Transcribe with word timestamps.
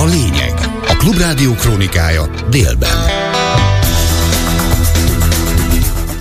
a 0.00 0.04
lényeg. 0.04 0.54
A 0.88 0.96
Klubrádió 0.98 1.52
krónikája 1.54 2.22
délben. 2.50 2.90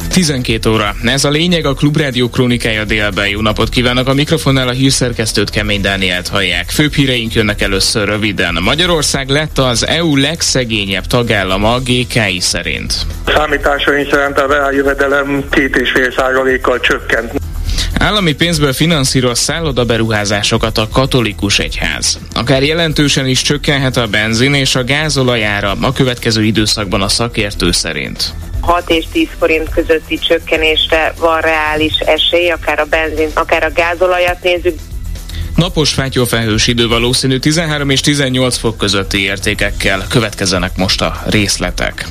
12 0.10 0.70
óra. 0.70 0.96
Ez 1.04 1.24
a 1.24 1.30
lényeg 1.30 1.66
a 1.66 1.74
Klubrádió 1.74 2.30
krónikája 2.30 2.84
délben. 2.84 3.28
Jó 3.28 3.42
napot 3.42 3.70
kívánok! 3.70 4.08
A 4.08 4.14
mikrofonnál 4.14 4.68
a 4.68 4.72
hírszerkesztőt 4.72 5.50
Kemény 5.50 5.82
Dánielt 5.82 6.28
hallják. 6.28 6.70
Főbb 6.70 6.94
híreink 6.94 7.34
jönnek 7.34 7.62
először 7.62 8.08
röviden. 8.08 8.58
Magyarország 8.62 9.30
lett 9.30 9.58
az 9.58 9.88
EU 9.88 10.16
legszegényebb 10.16 11.06
tagállama 11.06 11.74
a 11.74 11.80
GKI 11.80 12.40
szerint. 12.40 12.94
Számításaink 13.28 14.10
szerint 14.12 14.40
a 14.40 14.48
reáljövedelem 14.48 15.44
két 15.52 15.76
és 15.76 15.92
fél 15.92 16.12
százalékkal 16.12 16.80
csökkent. 16.80 17.39
Állami 17.98 18.34
pénzből 18.34 18.74
finanszíroz 18.74 19.40
szállodaberuházásokat 19.40 20.78
a 20.78 20.88
katolikus 20.92 21.60
egyház. 21.60 22.20
Akár 22.34 22.64
jelentősen 22.64 23.28
is 23.28 23.42
csökkenhet 23.42 23.98
a 23.98 24.08
benzin 24.08 24.54
és 24.54 24.76
a 24.76 24.84
gázolajára 24.84 25.76
a 25.82 25.94
következő 25.94 26.44
időszakban 26.44 27.02
a 27.02 27.08
szakértő 27.08 27.72
szerint. 27.72 28.34
6 28.62 28.90
és 28.90 29.06
10 29.12 29.28
forint 29.40 29.70
közötti 29.70 30.18
csökkenésre 30.18 31.14
van 31.20 31.42
reális 31.42 31.98
esély, 32.00 32.50
akár 32.50 32.80
a 32.80 32.86
benzin, 32.86 33.30
akár 33.34 33.64
a 33.64 33.72
gázolajat 33.74 34.44
nézzük. 34.44 34.80
Napos 35.56 35.94
fátyolfelhős 35.94 36.68
idő 36.68 36.88
valószínű 36.88 37.38
13 37.38 37.90
és 37.90 38.02
18 38.02 38.58
fok 38.58 38.78
közötti 38.78 39.22
értékekkel 39.22 40.06
következenek 40.10 40.78
most 40.78 41.02
a 41.02 41.24
részletek. 41.26 42.08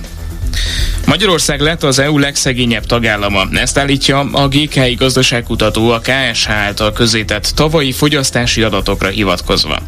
Magyarország 1.08 1.60
lett 1.60 1.82
az 1.82 1.98
EU 1.98 2.18
legszegényebb 2.18 2.86
tagállama. 2.86 3.44
Ezt 3.52 3.78
állítja 3.78 4.18
a 4.18 4.48
GKI 4.48 4.94
gazdaságkutató 4.94 5.90
a 5.90 6.00
KSH 6.00 6.50
által 6.50 6.92
közétett 6.92 7.52
tavalyi 7.54 7.92
fogyasztási 7.92 8.62
adatokra 8.62 9.08
hivatkozva. 9.08 9.78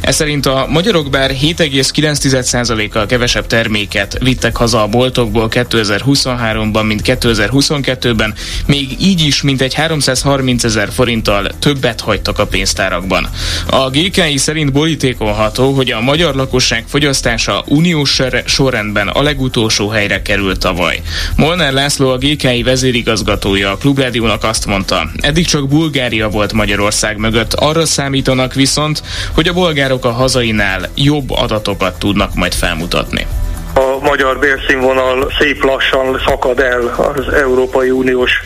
Ez 0.00 0.14
szerint 0.14 0.46
a 0.46 0.66
magyarok 0.68 1.10
bár 1.10 1.30
7,9%-kal 1.30 3.06
kevesebb 3.06 3.46
terméket 3.46 4.18
vittek 4.20 4.56
haza 4.56 4.82
a 4.82 4.86
boltokból 4.86 5.48
2023-ban, 5.50 6.86
mint 6.86 7.02
2022-ben, 7.04 8.34
még 8.66 8.96
így 9.00 9.20
is 9.20 9.42
mintegy 9.42 9.74
330 9.74 10.64
ezer 10.64 10.92
forinttal 10.92 11.48
többet 11.58 12.00
hagytak 12.00 12.38
a 12.38 12.46
pénztárakban. 12.46 13.28
A 13.66 13.90
GKI 13.90 14.36
szerint 14.36 14.72
borítékolható, 14.72 15.72
hogy 15.72 15.90
a 15.90 16.00
magyar 16.00 16.34
lakosság 16.34 16.84
fogyasztása 16.88 17.64
uniós 17.66 18.20
sorrendben 18.44 19.08
a 19.08 19.22
legutolsó 19.22 19.88
helyre 19.88 20.22
került 20.22 20.68
tavaly. 20.70 21.00
Molnár 21.36 21.72
László 21.72 22.08
a 22.08 22.16
GKI 22.16 22.62
vezérigazgatója 22.62 23.70
a 23.70 23.76
Klubrádiónak 23.76 24.44
azt 24.44 24.66
mondta, 24.66 25.08
eddig 25.20 25.46
csak 25.46 25.68
Bulgária 25.68 26.28
volt 26.28 26.52
Magyarország 26.52 27.16
mögött, 27.16 27.54
arra 27.54 27.86
számítanak 27.86 28.54
viszont, 28.54 29.02
hogy 29.34 29.48
a 29.48 29.52
bolgárok 29.52 30.04
a 30.04 30.10
hazainál 30.10 30.88
jobb 30.94 31.30
adatokat 31.30 31.98
tudnak 31.98 32.34
majd 32.34 32.54
felmutatni 32.54 33.26
a 33.74 33.98
magyar 34.02 34.38
bérszínvonal 34.38 35.32
szép 35.38 35.64
lassan 35.64 36.20
szakad 36.26 36.58
el 36.58 37.12
az 37.14 37.32
Európai 37.32 37.90
Uniós 37.90 38.42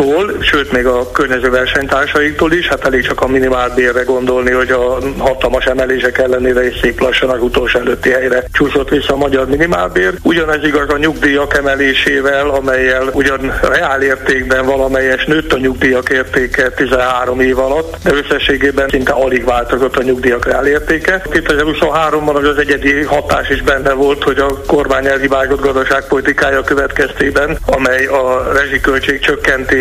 országoktól, 0.00 0.42
sőt 0.42 0.72
még 0.72 0.86
a 0.86 1.10
környező 1.10 1.50
versenytársaiktól 1.50 2.52
is. 2.52 2.68
Hát 2.68 2.86
elég 2.86 3.06
csak 3.06 3.20
a 3.20 3.26
minimálbérre 3.26 4.02
gondolni, 4.02 4.50
hogy 4.50 4.70
a 4.70 4.98
hatalmas 5.18 5.64
emelések 5.64 6.18
ellenére 6.18 6.66
is 6.66 6.78
szép 6.82 7.00
lassan 7.00 7.28
az 7.28 7.42
utolsó 7.42 7.78
előtti 7.78 8.10
helyre 8.10 8.44
csúszott 8.52 8.88
vissza 8.88 9.12
a 9.12 9.16
magyar 9.16 9.46
minimálbér. 9.46 10.14
Ugyanez 10.22 10.64
igaz 10.64 10.88
a 10.88 10.96
nyugdíjak 10.96 11.56
emelésével, 11.56 12.48
amelyel 12.48 13.10
ugyan 13.12 13.52
reál 13.62 14.02
értékben 14.02 14.66
valamelyes 14.66 15.24
nőtt 15.24 15.52
a 15.52 15.58
nyugdíjak 15.58 16.10
értéke 16.10 16.70
13 16.70 17.40
év 17.40 17.58
alatt, 17.58 17.96
de 18.04 18.14
összességében 18.14 18.88
szinte 18.88 19.12
alig 19.12 19.44
változott 19.44 19.96
a 19.96 20.02
nyugdíjak 20.02 20.44
reál 20.44 20.66
értéke. 20.66 21.22
2023-ban 21.30 22.34
az, 22.34 22.44
az 22.44 22.58
egyedi 22.58 23.02
hatás 23.02 23.48
is 23.48 23.62
benne 23.62 23.92
volt, 23.92 24.22
hogy 24.22 24.38
a 24.38 24.60
kormány 24.66 25.06
elhibázott 25.06 25.60
gazdaságpolitikája 25.60 26.62
következtében, 26.62 27.58
amely 27.66 28.06
a 28.06 28.52
rezsiköltség 28.52 29.20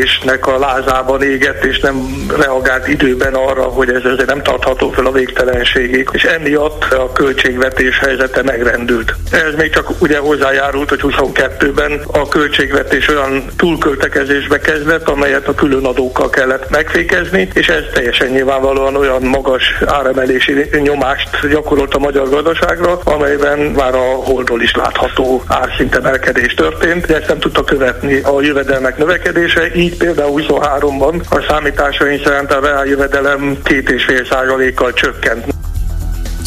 csökkentésnek 0.02 0.48
a 0.48 0.60
lázában 0.60 1.24
égett, 1.24 1.64
és 1.64 1.80
nem 1.80 2.26
reagált 2.38 2.88
időben 2.88 3.34
arra, 3.34 3.64
hogy 3.64 3.90
ez 3.90 4.06
azért 4.06 4.26
nem 4.26 4.44
tartható 4.44 4.90
fel 4.90 5.06
a 5.06 5.12
végtelenségig, 5.12 6.10
és 6.12 6.24
emiatt 6.24 6.84
a 6.84 7.12
költségvetés 7.12 8.00
helyzete 8.00 8.44
megrendült. 8.44 9.16
Ez 9.32 9.54
még 9.58 9.74
csak 9.74 10.02
ugye 10.02 10.18
hozzájárult, 10.18 10.90
hogy 10.90 11.00
22-ben 11.04 12.02
a 12.12 12.28
költségvetés 12.28 13.08
olyan 13.08 13.46
túlköltekezésbe 13.58 14.60
kezdett, 14.60 15.08
amelyet 15.08 15.48
a 15.48 15.56
külön 15.56 15.86
adókkal 15.86 16.30
kellett 16.30 16.70
megfékezni, 16.70 17.48
és 17.54 17.68
ez 17.68 17.84
teljesen 17.94 18.28
nyilvánvalóan 18.28 18.96
olyan 18.96 19.22
magas 19.22 19.64
áremelési 19.86 20.70
nyomást 20.84 21.48
gyakorolt 21.50 21.94
a 21.94 22.00
magyar 22.00 22.30
gazdaságra, 22.30 23.00
amelyben 23.04 23.60
már 23.60 23.96
a 23.96 24.16
holdról 24.24 24.62
is 24.62 24.76
látható 24.76 25.44
árszintemelkedés 25.48 26.54
történt, 26.54 27.06
de 27.06 27.16
ezt 27.16 27.28
nem 27.28 27.40
tudta 27.40 27.64
követni 27.64 28.20
a 28.20 28.42
jövedelmek 28.42 28.98
növekedése, 28.98 29.76
így 29.76 29.91
például 29.98 30.44
23-ban 30.48 31.30
a 31.30 31.46
számításaink 31.48 32.26
szerint 32.26 32.52
a 32.52 32.60
reál 32.60 32.86
jövedelem 32.86 33.58
két 33.64 33.90
és 33.90 34.04
fél 34.04 34.26
százalékkal 34.26 34.94
csökkent. 34.94 35.61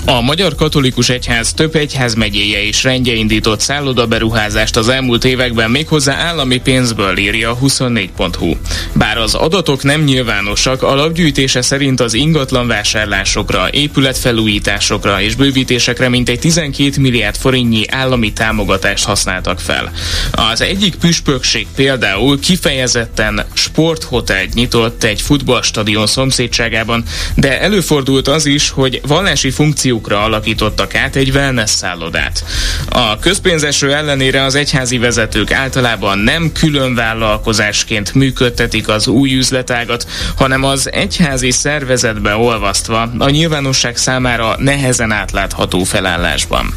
A 0.07 0.21
Magyar 0.21 0.55
Katolikus 0.55 1.09
Egyház 1.09 1.53
több 1.53 1.75
egyházmegyéje 1.75 2.63
is 2.63 2.83
rendje 2.83 3.15
indított 3.15 3.61
szállodaberuházást 3.61 4.77
az 4.77 4.89
elmúlt 4.89 5.25
években 5.25 5.71
méghozzá 5.71 6.15
állami 6.15 6.59
pénzből 6.59 7.19
írja 7.19 7.51
a 7.51 7.59
24.hu. 7.59 8.55
Bár 8.93 9.19
az 9.19 9.35
adatok 9.35 9.83
nem 9.83 10.03
nyilvánosak, 10.03 10.83
alapgyűjtése 10.83 11.63
szerint 11.63 12.01
az 12.01 12.15
ingatlan 12.15 12.67
vásárlásokra, 12.67 13.71
épületfelújításokra 13.71 15.21
és 15.21 15.35
bővítésekre 15.35 16.09
mintegy 16.09 16.39
12 16.39 17.01
milliárd 17.01 17.37
forintnyi 17.37 17.85
állami 17.89 18.33
támogatást 18.33 19.05
használtak 19.05 19.61
fel. 19.61 19.93
Az 20.33 20.61
egyik 20.61 20.95
püspökség 20.95 21.67
például 21.75 22.41
kifejezetten 22.41 23.45
sporthotelt 23.53 24.55
nyitott 24.55 25.05
egy 25.05 25.21
futballstadion 25.21 26.07
szomszédságában, 26.07 27.03
de 27.35 27.61
előfordult 27.61 28.29
az 28.29 28.47
is, 28.47 28.71
hogy 28.71 29.01
vallási 29.07 29.51
funkció 29.51 29.93
funkciókra 29.95 30.23
alakítottak 30.23 30.95
át 30.95 31.17
egy 31.17 31.31
wellness 31.31 31.71
szállodát. 31.71 32.45
A 32.89 33.19
közpénzeső 33.19 33.95
ellenére 33.95 34.45
az 34.45 34.55
egyházi 34.55 34.99
vezetők 34.99 35.53
általában 35.53 36.19
nem 36.19 36.53
külön 36.53 36.95
vállalkozásként 36.95 38.15
működtetik 38.15 38.89
az 38.89 39.07
új 39.07 39.35
üzletágat, 39.35 40.07
hanem 40.37 40.65
az 40.65 40.93
egyházi 40.93 41.51
szervezetbe 41.51 42.37
olvasztva 42.37 43.11
a 43.19 43.31
nyilvánosság 43.31 43.97
számára 43.97 44.57
nehezen 44.59 45.13
átlátható 45.13 45.85
felállásban. 45.85 46.75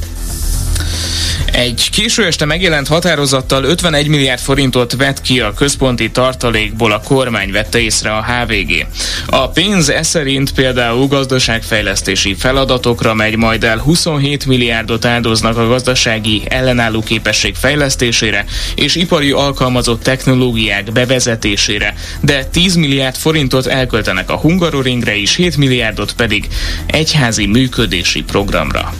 Egy 1.57 1.89
késő 1.91 2.25
este 2.25 2.45
megjelent 2.45 2.87
határozattal 2.87 3.63
51 3.63 4.07
milliárd 4.07 4.39
forintot 4.39 4.95
vett 4.95 5.21
ki 5.21 5.39
a 5.39 5.53
központi 5.53 6.11
tartalékból 6.11 6.91
a 6.91 6.99
kormány 6.99 7.51
vette 7.51 7.79
észre 7.79 8.11
a 8.11 8.23
HVG. 8.23 8.85
A 9.25 9.49
pénz 9.49 9.89
e 9.89 10.03
szerint 10.03 10.53
például 10.53 11.07
gazdaságfejlesztési 11.07 12.35
feladatokra 12.35 13.13
megy 13.13 13.35
majd 13.35 13.63
el 13.63 13.77
27 13.77 14.45
milliárdot 14.45 15.05
áldoznak 15.05 15.57
a 15.57 15.67
gazdasági 15.67 16.41
ellenálló 16.49 17.01
képesség 17.01 17.55
fejlesztésére 17.55 18.45
és 18.75 18.95
ipari 18.95 19.31
alkalmazott 19.31 20.03
technológiák 20.03 20.91
bevezetésére, 20.91 21.93
de 22.21 22.45
10 22.45 22.75
milliárd 22.75 23.15
forintot 23.15 23.65
elköltenek 23.65 24.29
a 24.29 24.37
Hungaroringre 24.37 25.17
és 25.19 25.35
7 25.35 25.57
milliárdot 25.57 26.13
pedig 26.13 26.47
egyházi 26.87 27.45
működési 27.45 28.23
programra. 28.23 28.93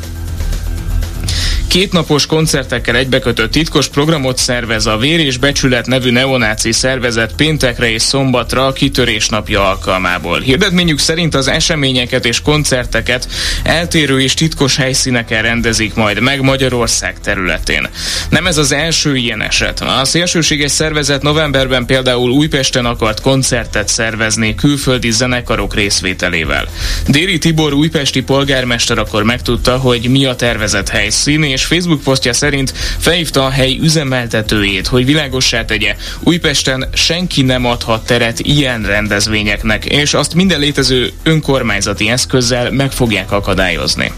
Kétnapos 1.67 2.25
koncertekkel 2.25 2.95
egybekötött 2.95 3.51
titkos 3.51 3.88
programot 3.88 4.38
szervez 4.38 4.85
a 4.85 4.97
Vér 4.97 5.19
és 5.19 5.38
Becsület 5.38 5.85
nevű 5.85 6.11
neonáci 6.11 6.72
szervezet 6.72 7.33
péntekre 7.35 7.89
és 7.89 8.01
szombatra 8.01 8.66
a 8.66 8.73
kitörés 8.73 9.29
napja 9.29 9.69
alkalmából. 9.69 10.39
Hirdetményük 10.39 11.00
szerint 11.00 11.35
az 11.35 11.47
eseményeket 11.47 12.25
és 12.25 12.41
koncerteket 12.41 13.28
eltérő 13.64 14.22
és 14.22 14.34
titkos 14.34 14.75
helyszíneken 14.75 15.41
rendezik 15.41 15.93
majd 15.93 16.19
meg 16.19 16.41
Magyarország 16.41 17.19
területén. 17.19 17.90
Nem 18.29 18.47
ez 18.47 18.58
az 18.58 18.72
első 18.72 19.16
ilyen 19.16 19.41
eset. 19.41 19.81
A 19.81 20.05
szélsőséges 20.05 20.72
szervezet 20.72 21.22
novemberben 21.22 21.85
például 21.85 22.29
Újpesten 22.29 22.85
akart 22.85 23.22
koncertet 23.22 23.87
szervezni 23.87 24.55
külföldi 24.55 25.11
zenekarok 25.11 25.75
részvételével. 25.75 26.67
Déri 27.08 27.37
Tibor 27.37 27.73
újpesti 27.73 28.22
polgármester 28.22 28.97
akkor 28.97 29.23
megtudta, 29.23 29.78
hogy 29.78 30.09
mi 30.09 30.25
a 30.25 30.35
tervezett 30.35 30.90
helyszín, 30.90 31.43
és 31.58 31.66
Facebook 31.66 32.02
posztja 32.02 32.34
szerint 32.34 32.74
felhívta 32.98 33.46
a 33.46 33.50
hely 33.50 33.78
üzemeltetőjét, 33.82 34.88
hogy 34.88 35.06
világossá 35.06 35.66
tegye, 35.66 35.96
Újpesten 36.20 36.90
senki 36.94 37.42
nem 37.42 37.66
adhat 37.66 38.06
teret 38.06 38.40
ilyen 38.40 38.84
rendezvényeknek, 38.84 39.86
és 39.86 40.14
azt 40.14 40.34
minden 40.34 40.59
létező 40.59 41.12
önkormányzati 41.24 42.09
eszközzel 42.09 42.72
meg 42.72 42.92
fogják 42.92 43.32
akadályozni. 43.32 44.12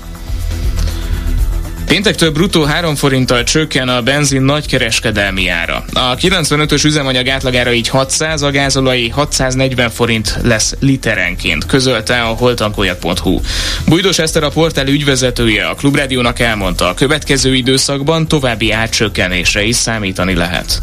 Péntektől 1.89 2.31
bruttó 2.31 2.63
3 2.63 2.95
forinttal 2.95 3.43
csökken 3.43 3.89
a 3.89 4.01
benzin 4.01 4.41
nagykereskedelmi 4.41 5.47
ára. 5.47 5.85
A 5.93 6.15
95-ös 6.15 6.85
üzemanyag 6.85 7.27
átlagára 7.27 7.73
így 7.73 7.87
600, 7.87 8.41
a 8.41 8.51
gázolai 8.51 9.09
640 9.09 9.89
forint 9.89 10.37
lesz 10.43 10.75
literenként, 10.79 11.65
közölte 11.65 12.21
a 12.21 12.27
holtankoljak.hu. 12.27 13.39
Bújdos 13.87 14.19
Eszter 14.19 14.43
a 14.43 14.49
portál 14.49 14.87
ügyvezetője 14.87 15.65
a 15.65 15.75
Klubrádiónak 15.75 16.39
elmondta, 16.39 16.87
a 16.87 16.93
következő 16.93 17.55
időszakban 17.55 18.27
további 18.27 18.71
átcsökkenésre 18.71 19.63
is 19.63 19.75
számítani 19.75 20.33
lehet. 20.33 20.81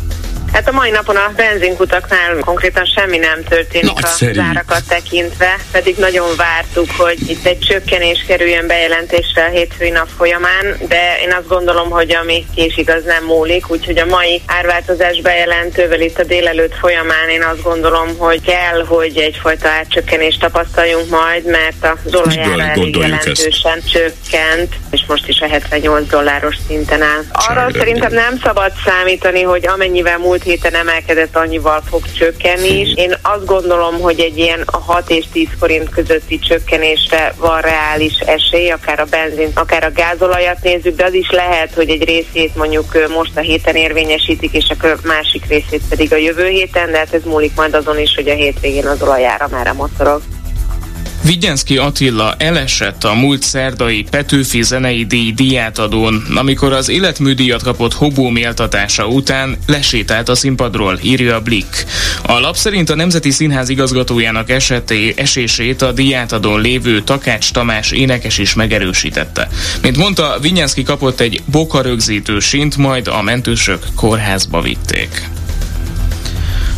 Hát 0.53 0.69
a 0.69 0.73
mai 0.73 0.91
napon 0.91 1.17
a 1.17 1.33
benzinkutaknál 1.37 2.37
konkrétan 2.41 2.85
semmi 2.85 3.17
nem 3.17 3.45
történik 3.49 3.93
Nagyszerű. 3.93 4.31
a 4.31 4.35
zárakat 4.35 4.83
tekintve, 4.89 5.57
pedig 5.73 5.97
nagyon 5.97 6.29
vártuk, 6.37 6.91
hogy 6.97 7.31
itt 7.31 7.47
egy 7.47 7.59
csökkenés 7.59 8.25
kerüljön 8.27 8.67
bejelentésre 8.67 9.45
a 9.45 9.49
hétfői 9.49 9.91
nap 9.91 10.09
folyamán, 10.17 10.77
de 10.89 11.19
én 11.23 11.33
azt 11.33 11.49
gondolom, 11.49 11.91
hogy 11.91 12.15
ami 12.15 12.47
késik, 12.55 12.91
az 12.91 13.03
nem 13.05 13.25
múlik, 13.25 13.71
úgyhogy 13.71 13.99
a 13.99 14.07
mai 14.07 14.43
árváltozás 14.47 15.21
bejelentővel 15.21 16.01
itt 16.01 16.19
a 16.19 16.25
délelőtt 16.25 16.75
folyamán 16.75 17.29
én 17.29 17.43
azt 17.43 17.63
gondolom, 17.63 18.17
hogy 18.19 18.41
kell, 18.41 18.85
hogy 18.87 19.17
egyfajta 19.17 19.69
átcsökkenést 19.69 20.41
tapasztaljunk 20.41 21.09
majd, 21.09 21.45
mert 21.45 21.99
az 22.05 22.15
olajára 22.15 22.63
elég 22.63 22.97
jelentősen 22.97 23.79
ezt? 23.79 23.91
csökkent, 23.91 24.75
és 24.91 25.05
most 25.09 25.29
is 25.29 25.41
a 25.41 25.47
78 25.47 26.09
dolláros 26.09 26.57
szinten 26.67 27.03
áll. 27.03 27.25
Arra 27.33 27.69
szerintem 27.73 28.13
nem 28.13 28.39
szabad 28.45 28.73
számítani, 28.85 29.43
hogy 29.43 29.67
amennyivel 29.67 30.19
múlt 30.37 30.49
héten 30.49 30.75
emelkedett, 30.75 31.37
annyival 31.37 31.83
fog 31.89 32.03
csökkenni 32.13 32.81
is. 32.81 32.95
Én 32.95 33.15
azt 33.23 33.45
gondolom, 33.45 34.01
hogy 34.01 34.21
egy 34.21 34.39
ilyen 34.39 34.63
a 34.67 34.79
6 34.79 35.11
és 35.11 35.25
10 35.33 35.49
forint 35.59 35.89
közötti 35.89 36.39
csökkenésre 36.39 37.33
van 37.39 37.61
reális 37.61 38.19
esély, 38.19 38.71
akár 38.71 39.01
a 39.01 39.05
benzin, 39.05 39.51
akár 39.55 39.85
a 39.85 39.93
gázolajat 39.93 40.63
nézzük, 40.63 40.97
de 40.97 41.05
az 41.05 41.15
is 41.15 41.31
lehet, 41.31 41.75
hogy 41.75 41.91
egy 41.91 42.05
részét 42.05 42.57
mondjuk 42.57 43.09
most 43.15 43.37
a 43.37 43.41
héten 43.41 43.75
érvényesítik, 43.77 44.53
és 44.53 44.69
a 44.69 44.87
másik 45.03 45.47
részét 45.49 45.83
pedig 45.89 46.13
a 46.13 46.17
jövő 46.17 46.49
héten, 46.49 46.91
de 46.91 46.99
hát 46.99 47.15
ez 47.15 47.25
múlik 47.25 47.55
majd 47.55 47.75
azon 47.75 47.99
is, 47.99 48.15
hogy 48.15 48.29
a 48.29 48.35
hétvégén 48.35 48.87
az 48.87 49.03
olajára 49.03 49.49
már 49.51 49.73
motorog. 49.73 50.23
Vigyenszki 51.27 51.77
Attila 51.77 52.35
elesett 52.39 53.05
a 53.05 53.15
múlt 53.15 53.43
szerdai 53.43 54.07
Petőfi 54.11 54.63
zenei 54.63 55.07
díj 55.07 55.33
díjátadón, 55.33 56.25
amikor 56.37 56.73
az 56.73 56.89
életműdíjat 56.89 57.63
kapott 57.63 57.95
Hobó 57.95 58.29
méltatása 58.29 59.07
után 59.07 59.59
lesétált 59.67 60.29
a 60.29 60.35
színpadról, 60.35 60.99
írja 61.03 61.35
a 61.35 61.41
Blick. 61.41 61.87
A 62.23 62.41
lap 62.41 62.57
szerint 62.57 62.91
a 62.91 62.95
Nemzeti 62.95 63.31
Színház 63.31 63.69
igazgatójának 63.69 64.51
eseté, 64.51 65.15
esését 65.17 65.83
a 65.83 65.93
díjátadón 65.93 66.61
lévő 66.61 67.03
Takács 67.03 67.53
Tamás 67.53 67.91
énekes 67.91 68.39
is 68.39 68.55
megerősítette. 68.55 69.49
Mint 69.83 69.97
mondta, 69.97 70.39
Vigyenszki 70.41 70.83
kapott 70.83 71.21
egy 71.21 71.41
bokarögzítő 71.45 72.39
sint, 72.39 72.77
majd 72.77 73.09
a 73.09 73.23
mentősök 73.23 73.87
kórházba 73.95 74.61
vitték. 74.61 75.29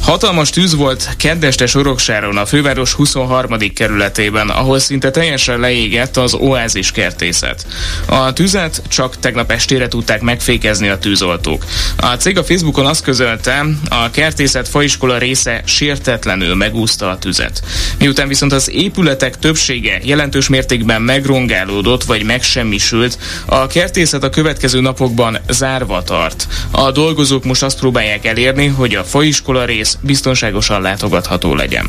Hatalmas 0.03 0.51
tűz 0.51 0.75
volt 0.75 1.09
keddeste 1.17 1.67
Soroksáron, 1.67 2.37
a 2.37 2.47
főváros 2.47 2.93
23. 2.93 3.59
kerületében, 3.75 4.49
ahol 4.49 4.79
szinte 4.79 5.11
teljesen 5.11 5.61
leégett 5.61 6.17
az 6.17 6.35
oázis 6.35 6.91
kertészet. 6.91 7.67
A 8.07 8.33
tüzet 8.33 8.83
csak 8.89 9.19
tegnap 9.19 9.51
estére 9.51 9.89
tudták 9.89 10.21
megfékezni 10.21 10.89
a 10.89 10.99
tűzoltók. 10.99 11.65
A 11.97 12.07
cég 12.07 12.39
a 12.39 12.45
Facebookon 12.45 12.87
azt 12.87 13.03
közölte, 13.03 13.67
a 13.89 14.11
kertészet 14.11 14.69
faiskola 14.69 15.19
része 15.19 15.63
sértetlenül 15.65 16.55
megúszta 16.55 17.11
a 17.11 17.19
tüzet. 17.19 17.63
Miután 17.99 18.29
viszont 18.29 18.53
az 18.53 18.71
épületek 18.71 19.39
többsége 19.39 20.01
jelentős 20.03 20.49
mértékben 20.49 21.03
megrongálódott 21.03 22.05
vagy 22.05 22.25
megsemmisült, 22.25 23.19
a 23.47 23.67
kertészet 23.67 24.25
a 24.25 24.31
következő 24.31 24.81
napokban 24.81 25.39
zárva 25.49 26.03
tart. 26.03 26.47
A 26.71 26.91
dolgozók 26.91 27.45
most 27.45 27.63
azt 27.63 27.79
próbálják 27.79 28.27
elérni, 28.27 28.67
hogy 28.67 28.95
a 28.95 29.05
faiskola 29.05 29.65
rész 29.65 29.88
biztonságosan 30.01 30.83
látogatható 30.83 31.55
legyen. 31.55 31.87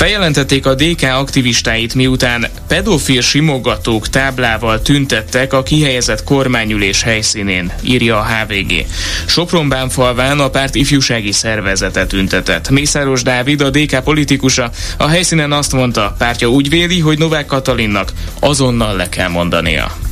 Feljelentették 0.00 0.66
a 0.66 0.74
DK 0.74 1.02
aktivistáit, 1.02 1.94
miután 1.94 2.46
pedofil 2.68 3.20
simogatók 3.20 4.08
táblával 4.08 4.82
tüntettek 4.82 5.52
a 5.52 5.62
kihelyezett 5.62 6.24
kormányülés 6.24 7.02
helyszínén, 7.02 7.72
írja 7.82 8.18
a 8.18 8.24
HVG. 8.24 8.84
Sopronbánfalván 9.26 10.40
a 10.40 10.50
párt 10.50 10.74
ifjúsági 10.74 11.32
szervezete 11.32 12.06
tüntetett. 12.06 12.70
Mészáros 12.70 13.22
Dávid, 13.22 13.60
a 13.60 13.70
DK 13.70 14.02
politikusa, 14.02 14.70
a 14.96 15.08
helyszínen 15.08 15.52
azt 15.52 15.72
mondta, 15.72 16.14
pártja 16.18 16.48
úgy 16.48 16.68
véli, 16.68 17.00
hogy 17.00 17.18
Novák 17.18 17.46
Katalinnak 17.46 18.12
azonnal 18.38 18.96
le 18.96 19.08
kell 19.08 19.28
mondania. 19.28 20.09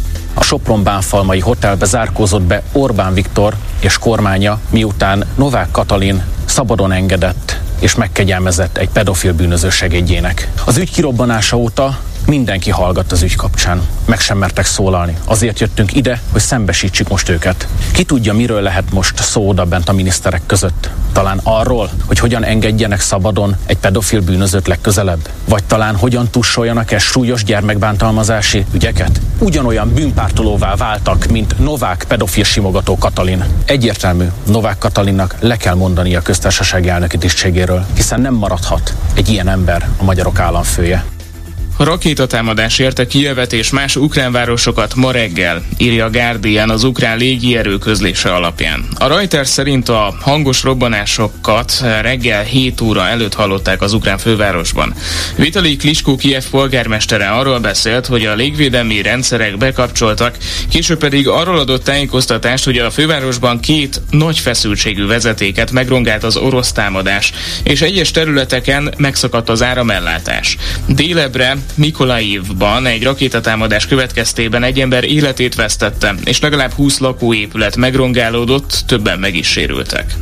A 0.49 0.51
Sopron-Bánfalmai 0.51 1.41
hotelbe 1.41 1.87
zárkózott 1.87 2.43
be 2.43 2.63
Orbán 2.73 3.15
Viktor 3.15 3.55
és 3.81 3.99
kormánya, 3.99 4.61
miután 4.71 5.25
Novák 5.35 5.71
Katalin 5.71 6.23
szabadon 6.45 6.93
engedett 6.93 7.61
és 7.79 7.95
megkegyelmezett 7.95 8.77
egy 8.77 8.89
pedofil 8.89 9.33
bűnöző 9.33 9.71
segédjének. 9.71 10.51
Az 10.65 10.77
ügy 10.77 10.91
kirobbanása 10.93 11.57
óta 11.57 11.99
Mindenki 12.29 12.71
hallgat 12.71 13.13
az 13.13 13.23
ügy 13.23 13.35
kapcsán. 13.35 13.81
Meg 14.05 14.21
sem 14.21 14.39
mertek 14.39 14.65
szólalni. 14.65 15.17
Azért 15.25 15.61
jöttünk 15.61 15.95
ide, 15.95 16.21
hogy 16.33 16.41
szembesítsük 16.41 17.09
most 17.09 17.29
őket. 17.29 17.69
Ki 17.93 18.05
tudja, 18.05 18.33
miről 18.33 18.61
lehet 18.61 18.93
most 18.93 19.23
szó 19.23 19.49
oda 19.49 19.65
bent 19.65 19.89
a 19.89 19.93
miniszterek 19.93 20.43
között? 20.47 20.91
Talán 21.13 21.41
arról, 21.43 21.91
hogy 22.07 22.19
hogyan 22.19 22.45
engedjenek 22.45 23.01
szabadon 23.01 23.57
egy 23.67 23.77
pedofil 23.77 24.21
bűnözőt 24.21 24.67
legközelebb? 24.67 25.29
Vagy 25.45 25.65
talán 25.65 25.97
hogyan 25.97 26.29
tussoljanak 26.31 26.91
el 26.91 26.99
súlyos 26.99 27.45
gyermekbántalmazási 27.45 28.65
ügyeket? 28.73 29.21
Ugyanolyan 29.39 29.93
bűnpártolóvá 29.95 30.75
váltak, 30.75 31.27
mint 31.27 31.59
Novák 31.59 32.05
pedofil 32.09 32.45
simogató 32.45 32.99
Katalin. 32.99 33.45
Egyértelmű, 33.65 34.27
Novák 34.47 34.79
Katalinnak 34.79 35.37
le 35.41 35.57
kell 35.57 35.75
mondani 35.75 36.17
a 36.17 36.23
köztársasági 36.23 36.89
elnöki 36.89 37.19
tisztségéről, 37.19 37.87
hiszen 37.95 38.21
nem 38.21 38.35
maradhat 38.35 38.95
egy 39.15 39.29
ilyen 39.29 39.49
ember 39.49 39.89
a 39.97 40.05
magyarok 40.05 40.39
államfője. 40.39 41.05
Rakétatámadás 41.79 42.79
érte 42.79 43.07
Kijevet 43.07 43.53
és 43.53 43.71
más 43.71 43.97
ukrán 43.97 44.33
városokat 44.33 44.95
ma 44.95 45.11
reggel, 45.11 45.63
írja 45.77 46.05
a 46.05 46.11
Guardian 46.11 46.71
az 46.71 46.85
ukrán 46.85 47.19
légierő 47.19 47.79
közlése 47.79 48.35
alapján. 48.35 48.85
A 48.95 49.07
Reuters 49.07 49.49
szerint 49.49 49.89
a 49.89 50.15
hangos 50.21 50.63
robbanásokat 50.63 51.85
reggel 52.01 52.43
7 52.43 52.81
óra 52.81 53.09
előtt 53.09 53.35
hallották 53.35 53.83
az 53.83 53.93
ukrán 53.93 54.19
fővárosban. 54.19 54.95
Vitali 55.37 55.77
Kliskó 55.77 56.17
Kijev 56.17 56.45
polgármestere 56.51 57.29
arról 57.29 57.59
beszélt, 57.59 58.07
hogy 58.07 58.27
a 58.27 58.35
légvédelmi 58.35 59.03
rendszerek 59.03 59.57
bekapcsoltak, 59.57 60.37
később 60.71 60.99
pedig 60.99 61.29
arról 61.29 61.59
adott 61.59 61.85
tájékoztatást, 61.85 62.65
hogy 62.65 62.79
a 62.79 62.91
fővárosban 62.91 63.61
két 63.61 64.01
nagy 64.11 64.39
feszültségű 64.39 65.07
vezetéket 65.07 65.71
megrongált 65.71 66.25
az 66.25 66.37
orosz 66.37 66.73
támadás, 66.73 67.33
és 67.63 67.81
egyes 67.81 68.11
területeken 68.11 68.95
megszakadt 68.97 69.49
az 69.49 69.63
áramellátás. 69.63 70.57
Délebre 70.87 71.57
Mikolaivban 71.75 72.87
egy 72.87 73.03
rakétatámadás 73.03 73.87
következtében 73.87 74.63
egy 74.63 74.81
ember 74.81 75.05
életét 75.05 75.55
vesztette, 75.55 76.15
és 76.25 76.41
legalább 76.41 76.73
20 76.73 76.99
lakóépület 76.99 77.77
megrongálódott, 77.77 78.83
többen 78.87 79.19
meg 79.19 79.35
is 79.35 79.47
sérültek. 79.47 80.15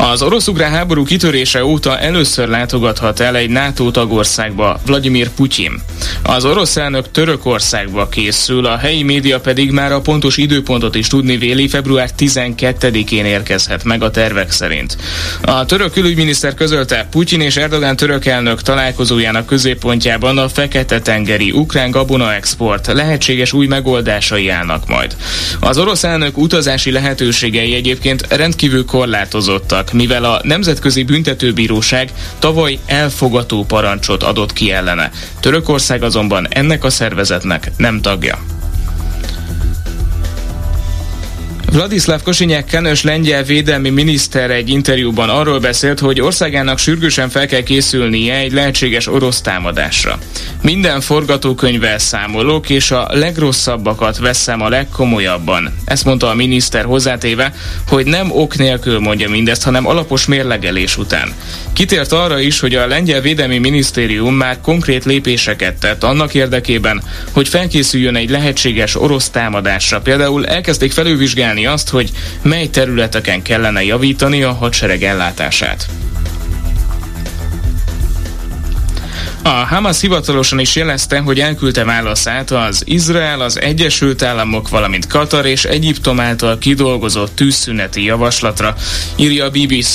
Az 0.00 0.22
orosz-ukrán 0.22 0.70
háború 0.70 1.04
kitörése 1.04 1.64
óta 1.64 1.98
először 1.98 2.48
látogathat 2.48 3.20
el 3.20 3.36
egy 3.36 3.50
NATO 3.50 3.90
tagországba 3.90 4.80
Vladimir 4.86 5.28
Putyin. 5.28 5.82
Az 6.22 6.44
orosz 6.44 6.76
elnök 6.76 7.10
Törökországba 7.10 8.08
készül, 8.08 8.66
a 8.66 8.76
helyi 8.76 9.02
média 9.02 9.40
pedig 9.40 9.70
már 9.70 9.92
a 9.92 10.00
pontos 10.00 10.36
időpontot 10.36 10.94
is 10.94 11.06
tudni 11.06 11.36
véli, 11.36 11.68
február 11.68 12.10
12-én 12.18 13.24
érkezhet 13.24 13.84
meg 13.84 14.02
a 14.02 14.10
tervek 14.10 14.50
szerint. 14.50 14.96
A 15.42 15.64
török 15.64 15.92
külügyminiszter 15.92 16.54
közölte, 16.54 17.06
Putyin 17.10 17.40
és 17.40 17.56
Erdogan 17.56 17.96
török 17.96 18.26
elnök 18.26 18.62
találkozójának 18.62 19.46
középpontjában 19.46 20.38
a 20.38 20.48
Fekete-tengeri 20.48 21.50
ukrán 21.50 21.90
gabona 21.90 22.34
export 22.34 22.86
lehetséges 22.86 23.52
új 23.52 23.66
megoldásai 23.66 24.48
állnak 24.48 24.86
majd. 24.86 25.16
Az 25.60 25.78
orosz 25.78 26.04
elnök 26.04 26.38
utazási 26.38 26.90
lehetőségei 26.90 27.74
egyébként 27.74 28.26
rendkívül 28.28 28.84
korlátozottak 28.84 29.89
mivel 29.92 30.24
a 30.24 30.40
Nemzetközi 30.44 31.02
Büntetőbíróság 31.02 32.12
tavaly 32.38 32.78
elfogató 32.86 33.64
parancsot 33.64 34.22
adott 34.22 34.52
ki 34.52 34.70
ellene. 34.70 35.10
Törökország 35.40 36.02
azonban 36.02 36.46
ennek 36.50 36.84
a 36.84 36.90
szervezetnek 36.90 37.70
nem 37.76 38.00
tagja. 38.00 38.59
Vladislav 41.72 42.22
Kosinyák 42.22 42.64
kenős 42.64 43.02
lengyel 43.02 43.42
védelmi 43.42 43.90
miniszter 43.90 44.50
egy 44.50 44.68
interjúban 44.68 45.28
arról 45.28 45.58
beszélt, 45.58 45.98
hogy 45.98 46.20
országának 46.20 46.78
sürgősen 46.78 47.28
fel 47.28 47.46
kell 47.46 47.62
készülnie 47.62 48.34
egy 48.34 48.52
lehetséges 48.52 49.06
orosz 49.06 49.40
támadásra. 49.40 50.18
Minden 50.62 51.00
forgatókönyvvel 51.00 51.98
számolok, 51.98 52.70
és 52.70 52.90
a 52.90 53.08
legrosszabbakat 53.10 54.18
veszem 54.18 54.62
a 54.62 54.68
legkomolyabban. 54.68 55.74
Ezt 55.84 56.04
mondta 56.04 56.28
a 56.28 56.34
miniszter 56.34 56.84
hozzátéve, 56.84 57.54
hogy 57.88 58.06
nem 58.06 58.30
ok 58.30 58.56
nélkül 58.56 58.98
mondja 58.98 59.28
mindezt, 59.28 59.62
hanem 59.62 59.86
alapos 59.86 60.26
mérlegelés 60.26 60.96
után. 60.96 61.32
Kitért 61.80 62.12
arra 62.12 62.40
is, 62.40 62.60
hogy 62.60 62.74
a 62.74 62.86
lengyel 62.86 63.20
védelmi 63.20 63.58
minisztérium 63.58 64.34
már 64.34 64.60
konkrét 64.60 65.04
lépéseket 65.04 65.74
tett 65.74 66.02
annak 66.02 66.34
érdekében, 66.34 67.02
hogy 67.32 67.48
felkészüljön 67.48 68.16
egy 68.16 68.30
lehetséges 68.30 68.96
orosz 68.96 69.30
támadásra. 69.30 70.00
Például 70.00 70.46
elkezdték 70.46 70.92
felülvizsgálni 70.92 71.66
azt, 71.66 71.88
hogy 71.88 72.10
mely 72.42 72.66
területeken 72.66 73.42
kellene 73.42 73.84
javítani 73.84 74.42
a 74.42 74.52
hadsereg 74.52 75.02
ellátását. 75.02 75.86
A 79.42 79.48
Hamas 79.48 80.00
hivatalosan 80.00 80.58
is 80.58 80.76
jelezte, 80.76 81.18
hogy 81.18 81.40
elküldte 81.40 81.84
válaszát 81.84 82.50
az 82.50 82.82
Izrael, 82.84 83.40
az 83.40 83.60
Egyesült 83.60 84.22
Államok, 84.22 84.68
valamint 84.68 85.06
Katar 85.06 85.46
és 85.46 85.64
Egyiptom 85.64 86.20
által 86.20 86.58
kidolgozott 86.58 87.34
tűzszüneti 87.34 88.04
javaslatra, 88.04 88.74
írja 89.16 89.44
a 89.44 89.50
BBC. 89.50 89.94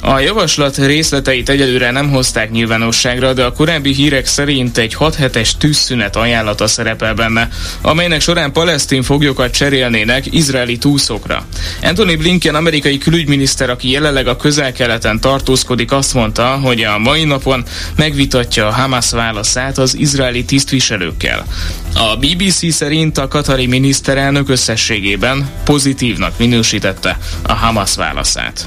A 0.00 0.18
javaslat 0.18 0.76
részleteit 0.76 1.48
egyelőre 1.48 1.90
nem 1.90 2.10
hozták 2.10 2.50
nyilvánosságra, 2.50 3.32
de 3.32 3.44
a 3.44 3.52
korábbi 3.52 3.94
hírek 3.94 4.26
szerint 4.26 4.78
egy 4.78 4.94
6 4.94 5.14
hetes 5.14 5.56
tűzszünet 5.56 6.16
ajánlata 6.16 6.66
szerepel 6.66 7.14
benne, 7.14 7.48
amelynek 7.80 8.20
során 8.20 8.52
palesztin 8.52 9.02
foglyokat 9.02 9.54
cserélnének 9.54 10.24
izraeli 10.30 10.78
túszokra. 10.78 11.46
Anthony 11.82 12.18
Blinken, 12.18 12.54
amerikai 12.54 12.98
külügyminiszter, 12.98 13.70
aki 13.70 13.90
jelenleg 13.90 14.26
a 14.26 14.36
közel-keleten 14.36 15.20
tartózkodik, 15.20 15.92
azt 15.92 16.14
mondta, 16.14 16.46
hogy 16.46 16.82
a 16.82 16.98
mai 16.98 17.24
napon 17.24 17.64
megvitatja 17.96 18.69
a 18.70 18.72
Hamas 18.72 19.10
válaszát 19.10 19.78
az 19.78 19.96
izraeli 19.96 20.44
tisztviselőkkel. 20.44 21.46
A 21.94 22.16
BBC 22.16 22.72
szerint 22.72 23.18
a 23.18 23.28
katari 23.28 23.66
miniszterelnök 23.66 24.48
összességében 24.48 25.50
pozitívnak 25.64 26.38
minősítette 26.38 27.18
a 27.42 27.52
Hamas 27.52 27.94
válaszát. 27.94 28.66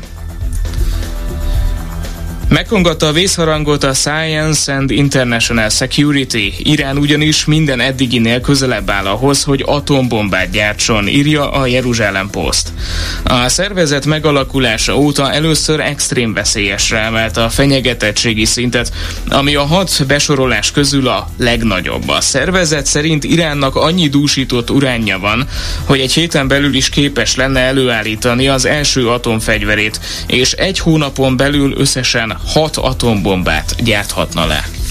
Megkongatta 2.50 3.07
a 3.07 3.12
vészharangot 3.12 3.83
a 3.83 3.93
Science 3.93 4.73
and 4.73 4.91
International 4.91 5.69
Security. 5.69 6.53
Irán 6.57 6.97
ugyanis 6.97 7.45
minden 7.45 7.79
eddiginél 7.79 8.41
közelebb 8.41 8.89
áll 8.89 9.05
ahhoz, 9.05 9.43
hogy 9.43 9.63
atombombát 9.65 10.50
gyártson, 10.50 11.07
írja 11.07 11.51
a 11.51 11.65
Jeruzsálem 11.65 12.29
Post. 12.29 12.71
A 13.23 13.50
szervezet 13.50 14.05
megalakulása 14.05 14.97
óta 14.97 15.31
először 15.31 15.79
extrém 15.79 16.33
veszélyesre 16.33 16.97
emelte 16.97 17.43
a 17.43 17.50
fenyegetettségi 17.50 18.45
szintet, 18.45 18.91
ami 19.29 19.55
a 19.55 19.63
hat 19.63 20.03
besorolás 20.07 20.71
közül 20.71 21.07
a 21.07 21.29
legnagyobb. 21.38 22.09
A 22.09 22.21
szervezet 22.21 22.85
szerint 22.85 23.23
Iránnak 23.23 23.75
annyi 23.75 24.07
dúsított 24.07 24.69
uránja 24.69 25.19
van, 25.19 25.47
hogy 25.85 26.00
egy 26.00 26.13
héten 26.13 26.47
belül 26.47 26.75
is 26.75 26.89
képes 26.89 27.35
lenne 27.35 27.59
előállítani 27.59 28.47
az 28.47 28.65
első 28.65 29.09
atomfegyverét, 29.09 30.00
és 30.27 30.51
egy 30.51 30.79
hónapon 30.79 31.38
belül 31.38 31.73
összesen 31.77 32.32
hat 32.53 32.77
atombombát 32.77 33.83
gyárthatna 33.83 34.45
le. 34.45 34.82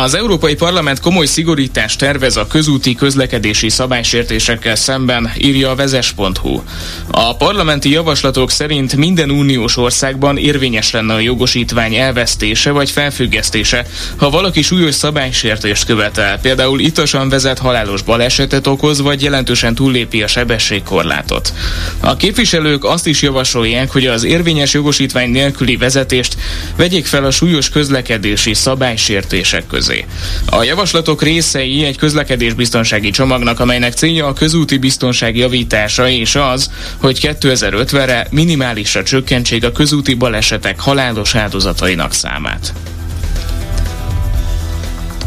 Az 0.00 0.14
Európai 0.14 0.54
Parlament 0.54 1.00
komoly 1.00 1.26
szigorítást 1.26 1.98
tervez 1.98 2.36
a 2.36 2.46
közúti 2.46 2.94
közlekedési 2.94 3.68
szabálysértésekkel 3.68 4.74
szemben, 4.74 5.32
írja 5.38 5.70
a 5.70 5.74
vezes.hu. 5.74 6.62
A 7.10 7.36
parlamenti 7.36 7.90
javaslatok 7.90 8.50
szerint 8.50 8.96
minden 8.96 9.30
uniós 9.30 9.76
országban 9.76 10.36
érvényes 10.36 10.90
lenne 10.90 11.14
a 11.14 11.18
jogosítvány 11.18 11.94
elvesztése 11.94 12.70
vagy 12.70 12.90
felfüggesztése, 12.90 13.86
ha 14.16 14.30
valaki 14.30 14.62
súlyos 14.62 14.94
szabálysértést 14.94 15.84
követel, 15.84 16.38
például 16.38 16.80
itasan 16.80 17.28
vezet 17.28 17.58
halálos 17.58 18.02
balesetet 18.02 18.66
okoz, 18.66 19.00
vagy 19.00 19.22
jelentősen 19.22 19.74
túllépi 19.74 20.22
a 20.22 20.26
sebességkorlátot. 20.26 21.52
A 22.00 22.16
képviselők 22.16 22.84
azt 22.84 23.06
is 23.06 23.22
javasolják, 23.22 23.90
hogy 23.90 24.06
az 24.06 24.24
érvényes 24.24 24.74
jogosítvány 24.74 25.30
nélküli 25.30 25.76
vezetést 25.76 26.36
vegyék 26.76 27.06
fel 27.06 27.24
a 27.24 27.30
súlyos 27.30 27.68
közlekedési 27.68 28.54
szabálysértések 28.54 29.66
között 29.66 29.80
közé. 29.82 30.04
A 30.46 30.62
javaslatok 30.62 31.22
részei 31.22 31.84
egy 31.84 31.96
közlekedésbiztonsági 31.96 33.10
csomagnak, 33.10 33.60
amelynek 33.60 33.92
célja 33.92 34.26
a 34.26 34.32
közúti 34.32 34.76
biztonság 34.76 35.36
javítása 35.36 36.08
és 36.08 36.34
az, 36.34 36.70
hogy 36.96 37.36
2050-re 37.40 38.26
minimálisra 38.30 39.02
csökkentsék 39.02 39.64
a 39.64 39.72
közúti 39.72 40.14
balesetek 40.14 40.80
halálos 40.80 41.34
áldozatainak 41.34 42.12
számát. 42.12 42.72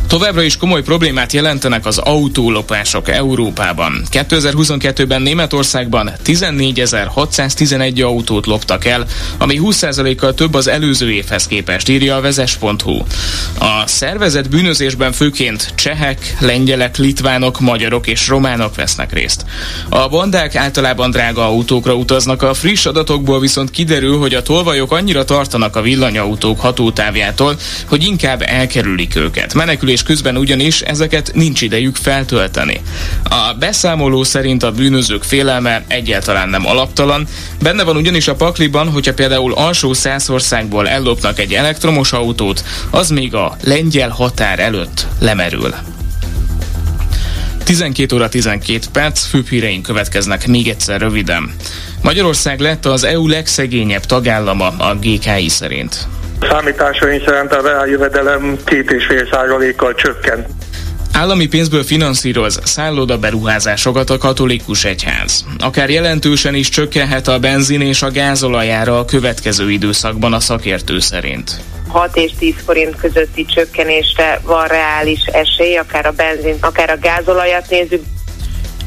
Továbbra 0.08 0.42
is 0.42 0.58
komoly 0.58 0.82
problémát 0.82 1.34
jelentenek 1.34 1.86
az 1.86 1.98
autólopások 1.98 3.10
Európában. 3.10 4.02
2022-ben 4.12 5.22
Németországban 5.22 6.12
14.611 6.26 8.06
autót 8.06 8.46
loptak 8.46 8.86
el, 8.86 9.06
ami 9.38 9.60
20%-kal 9.64 10.34
több 10.34 10.54
az 10.54 10.68
előző 10.68 11.12
évhez 11.12 11.48
képest, 11.48 11.90
írja 11.90 12.16
a 12.16 12.22
vezes.hu. 12.22 13.04
A 13.60 13.84
szervezet 13.86 14.50
bűnözésben 14.50 15.12
főként 15.12 15.74
csehek, 15.76 16.36
lengyelek, 16.40 16.98
litvánok, 16.98 17.60
magyarok 17.60 18.08
és 18.08 18.28
románok 18.28 18.76
vesznek 18.76 19.14
részt. 19.14 19.46
A 19.90 20.08
bandák 20.08 20.56
általában 20.56 21.12
drága 21.12 21.46
autókra 21.46 21.96
utaznak, 21.96 22.42
a 22.42 22.54
friss 22.54 22.86
adatokból 22.86 23.40
viszont 23.40 23.72
kiderül, 23.72 24.18
hogy 24.18 24.34
a 24.34 24.42
tolvajok 24.42 24.92
annyira 24.92 25.24
tartanak 25.24 25.76
a 25.76 25.82
villanyautók 25.82 26.60
hatótávjától, 26.60 27.56
hogy 27.86 28.04
inkább 28.04 28.42
elkerülik 28.42 29.16
őket. 29.16 29.54
Menekülés 29.54 29.95
közben 30.04 30.38
ugyanis 30.38 30.82
ezeket 30.82 31.32
nincs 31.34 31.62
idejük 31.62 31.96
feltölteni. 31.96 32.82
A 33.24 33.54
beszámoló 33.60 34.24
szerint 34.24 34.64
a 34.64 34.72
bűnözők 34.72 35.24
félelme 35.24 35.84
egyáltalán 35.88 36.50
nem 36.50 36.68
alaptalan, 36.68 37.28
benne 37.62 37.84
van 37.84 37.96
ugyanis 37.96 38.28
a 38.28 38.36
pakliban, 38.36 38.90
hogyha 38.90 39.14
például 39.14 39.54
alsó 39.54 39.94
százországból 39.94 40.90
ellopnak 40.90 41.40
egy 41.40 41.54
elektromos 41.54 42.12
autót, 42.14 42.64
az 42.90 43.10
még 43.10 43.36
a 43.36 43.58
lengyel 43.64 44.10
határ 44.10 44.60
előtt 44.60 45.08
lemerül. 45.20 45.76
12 47.64 48.16
óra 48.16 48.30
12 48.30 48.80
perc, 48.92 49.26
főbb 49.26 49.48
híreink 49.48 49.84
következnek 49.84 50.48
még 50.48 50.68
egyszer 50.68 51.02
röviden. 51.02 51.54
Magyarország 52.02 52.60
lett 52.60 52.86
az 52.86 53.04
EU 53.04 53.28
legszegényebb 53.28 54.06
tagállama 54.06 54.68
a 54.68 54.96
GKI 54.96 55.50
szerint. 55.50 56.08
Számításaink 56.50 57.24
szerint 57.28 57.54
a 57.54 57.62
reáljövedelem 57.62 58.58
két 58.66 58.92
és 58.92 59.06
fél 59.06 59.28
százalékkal 59.32 59.94
csökkent. 59.96 60.48
Állami 61.14 61.48
pénzből 61.48 61.84
finanszíroz 61.84 62.60
szálloda 62.64 63.18
beruházásokat 63.18 64.10
a 64.10 64.18
katolikus 64.18 64.86
egyház. 64.86 65.46
Akár 65.60 65.90
jelentősen 65.90 66.56
is 66.56 66.70
csökkenhet 66.70 67.28
a 67.28 67.40
benzin 67.40 67.82
és 67.82 68.02
a 68.02 68.12
gázolajára 68.12 69.00
a 69.00 69.06
következő 69.06 69.72
időszakban 69.72 70.34
a 70.34 70.40
szakértő 70.40 71.00
szerint. 71.00 71.52
6 71.88 72.16
és 72.16 72.32
10 72.40 72.54
forint 72.66 72.96
közötti 72.96 73.46
csökkenésre 73.46 74.40
van 74.44 74.68
reális 74.68 75.26
esély, 75.26 75.76
akár 75.76 76.06
a 76.06 76.12
benzin, 76.12 76.58
akár 76.62 76.90
a 76.90 76.98
gázolajat 77.02 77.70
nézzük. 77.70 78.02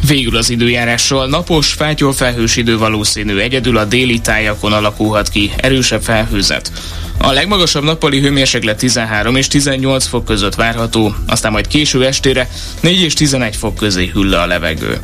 Végül 0.07 0.37
az 0.37 0.51
időjárásról 0.51 1.27
napos, 1.27 1.73
fátyol 1.73 2.13
felhős 2.13 2.57
idő 2.57 2.79
valószínű, 2.79 3.39
egyedül 3.39 3.77
a 3.77 3.85
déli 3.85 4.19
tájakon 4.19 4.73
alakulhat 4.73 5.29
ki 5.29 5.53
erősebb 5.57 6.03
felhőzet. 6.03 6.73
A 7.19 7.33
legmagasabb 7.33 7.85
nappali 7.85 8.21
hőmérséklet 8.21 8.79
13 8.79 9.37
és 9.37 9.49
18 9.49 10.07
fok 10.07 10.25
között 10.25 10.55
várható, 10.55 11.15
aztán 11.27 11.53
majd 11.53 11.67
késő 11.67 12.07
estére 12.07 12.51
4 12.81 13.01
és 13.01 13.15
11 13.15 13.57
fok 13.57 13.75
közé 13.75 14.11
hüll 14.13 14.35
a 14.35 14.47
levegő. 14.47 15.01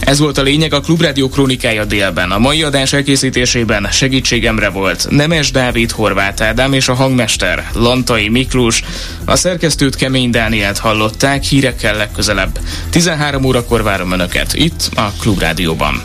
Ez 0.00 0.18
volt 0.18 0.38
a 0.38 0.42
lényeg 0.42 0.72
a 0.72 0.80
Klubrádió 0.80 1.28
krónikája 1.28 1.84
délben. 1.84 2.30
A 2.30 2.38
mai 2.38 2.62
adás 2.62 2.92
elkészítésében 2.92 3.88
segítségemre 3.90 4.68
volt 4.68 5.06
Nemes 5.10 5.50
Dávid, 5.50 5.90
Horváth 5.90 6.42
Ádám 6.42 6.72
és 6.72 6.88
a 6.88 6.94
hangmester 6.94 7.70
Lantai 7.72 8.28
Miklós. 8.28 8.82
A 9.24 9.36
szerkesztőt 9.36 9.96
Kemény 9.96 10.30
Dánielt 10.30 10.78
hallották, 10.78 11.42
hírekkel 11.42 11.96
legközelebb. 11.96 12.58
13 12.90 13.44
órakor 13.44 13.82
várom 13.82 14.12
Önöket, 14.12 14.54
itt 14.54 14.90
a 14.94 15.12
Klubrádióban. 15.20 16.02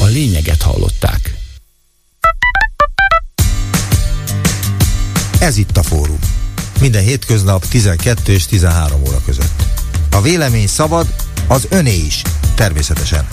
A 0.00 0.06
lényeget 0.12 0.62
hallották. 0.62 1.34
Ez 5.38 5.56
itt 5.56 5.76
a 5.76 5.82
fórum. 5.82 6.18
Minden 6.80 7.02
hétköznap 7.02 7.66
12 7.66 8.32
és 8.32 8.46
13 8.46 9.00
óra 9.06 9.20
között. 9.26 9.69
A 10.10 10.20
vélemény 10.20 10.66
szabad, 10.66 11.06
az 11.48 11.66
öné 11.70 11.96
is, 11.96 12.22
természetesen. 12.54 13.26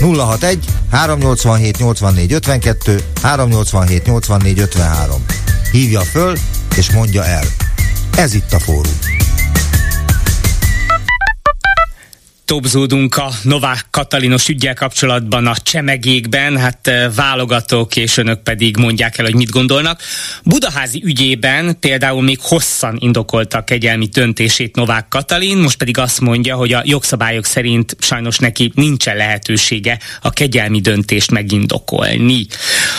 061 0.00 0.64
387 0.90 1.78
84 1.78 2.32
52 2.32 3.00
387 3.22 4.06
84 4.06 4.58
53. 4.58 5.24
Hívja 5.70 6.00
föl 6.00 6.36
és 6.76 6.90
mondja 6.90 7.24
el. 7.24 7.44
Ez 8.16 8.34
itt 8.34 8.52
a 8.52 8.58
fórum. 8.58 8.98
Tobzódunk 12.44 13.16
a 13.16 13.30
Novák 13.42 13.86
Katalinos 13.90 14.48
ügyel 14.48 14.74
kapcsolatban 14.74 15.46
a 15.46 15.56
csemegékben, 15.56 16.56
hát 16.56 16.86
eh, 16.86 17.12
válogatok, 17.14 17.96
és 17.96 18.16
önök 18.16 18.42
pedig 18.42 18.76
mondják 18.76 19.18
el, 19.18 19.24
hogy 19.24 19.34
mit 19.34 19.50
gondolnak. 19.50 20.00
Budaházi 20.42 21.02
ügyében 21.04 21.78
például 21.80 22.22
még 22.22 22.38
hosszan 22.40 22.96
indokolta 22.98 23.58
a 23.58 23.64
kegyelmi 23.64 24.06
döntését 24.06 24.76
Novák 24.76 25.08
Katalin, 25.08 25.58
most 25.58 25.78
pedig 25.78 25.98
azt 25.98 26.20
mondja, 26.20 26.56
hogy 26.56 26.72
a 26.72 26.82
jogszabályok 26.84 27.44
szerint 27.44 27.96
sajnos 27.98 28.38
neki 28.38 28.72
nincsen 28.74 29.16
lehetősége 29.16 29.98
a 30.20 30.30
kegyelmi 30.30 30.80
döntést 30.80 31.30
megindokolni. 31.30 32.46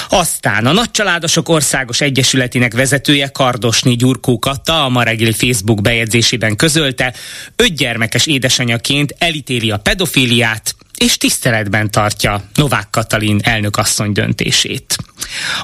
Aztán 0.09 0.65
a 0.65 0.71
Nagycsaládosok 0.71 1.49
Országos 1.49 2.01
Egyesületének 2.01 2.73
vezetője 2.73 3.27
Kardosni 3.27 3.95
Gyurkó 3.95 4.39
Kata 4.39 4.85
a 4.85 4.89
ma 4.89 5.03
reggeli 5.03 5.33
Facebook 5.33 5.81
bejegyzésében 5.81 6.55
közölte, 6.55 7.13
öt 7.55 7.75
gyermekes 7.75 8.25
édesanyaként 8.25 9.15
el 9.17 9.33
elítéli 9.36 9.72
a 9.72 9.77
pedofíliát, 9.77 10.75
és 10.98 11.18
tiszteletben 11.18 11.92
tartja 11.92 12.44
Novák 12.54 12.89
Katalin 12.89 13.39
elnökasszony 13.44 14.12
döntését. 14.12 14.98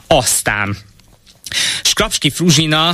Aztán 0.08 0.78
Skrapski 1.84 2.30
Fruzsina 2.30 2.94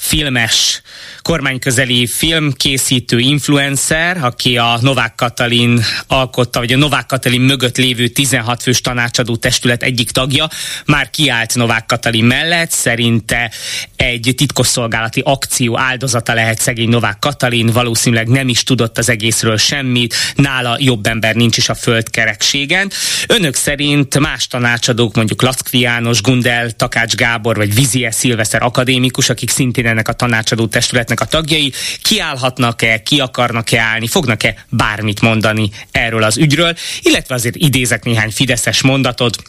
filmes, 0.00 0.82
kormányközeli 1.22 2.06
filmkészítő 2.06 3.18
influencer, 3.18 4.24
aki 4.24 4.56
a 4.56 4.78
Novák 4.80 5.14
Katalin 5.14 5.84
alkotta, 6.06 6.58
vagy 6.58 6.72
a 6.72 6.76
Novák 6.76 7.06
Katalin 7.06 7.40
mögött 7.40 7.76
lévő 7.76 8.08
16 8.08 8.62
fős 8.62 8.80
tanácsadó 8.80 9.36
testület 9.36 9.82
egyik 9.82 10.10
tagja, 10.10 10.48
már 10.86 11.10
kiállt 11.10 11.54
Novák 11.54 11.86
Katalin 11.86 12.24
mellett, 12.24 12.70
szerinte 12.70 13.50
egy 13.96 14.32
titkosszolgálati 14.36 15.22
akció 15.24 15.78
áldozata 15.78 16.34
lehet 16.34 16.58
szegény 16.58 16.88
Novák 16.88 17.18
Katalin, 17.18 17.66
valószínűleg 17.66 18.28
nem 18.28 18.48
is 18.48 18.62
tudott 18.62 18.98
az 18.98 19.08
egészről 19.08 19.56
semmit, 19.56 20.14
nála 20.34 20.76
jobb 20.78 21.06
ember 21.06 21.34
nincs 21.34 21.56
is 21.56 21.68
a 21.68 21.74
földkerekségen. 21.74 22.90
Önök 23.26 23.54
szerint 23.54 24.18
más 24.18 24.46
tanácsadók, 24.46 25.14
mondjuk 25.14 25.42
Lackvi 25.42 25.80
János, 25.80 26.22
Gundel, 26.22 26.70
Takács 26.70 27.14
Gábor 27.14 27.56
vagy 27.56 27.74
Vizie 27.74 28.10
Szilveszer 28.10 28.62
akadémikus, 28.62 29.28
akik 29.28 29.50
szintén 29.50 29.88
ennek 29.90 30.08
a 30.08 30.12
tanácsadó 30.12 30.66
testületnek 30.66 31.20
a 31.20 31.24
tagjai 31.24 31.72
kiállhatnak-e, 32.02 33.02
ki 33.02 33.20
akarnak-e 33.20 33.80
állni, 33.80 34.06
fognak-e 34.06 34.64
bármit 34.68 35.20
mondani 35.20 35.70
erről 35.90 36.22
az 36.22 36.36
ügyről, 36.36 36.76
illetve 37.00 37.34
azért 37.34 37.56
idézek 37.56 38.04
néhány 38.04 38.30
fideszes 38.30 38.82
mondatot, 38.82 39.42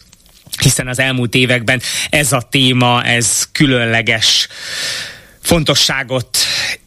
hiszen 0.62 0.88
az 0.88 1.00
elmúlt 1.00 1.36
években 1.36 1.81
ez 2.10 2.31
a 2.31 2.48
téma, 2.50 3.03
ez 3.03 3.48
különleges 3.51 4.48
fontosságot 5.41 6.38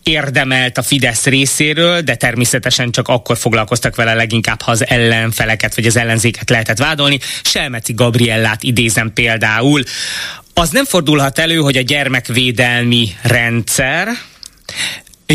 érdemelt 0.03 0.79
a 0.79 0.83
Fidesz 0.83 1.25
részéről, 1.25 2.01
de 2.01 2.15
természetesen 2.15 2.91
csak 2.91 3.09
akkor 3.09 3.37
foglalkoztak 3.37 3.97
vele 3.97 4.15
leginkább, 4.15 4.63
ha 4.63 4.71
az 4.71 4.87
ellenfeleket 4.87 5.75
vagy 5.75 5.87
az 5.87 5.97
ellenzéket 5.97 6.51
lehetett 6.51 6.79
vádolni. 6.79 7.19
Selmeci 7.43 7.93
Gabriellát 7.93 8.63
idézem 8.63 9.13
például. 9.13 9.83
Az 10.55 10.71
nem 10.71 10.85
fordulhat 10.85 11.39
elő, 11.39 11.57
hogy 11.57 11.77
a 11.77 11.81
gyermekvédelmi 11.81 13.09
rendszer 13.23 14.09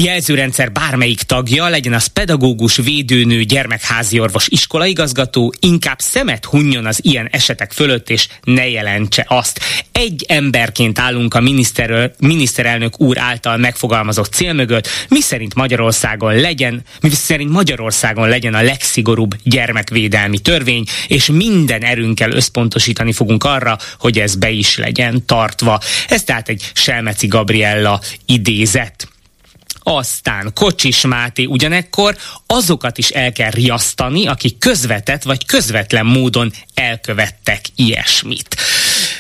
jelzőrendszer 0.03 0.71
bármelyik 0.71 1.21
tagja, 1.21 1.67
legyen 1.67 1.93
az 1.93 2.05
pedagógus, 2.05 2.75
védőnő, 2.75 3.43
gyermekházi 3.43 4.19
orvos, 4.19 4.47
iskolaigazgató, 4.47 5.53
inkább 5.59 5.99
szemet 5.99 6.45
hunjon 6.45 6.85
az 6.85 6.99
ilyen 7.01 7.27
esetek 7.31 7.71
fölött, 7.71 8.09
és 8.09 8.27
ne 8.43 8.69
jelentse 8.69 9.25
azt. 9.27 9.59
Egy 9.91 10.25
emberként 10.27 10.99
állunk 10.99 11.33
a 11.33 11.41
miniszter, 11.41 12.13
miniszterelnök 12.19 13.01
úr 13.01 13.17
által 13.17 13.57
megfogalmazott 13.57 14.33
cél 14.33 14.53
mögött, 14.53 14.87
mi 15.09 15.21
szerint 15.21 15.55
Magyarországon 15.55 16.35
legyen, 16.35 16.81
mi 17.01 17.09
szerint 17.09 17.51
Magyarországon 17.51 18.29
legyen 18.29 18.53
a 18.53 18.61
legszigorúbb 18.61 19.35
gyermekvédelmi 19.43 20.39
törvény, 20.39 20.83
és 21.07 21.25
minden 21.25 21.81
erőnkkel 21.83 22.31
összpontosítani 22.31 23.13
fogunk 23.13 23.43
arra, 23.43 23.77
hogy 23.99 24.19
ez 24.19 24.35
be 24.35 24.49
is 24.49 24.77
legyen 24.77 25.25
tartva. 25.25 25.79
Ez 26.07 26.23
tehát 26.23 26.49
egy 26.49 26.71
Selmeci 26.73 27.27
Gabriella 27.27 28.01
idézet. 28.25 29.07
Aztán 29.83 30.51
Kocsis 30.53 31.01
Máté 31.01 31.45
ugyanekkor 31.45 32.17
azokat 32.45 32.97
is 32.97 33.09
el 33.09 33.31
kell 33.31 33.49
riasztani, 33.49 34.27
akik 34.27 34.57
közvetett 34.57 35.23
vagy 35.23 35.45
közvetlen 35.45 36.05
módon 36.05 36.53
elkövettek 36.73 37.61
ilyesmit. 37.75 38.55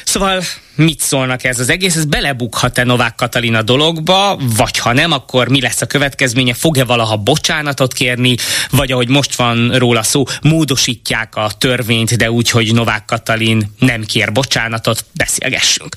Szóval 0.03 0.43
mit 0.79 0.99
szólnak 0.99 1.43
ez 1.43 1.59
az 1.59 1.69
egész? 1.69 1.95
Ez 1.95 2.05
belebukhat-e 2.05 2.83
Novák 2.83 3.15
Katalina 3.15 3.61
dologba, 3.61 4.39
vagy 4.55 4.77
ha 4.77 4.93
nem, 4.93 5.11
akkor 5.11 5.47
mi 5.47 5.61
lesz 5.61 5.81
a 5.81 5.85
következménye? 5.85 6.53
Fog-e 6.53 6.83
valaha 6.83 7.17
bocsánatot 7.17 7.93
kérni, 7.93 8.35
vagy 8.69 8.91
ahogy 8.91 9.07
most 9.07 9.35
van 9.35 9.71
róla 9.77 10.03
szó, 10.03 10.23
módosítják 10.41 11.35
a 11.35 11.51
törvényt, 11.57 12.17
de 12.17 12.31
úgy, 12.31 12.49
hogy 12.49 12.73
Novák 12.73 13.05
Katalin 13.05 13.73
nem 13.79 14.03
kér 14.03 14.31
bocsánatot, 14.31 15.05
beszélgessünk. 15.13 15.95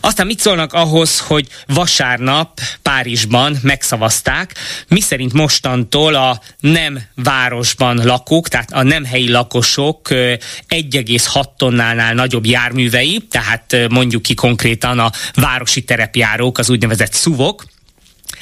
Aztán 0.00 0.26
mit 0.26 0.40
szólnak 0.40 0.72
ahhoz, 0.72 1.18
hogy 1.18 1.46
vasárnap 1.66 2.60
Párizsban 2.82 3.58
megszavazták, 3.62 4.54
mi 4.88 5.00
szerint 5.00 5.32
mostantól 5.32 6.14
a 6.14 6.40
nem 6.60 7.02
városban 7.14 8.00
lakók, 8.04 8.48
tehát 8.48 8.72
a 8.72 8.82
nem 8.82 9.04
helyi 9.04 9.30
lakosok 9.30 10.08
1,6 10.08 11.44
tonnánál 11.56 12.14
nagyobb 12.14 12.46
járművei, 12.46 13.26
tehát 13.30 13.76
mondjuk 13.88 14.06
mondjuk 14.08 14.22
ki 14.22 14.34
konkrétan 14.34 14.98
a 14.98 15.12
városi 15.34 15.82
terepjárók, 15.82 16.58
az 16.58 16.70
úgynevezett 16.70 17.12
szuvok, 17.12 17.64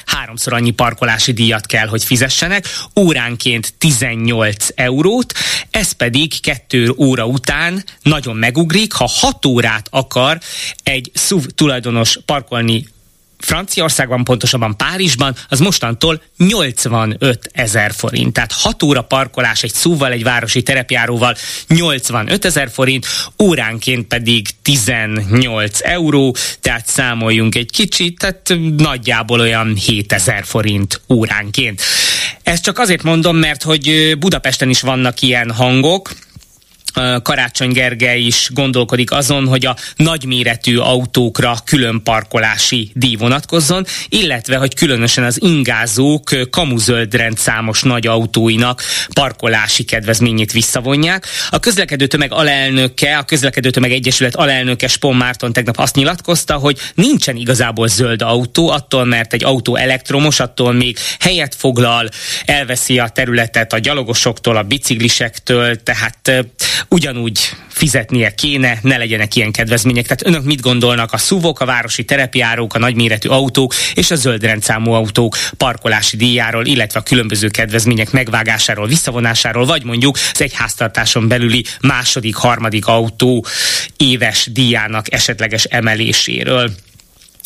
háromszor 0.05 0.53
annyi 0.53 0.71
parkolási 0.71 1.31
díjat 1.31 1.65
kell, 1.65 1.87
hogy 1.87 2.03
fizessenek, 2.03 2.65
óránként 2.99 3.73
18 3.77 4.67
eurót, 4.75 5.33
ez 5.71 5.91
pedig 5.91 6.41
kettő 6.41 6.93
óra 6.97 7.25
után 7.25 7.83
nagyon 8.01 8.35
megugrik, 8.35 8.93
ha 8.93 9.09
6 9.11 9.45
órát 9.45 9.87
akar 9.91 10.39
egy 10.83 11.11
SUV 11.13 11.45
tulajdonos 11.45 12.19
parkolni 12.25 12.87
Franciaországban, 13.37 14.23
pontosabban 14.23 14.77
Párizsban, 14.77 15.35
az 15.49 15.59
mostantól 15.59 16.21
85 16.37 17.49
ezer 17.53 17.91
forint. 17.93 18.33
Tehát 18.33 18.51
6 18.51 18.83
óra 18.83 19.01
parkolás 19.01 19.63
egy 19.63 19.73
szúval, 19.73 20.11
egy 20.11 20.23
városi 20.23 20.61
terepjáróval 20.63 21.35
85 21.67 22.45
ezer 22.45 22.69
forint, 22.69 23.05
óránként 23.43 24.07
pedig 24.07 24.47
18 24.61 25.79
euró, 25.83 26.35
tehát 26.61 26.87
számoljunk 26.87 27.55
egy 27.55 27.71
kicsit, 27.71 28.19
tehát 28.19 28.53
nagyjából 28.77 29.39
olyan 29.39 29.75
7 29.75 30.13
ezer 30.13 30.45
forint 30.45 31.01
óránként. 31.09 31.81
Ezt 32.43 32.63
csak 32.63 32.79
azért 32.79 33.03
mondom, 33.03 33.35
mert 33.35 33.63
hogy 33.63 34.15
Budapesten 34.19 34.69
is 34.69 34.81
vannak 34.81 35.21
ilyen 35.21 35.51
hangok, 35.51 36.11
Karácsony 37.21 37.71
Gergely 37.71 38.19
is 38.19 38.49
gondolkodik 38.53 39.11
azon, 39.11 39.47
hogy 39.47 39.65
a 39.65 39.75
nagyméretű 39.95 40.77
autókra 40.77 41.57
külön 41.65 42.03
parkolási 42.03 42.91
díj 42.93 43.15
vonatkozzon, 43.15 43.85
illetve, 44.09 44.57
hogy 44.57 44.75
különösen 44.75 45.23
az 45.23 45.41
ingázók 45.41 46.29
kamuzöld 46.49 47.13
rendszámos 47.13 47.81
nagy 47.81 48.07
autóinak 48.07 48.81
parkolási 49.13 49.83
kedvezményét 49.83 50.51
visszavonják. 50.51 51.25
A 51.49 51.59
közlekedő 51.59 52.07
tömeg 52.07 52.31
alelnöke, 52.31 53.17
a 53.17 53.23
közlekedő 53.23 53.69
tömeg 53.69 53.91
egyesület 53.91 54.35
alelnöke 54.35 54.87
Spon 54.87 55.15
Márton 55.15 55.53
tegnap 55.53 55.77
azt 55.79 55.95
nyilatkozta, 55.95 56.53
hogy 56.53 56.77
nincsen 56.95 57.35
igazából 57.35 57.87
zöld 57.87 58.21
autó, 58.21 58.69
attól, 58.69 59.05
mert 59.05 59.33
egy 59.33 59.43
autó 59.43 59.75
elektromos, 59.75 60.39
attól 60.39 60.73
még 60.73 60.97
helyet 61.19 61.55
foglal, 61.55 62.09
elveszi 62.45 62.99
a 62.99 63.07
területet 63.07 63.73
a 63.73 63.79
gyalogosoktól, 63.79 64.57
a 64.57 64.63
biciklisektől, 64.63 65.83
tehát 65.83 66.45
ugyanúgy 66.89 67.39
fizetnie 67.67 68.35
kéne, 68.35 68.79
ne 68.81 68.97
legyenek 68.97 69.35
ilyen 69.35 69.51
kedvezmények. 69.51 70.03
Tehát 70.03 70.25
önök 70.25 70.43
mit 70.43 70.61
gondolnak 70.61 71.13
a 71.13 71.17
szuvok, 71.17 71.59
a 71.59 71.65
városi 71.65 72.03
terepjárók, 72.03 72.73
a 72.73 72.79
nagyméretű 72.79 73.29
autók 73.29 73.73
és 73.93 74.11
a 74.11 74.15
zöld 74.15 74.43
rendszámú 74.43 74.91
autók 74.91 75.37
parkolási 75.57 76.17
díjáról, 76.17 76.65
illetve 76.65 76.99
a 76.99 77.03
különböző 77.03 77.47
kedvezmények 77.47 78.11
megvágásáról, 78.11 78.87
visszavonásáról, 78.87 79.65
vagy 79.65 79.83
mondjuk 79.83 80.17
az 80.33 80.41
egyháztartáson 80.41 81.27
belüli 81.27 81.65
második, 81.81 82.35
harmadik 82.35 82.85
autó 82.85 83.45
éves 83.97 84.47
díjának 84.51 85.13
esetleges 85.13 85.63
emeléséről. 85.63 86.71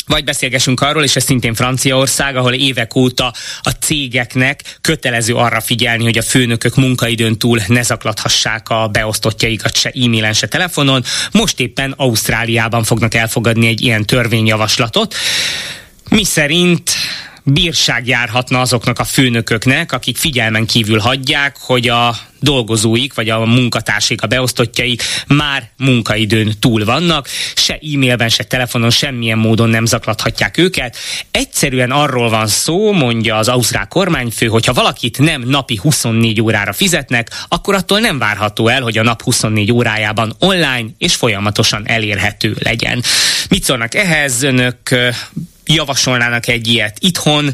Vagy 0.08 0.24
beszélgessünk 0.24 0.82
arról, 0.82 1.04
és 1.04 1.16
ez 1.16 1.24
szintén 1.24 1.54
Franciaország, 1.54 2.36
ahol 2.36 2.54
évek 2.54 2.96
óta 2.96 3.34
a 3.62 3.70
cégeknek 3.70 4.78
kötelező 4.82 5.36
arra 5.36 5.62
figyelni, 5.62 6.04
hogy 6.04 6.18
a 6.18 6.22
főnökök 6.22 6.76
munkaidőn 6.76 7.38
túl 7.38 7.62
ne 7.68 7.82
zaklathassák 7.82 8.70
a 8.70 8.88
beosztottjaikat 8.88 9.76
se 9.76 9.90
e-mailen, 9.90 10.34
se 10.34 10.48
telefonon. 10.48 11.04
Most 11.32 11.60
éppen 11.60 11.94
Ausztráliában 11.98 12.84
fognak 12.84 13.14
elfogadni 13.14 13.68
egy 13.68 13.82
ilyen 13.82 14.06
törvényjavaslatot, 14.06 15.16
mi 16.10 16.24
szerint 16.24 16.92
bírság 17.44 18.08
járhatna 18.08 18.60
azoknak 18.60 19.00
a 19.00 19.04
főnököknek, 19.04 19.92
akik 19.92 20.18
figyelmen 20.18 20.66
kívül 20.66 21.00
hagyják, 21.00 21.58
hogy 21.60 21.90
a 21.90 22.16
dolgozóik, 22.42 23.14
vagy 23.14 23.30
a 23.30 23.46
munkatársik, 23.46 24.22
a 24.22 24.28
beosztottjaik 24.28 25.04
már 25.28 25.70
munkaidőn 25.78 26.54
túl 26.60 26.86
vannak, 26.86 27.28
se 27.56 27.74
e-mailben, 27.74 28.30
se 28.30 28.44
telefonon 28.44 28.90
semmilyen 28.90 29.38
módon 29.38 29.70
nem 29.70 29.86
zaklathatják 29.86 30.58
őket. 30.58 30.98
Egyszerűen 31.32 31.92
arról 31.92 32.30
van 32.30 32.48
szó, 32.48 32.92
mondja 32.92 33.36
az 33.36 33.48
ausztrál 33.48 33.88
kormányfő, 33.88 34.46
hogy 34.48 34.66
ha 34.66 34.74
valakit 34.74 35.20
nem 35.20 35.42
napi 35.46 35.80
24 35.82 36.42
órára 36.42 36.74
fizetnek, 36.74 37.30
akkor 37.48 37.76
attól 37.76 38.00
nem 38.00 38.18
várható 38.18 38.68
el, 38.68 38.82
hogy 38.82 38.98
a 38.98 39.04
nap 39.04 39.22
24 39.22 39.72
órájában 39.72 40.36
online 40.40 40.86
és 40.98 41.16
folyamatosan 41.16 41.88
elérhető 41.88 42.56
legyen. 42.60 43.04
Mit 43.50 43.64
szólnak 43.64 43.96
ehhez 43.96 44.44
önök? 44.44 44.78
Javasolnának 45.66 46.48
egy 46.48 46.68
ilyet 46.68 46.98
itthon. 47.00 47.54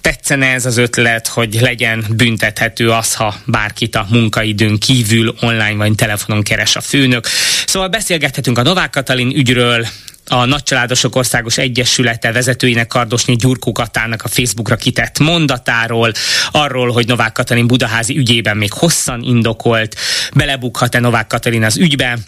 Tetszene 0.00 0.46
ez 0.46 0.66
az 0.66 0.76
ötlet, 0.76 1.26
hogy 1.26 1.58
legyen 1.60 2.04
büntethető 2.10 2.90
az, 2.90 3.14
ha 3.14 3.34
bárkit 3.46 3.94
a 3.94 4.06
munkaidőn 4.10 4.78
kívül 4.78 5.34
online 5.40 5.74
vagy 5.74 5.94
telefonon 5.94 6.42
keres 6.42 6.76
a 6.76 6.80
főnök. 6.80 7.26
Szóval 7.66 7.88
beszélgethetünk 7.88 8.58
a 8.58 8.62
Novák 8.62 8.90
Katalin 8.90 9.30
ügyről, 9.36 9.86
a 10.30 10.44
Nagycsaládosok 10.44 11.16
Országos 11.16 11.58
Egyesülete 11.58 12.32
vezetőinek 12.32 12.86
Kardosnyi 12.86 13.36
Gyurkó 13.36 13.72
Katának 13.72 14.22
a 14.22 14.28
Facebookra 14.28 14.76
kitett 14.76 15.18
mondatáról, 15.18 16.12
arról, 16.50 16.92
hogy 16.92 17.06
Novák 17.06 17.32
Katalin 17.32 17.66
budaházi 17.66 18.18
ügyében 18.18 18.56
még 18.56 18.72
hosszan 18.72 19.22
indokolt, 19.22 19.96
belebukhat-e 20.34 21.00
Novák 21.00 21.26
Katalin 21.26 21.64
az 21.64 21.76
ügybe, 21.76 22.18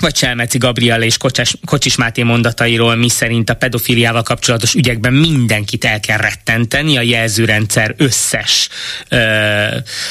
vagy 0.00 0.16
Selmeci 0.16 0.58
Gabriel 0.58 1.02
és 1.02 1.16
Kocsis, 1.16 1.54
Kocsis 1.64 1.96
Máté 1.96 2.22
mondatairól, 2.22 2.94
mi 2.94 3.08
szerint 3.08 3.50
a 3.50 3.54
pedofiliával 3.54 4.22
kapcsolatos 4.22 4.74
ügyekben 4.74 5.12
mindenkit 5.12 5.84
el 5.84 6.00
kell 6.00 6.16
rettenteni, 6.16 6.96
a 6.96 7.02
jelzőrendszer 7.02 7.94
összes, 7.96 8.68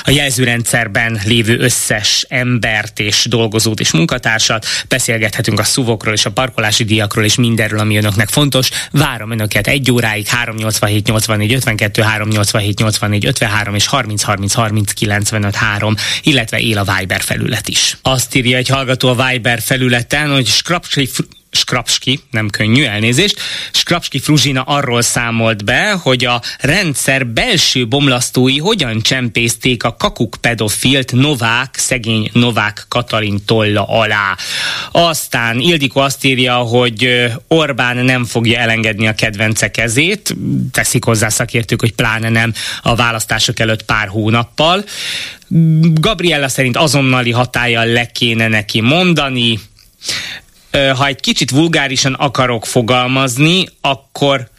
a 0.04 0.12
jelzőrendszerben 0.12 1.20
lévő 1.26 1.58
összes 1.60 2.26
embert 2.30 3.00
és 3.00 3.26
dolgozót 3.30 3.80
és 3.80 3.92
munkatársat. 3.92 4.66
Beszélgethetünk 4.88 5.60
a 5.60 5.64
szuvokról 5.64 6.14
és 6.14 6.26
a 6.26 6.32
parkolási 6.32 6.84
díjakról 6.84 7.24
és 7.26 7.36
mindenről, 7.36 7.80
ami 7.80 7.98
önöknek 7.98 8.30
fontos. 8.30 8.70
Várom 8.92 9.32
önöket 9.32 9.68
egy 9.68 9.92
óráig, 9.92 10.28
387 10.28 11.08
84 11.08 11.54
52, 11.54 12.02
387 12.02 12.80
84 12.80 13.26
53 13.26 13.76
és 13.76 13.86
30 13.86 14.22
30 14.24 14.54
30 14.54 14.92
95 14.94 15.56
3, 15.56 15.96
illetve 16.24 16.60
él 16.60 16.78
a 16.78 16.96
Viber 16.98 17.22
felület 17.22 17.68
is. 17.68 17.98
Azt 18.02 18.36
írja 18.36 18.58
egy 18.58 18.68
hallgató 18.68 19.08
a 19.10 19.28
Viber 19.28 19.62
felület, 19.62 19.77
felületen, 19.78 20.32
hogy 20.32 20.46
Skrapski, 20.48 21.10
Skrapski, 21.52 22.20
nem 22.32 22.50
könnyű 22.50 22.84
elnézést, 22.84 23.40
Skrapski 23.72 24.20
Fruzsina 24.20 24.62
arról 24.62 25.02
számolt 25.02 25.66
be, 25.66 25.92
hogy 25.92 26.26
a 26.26 26.42
rendszer 26.60 27.28
belső 27.28 27.88
bomlasztói 27.88 28.58
hogyan 28.58 29.02
csempészték 29.02 29.84
a 29.84 29.96
kakuk 29.96 30.38
pedofilt 30.42 31.12
Novák, 31.12 31.76
szegény 31.78 32.30
Novák 32.34 32.86
Katalin 32.88 33.46
tolla 33.46 33.84
alá. 33.84 34.36
Aztán 34.92 35.60
Ildikó 35.60 36.00
azt 36.02 36.24
írja, 36.24 36.56
hogy 36.56 37.26
Orbán 37.48 37.98
nem 37.98 38.26
fogja 38.26 38.60
elengedni 38.60 39.08
a 39.08 39.16
kedvence 39.16 39.72
kezét, 39.72 40.36
teszik 40.72 41.04
hozzá 41.04 41.30
szakértők, 41.30 41.80
hogy 41.80 41.94
pláne 41.94 42.30
nem 42.30 42.54
a 42.82 42.96
választások 42.96 43.60
előtt 43.60 43.84
pár 43.84 44.08
hónappal. 44.08 44.84
Gabriella 45.94 46.48
szerint 46.48 46.78
azonnali 46.78 47.32
hatája 47.32 47.84
le 47.84 48.06
kéne 48.06 48.48
neki 48.48 48.82
mondani. 48.82 49.60
Ha 50.96 51.06
egy 51.06 51.20
kicsit 51.20 51.52
vulgárisan 51.52 52.14
akarok 52.14 52.66
fogalmazni, 52.66 53.68
akkor 53.82 54.50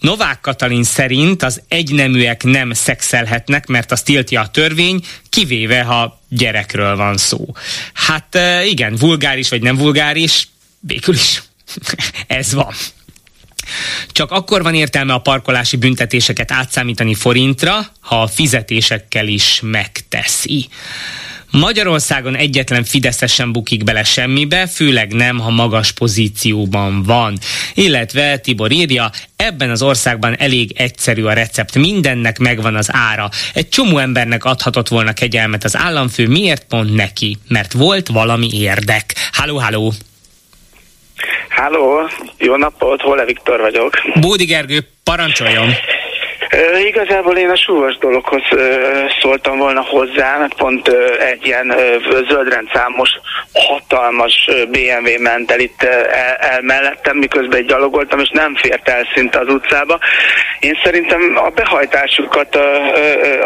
Novák 0.00 0.40
Katalin 0.40 0.84
szerint 0.84 1.42
az 1.42 1.62
egyneműek 1.68 2.42
nem 2.42 2.72
szexelhetnek, 2.72 3.66
mert 3.66 3.92
azt 3.92 4.04
tiltja 4.04 4.40
a 4.40 4.48
törvény, 4.48 5.04
kivéve 5.28 5.82
ha 5.82 6.20
gyerekről 6.28 6.96
van 6.96 7.16
szó. 7.16 7.54
Hát 7.92 8.38
igen, 8.64 8.96
vulgáris 8.96 9.48
vagy 9.48 9.62
nem 9.62 9.76
vulgáris, 9.76 10.48
végül 10.80 11.14
is 11.14 11.42
ez 12.26 12.54
van. 12.54 12.72
Csak 14.12 14.30
akkor 14.30 14.62
van 14.62 14.74
értelme 14.74 15.12
a 15.12 15.18
parkolási 15.20 15.76
büntetéseket 15.76 16.52
átszámítani 16.52 17.14
forintra, 17.14 17.86
ha 18.00 18.22
a 18.22 18.26
fizetésekkel 18.26 19.26
is 19.26 19.60
megteszi. 19.62 20.68
Magyarországon 21.50 22.36
egyetlen 22.36 22.84
Fideszes 22.84 23.34
sem 23.34 23.52
bukik 23.52 23.84
bele 23.84 24.04
semmibe, 24.04 24.66
főleg 24.66 25.12
nem, 25.12 25.38
ha 25.38 25.50
magas 25.50 25.92
pozícióban 25.92 27.02
van. 27.02 27.38
Illetve 27.74 28.38
Tibor 28.38 28.70
írja, 28.72 29.10
ebben 29.36 29.70
az 29.70 29.82
országban 29.82 30.36
elég 30.38 30.72
egyszerű 30.76 31.24
a 31.24 31.32
recept, 31.32 31.74
mindennek 31.74 32.38
megvan 32.38 32.74
az 32.74 32.88
ára. 32.92 33.28
Egy 33.54 33.68
csomó 33.68 33.98
embernek 33.98 34.44
adhatott 34.44 34.88
volna 34.88 35.12
kegyelmet 35.12 35.64
az 35.64 35.76
államfő, 35.76 36.26
miért 36.28 36.64
pont 36.64 36.94
neki? 36.94 37.36
Mert 37.48 37.72
volt 37.72 38.08
valami 38.08 38.48
érdek. 38.52 39.14
Halló, 39.32 39.58
halló! 39.58 39.92
Háló, 41.48 42.08
jó 42.38 42.56
napot, 42.56 43.00
Hole 43.00 43.24
Viktor 43.24 43.60
vagyok. 43.60 43.94
Bódi 44.20 44.44
Gergő, 44.44 44.88
parancsoljon! 45.04 45.74
Igazából 46.86 47.36
én 47.36 47.50
a 47.50 47.56
súlyos 47.56 47.98
dologhoz 47.98 48.42
szóltam 49.20 49.58
volna 49.58 49.80
hozzá, 49.80 50.36
mert 50.38 50.54
pont 50.54 50.88
egy 51.18 51.46
ilyen 51.46 51.74
zöldrendszámos 52.28 53.10
hatalmas 53.52 54.48
BMW 54.70 55.22
ment 55.22 55.50
el 55.50 55.60
itt 55.60 55.82
el, 55.82 56.04
el 56.34 56.60
mellettem, 56.62 57.16
miközben 57.16 57.66
gyalogoltam, 57.66 58.18
és 58.18 58.28
nem 58.32 58.54
fért 58.56 58.88
el 58.88 59.08
szinte 59.14 59.38
az 59.38 59.48
utcába. 59.48 59.98
Én 60.60 60.78
szerintem 60.84 61.36
a 61.36 61.48
behajtásukat 61.48 62.56
a, 62.56 62.94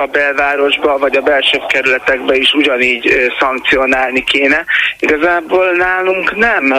a 0.02 0.06
belvárosba, 0.06 0.98
vagy 0.98 1.16
a 1.16 1.20
belső 1.20 1.60
kerületekbe 1.68 2.36
is 2.36 2.52
ugyanígy 2.52 3.32
szankcionálni 3.38 4.24
kéne. 4.24 4.64
Igazából 4.98 5.70
nálunk 5.72 6.36
nem, 6.36 6.74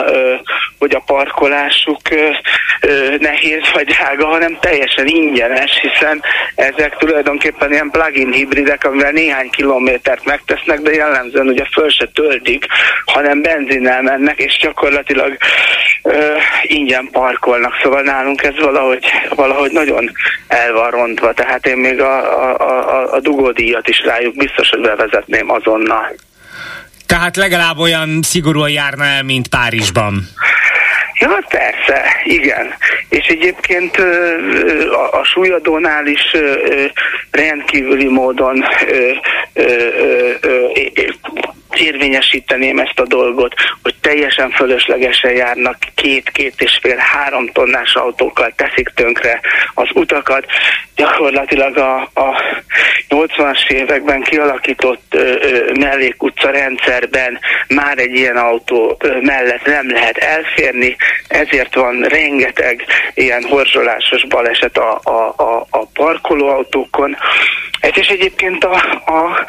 hogy 0.78 0.94
a 0.94 1.02
parkolásuk 1.06 2.00
nehéz 3.18 3.62
vagy 3.72 3.86
drága, 3.86 4.26
hanem 4.26 4.58
teljesen 4.60 5.06
ingyenes, 5.06 5.80
hiszen 5.80 6.13
hiszen 6.14 6.74
ezek 6.76 6.96
tulajdonképpen 6.96 7.72
ilyen 7.72 7.90
plug-in 7.90 8.32
hibridek, 8.32 8.84
amivel 8.84 9.10
néhány 9.10 9.50
kilométert 9.50 10.24
megtesznek, 10.24 10.80
de 10.80 10.92
jellemzően 10.92 11.48
ugye 11.48 11.64
föl 11.72 11.90
se 11.90 12.06
töltik, 12.14 12.66
hanem 13.04 13.42
benzinnel 13.42 14.02
mennek, 14.02 14.38
és 14.38 14.58
gyakorlatilag 14.60 15.36
ö, 16.02 16.36
ingyen 16.62 17.08
parkolnak. 17.12 17.72
Szóval 17.82 18.02
nálunk 18.02 18.42
ez 18.42 18.58
valahogy, 18.60 19.04
valahogy 19.34 19.70
nagyon 19.72 20.10
el 20.48 20.72
van 20.72 20.90
rontva, 20.90 21.32
tehát 21.32 21.66
én 21.66 21.76
még 21.76 22.00
a, 22.00 22.42
a, 22.42 22.60
a, 22.60 23.12
a 23.12 23.20
dugódíjat 23.20 23.88
is 23.88 24.04
rájuk 24.04 24.36
biztos, 24.36 24.68
hogy 24.68 24.80
bevezetném 24.80 25.50
azonnal. 25.50 26.14
Tehát 27.06 27.36
legalább 27.36 27.78
olyan 27.78 28.18
szigorúan 28.22 28.70
járna 28.70 29.04
el, 29.04 29.22
mint 29.22 29.48
Párizsban. 29.48 30.28
Ja, 31.14 31.38
persze, 31.48 32.04
igen. 32.24 32.74
És 33.08 33.26
egyébként 33.26 33.96
a, 34.90 35.18
a 35.18 35.24
súlyadónál 35.24 36.06
is 36.06 36.36
rendkívüli 37.30 38.08
módon 38.08 38.64
érvényesíteném 41.80 42.78
ezt 42.78 42.98
a 42.98 43.06
dolgot, 43.06 43.54
hogy 43.82 43.94
teljesen 44.00 44.50
fölöslegesen 44.50 45.32
járnak 45.32 45.76
két-két 45.94 46.54
és 46.60 46.78
fél 46.82 46.96
három 46.96 47.46
tonnás 47.52 47.94
autókkal 47.94 48.52
teszik 48.56 48.88
tönkre 48.94 49.40
az 49.74 49.88
utakat. 49.94 50.46
Gyakorlatilag 50.96 51.76
a, 51.76 52.00
a 52.14 52.42
80-as 53.08 53.70
években 53.70 54.22
kialakított 54.22 55.02
ö, 55.10 55.36
mellékutca 55.80 56.50
rendszerben 56.50 57.38
már 57.68 57.98
egy 57.98 58.14
ilyen 58.14 58.36
autó 58.36 58.96
ö, 58.98 59.20
mellett 59.20 59.64
nem 59.64 59.90
lehet 59.90 60.16
elférni, 60.16 60.96
ezért 61.28 61.74
van 61.74 62.02
rengeteg 62.02 62.84
ilyen 63.14 63.42
horzsolásos 63.42 64.26
baleset 64.26 64.78
a, 64.78 65.00
a, 65.02 65.34
a, 65.36 65.66
a 65.70 65.86
parkolóautókon. 65.94 67.16
Ez 67.80 67.96
is 67.96 68.08
egyébként 68.08 68.64
a, 68.64 68.74
a, 69.04 69.44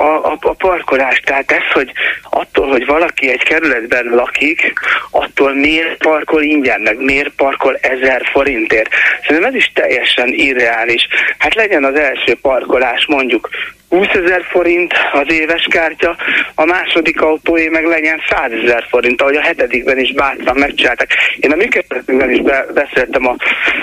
a, 0.00 0.38
a 0.40 0.52
parkolás, 0.58 1.20
tehát 1.24 1.52
ez 1.52 1.67
hogy 1.72 1.92
attól, 2.30 2.68
hogy 2.68 2.86
valaki 2.86 3.30
egy 3.30 3.42
kerületben 3.42 4.06
lakik, 4.06 4.72
attól 5.10 5.54
miért 5.54 5.96
parkol 5.96 6.42
ingyen, 6.42 6.80
meg 6.80 6.98
miért 6.98 7.32
parkol 7.36 7.76
ezer 7.80 8.28
forintért. 8.32 8.88
Szerintem 9.26 9.50
ez 9.50 9.54
is 9.54 9.70
teljesen 9.74 10.28
irreális. 10.32 11.08
Hát 11.38 11.54
legyen 11.54 11.84
az 11.84 11.94
első 11.94 12.34
parkolás 12.34 13.06
mondjuk 13.06 13.48
20 13.88 14.06
ezer 14.06 14.44
forint 14.50 14.94
az 15.12 15.32
éves 15.32 15.66
kártya, 15.70 16.16
a 16.54 16.64
második 16.64 17.20
autóé 17.20 17.68
meg 17.68 17.84
legyen 17.84 18.20
100 18.28 18.52
ezer 18.52 18.86
forint, 18.88 19.22
ahogy 19.22 19.36
a 19.36 19.40
hetedikben 19.40 19.98
is 19.98 20.12
bátran 20.12 20.56
megcsináltak. 20.56 21.08
Én 21.36 21.52
a 21.52 21.56
működtetőben 21.56 22.30
is 22.30 22.40
be, 22.40 22.66
beszéltem 22.74 23.26
a 23.26 23.36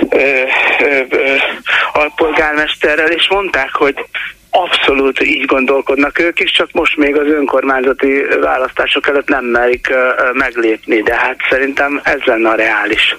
ö, 0.10 0.41
ö, 0.80 1.36
alpolgármesterrel, 1.93 3.12
és 3.12 3.28
mondták, 3.30 3.74
hogy 3.74 3.95
Abszolút 4.58 5.22
így 5.22 5.46
gondolkodnak 5.46 6.20
ők 6.20 6.39
is, 6.39 6.52
csak 6.52 6.72
most 6.72 6.98
még 6.98 7.18
az 7.18 7.28
önkormányzati 7.28 8.24
választások 8.41 9.08
előtt 9.08 9.28
nem 9.28 9.46
merik 9.46 9.94
meglépni, 10.34 11.02
de 11.02 11.15
hát 11.15 11.38
szerintem 11.50 12.02
ez 12.04 12.20
lenne 12.24 12.50
a 12.50 12.56
reális. 12.56 13.18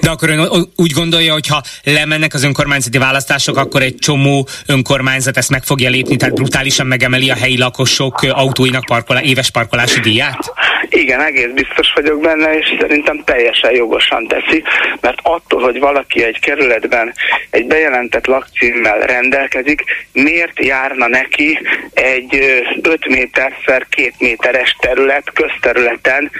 De 0.00 0.10
akkor 0.10 0.28
ön 0.28 0.68
úgy 0.76 0.92
gondolja, 0.92 1.32
hogy 1.32 1.46
ha 1.46 1.62
lemennek 1.84 2.34
az 2.34 2.44
önkormányzati 2.44 2.98
választások, 2.98 3.56
akkor 3.56 3.82
egy 3.82 3.96
csomó 3.98 4.48
önkormányzat 4.66 5.36
ezt 5.36 5.50
meg 5.50 5.62
fogja 5.64 5.90
lépni, 5.90 6.16
tehát 6.16 6.34
brutálisan 6.34 6.86
megemeli 6.86 7.30
a 7.30 7.34
helyi 7.34 7.58
lakosok 7.58 8.22
autóinak 8.22 8.84
parkolá, 8.84 9.20
éves 9.22 9.50
parkolási 9.50 10.00
díját? 10.00 10.52
Igen, 10.88 11.20
egész 11.20 11.50
biztos 11.54 11.92
vagyok 11.94 12.20
benne, 12.20 12.52
és 12.52 12.76
szerintem 12.80 13.22
teljesen 13.24 13.74
jogosan 13.74 14.26
teszi, 14.26 14.62
mert 15.00 15.18
attól, 15.22 15.62
hogy 15.62 15.78
valaki 15.78 16.22
egy 16.24 16.38
kerületben 16.40 17.14
egy 17.50 17.66
bejelentett 17.66 18.26
lakcímmel 18.26 18.98
rendelkezik, 18.98 19.84
miért 20.12 20.64
járna 20.64 21.08
neki 21.08 21.58
egy 21.92 22.62
5 22.82 23.08
méter 23.08 23.52
szer 23.66 23.86
2 23.90 24.12
méteres 24.18 24.76
terület, 24.80 25.32
közterületen 25.34 26.30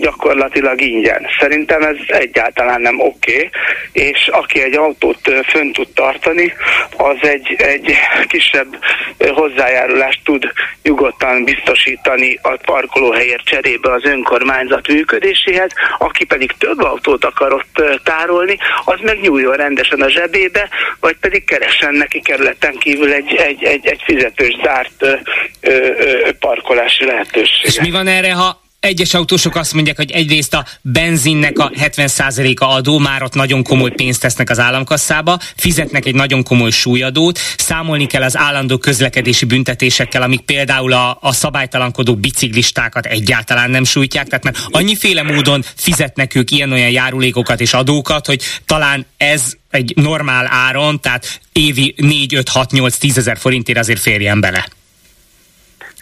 gyakorlatilag 0.00 0.80
ingyen. 0.80 1.26
Szerintem 1.40 1.82
ez 1.82 1.96
egyáltalán 2.06 2.71
nem 2.80 3.00
oké, 3.00 3.34
okay, 3.34 3.50
és 3.92 4.28
aki 4.32 4.62
egy 4.62 4.76
autót 4.76 5.32
fönn 5.46 5.72
tud 5.72 5.88
tartani, 5.94 6.54
az 6.96 7.16
egy, 7.20 7.54
egy 7.58 7.94
kisebb 8.26 8.78
hozzájárulást 9.18 10.20
tud 10.24 10.52
nyugodtan 10.82 11.44
biztosítani 11.44 12.38
a 12.42 12.56
parkolóhelyért 12.64 13.44
cserébe 13.44 13.92
az 13.92 14.04
önkormányzat 14.04 14.88
működéséhez, 14.88 15.70
aki 15.98 16.24
pedig 16.24 16.52
több 16.58 16.82
autót 16.82 17.24
akar 17.24 17.52
ott 17.52 18.00
tárolni, 18.04 18.56
az 18.84 18.98
meg 19.02 19.20
nyúljon 19.20 19.54
rendesen 19.54 20.00
a 20.00 20.08
zsebébe, 20.10 20.68
vagy 21.00 21.16
pedig 21.20 21.44
keressen 21.44 21.94
neki 21.94 22.20
kerületen 22.20 22.76
kívül 22.78 23.12
egy, 23.12 23.34
egy, 23.34 23.62
egy, 23.64 23.86
egy 23.86 24.02
fizetős 24.04 24.56
zárt 24.64 25.02
ö, 25.02 25.16
ö, 25.60 26.30
parkolási 26.38 27.04
lehetőséget. 27.04 27.66
És 27.66 27.80
mi 27.80 27.90
van 27.90 28.06
erre, 28.06 28.32
ha 28.32 28.61
egyes 28.82 29.14
autósok 29.14 29.56
azt 29.56 29.72
mondják, 29.74 29.96
hogy 29.96 30.10
egyrészt 30.10 30.54
a 30.54 30.66
benzinnek 30.80 31.58
a 31.58 31.70
70%-a 31.70 32.64
adó, 32.64 32.98
már 32.98 33.22
ott 33.22 33.34
nagyon 33.34 33.62
komoly 33.62 33.90
pénzt 33.90 34.20
tesznek 34.20 34.50
az 34.50 34.58
államkasszába, 34.58 35.38
fizetnek 35.56 36.06
egy 36.06 36.14
nagyon 36.14 36.42
komoly 36.42 36.70
súlyadót, 36.70 37.38
számolni 37.56 38.06
kell 38.06 38.22
az 38.22 38.36
állandó 38.36 38.78
közlekedési 38.78 39.44
büntetésekkel, 39.44 40.22
amik 40.22 40.40
például 40.40 40.92
a, 40.92 41.18
a 41.20 41.32
szabálytalankodó 41.32 42.14
biciklistákat 42.14 43.06
egyáltalán 43.06 43.70
nem 43.70 43.84
sújtják, 43.84 44.26
tehát 44.26 44.44
mert 44.44 44.58
annyiféle 44.70 45.22
módon 45.22 45.64
fizetnek 45.76 46.34
ők 46.34 46.50
ilyen-olyan 46.50 46.90
járulékokat 46.90 47.60
és 47.60 47.72
adókat, 47.72 48.26
hogy 48.26 48.42
talán 48.66 49.06
ez 49.16 49.52
egy 49.70 49.92
normál 49.96 50.46
áron, 50.50 51.00
tehát 51.00 51.40
évi 51.52 51.94
4, 51.96 52.34
5, 52.34 52.48
6, 52.48 52.70
8, 52.70 52.96
10 52.96 53.18
ezer 53.18 53.38
forintért 53.38 53.78
azért 53.78 54.00
férjen 54.00 54.40
bele. 54.40 54.68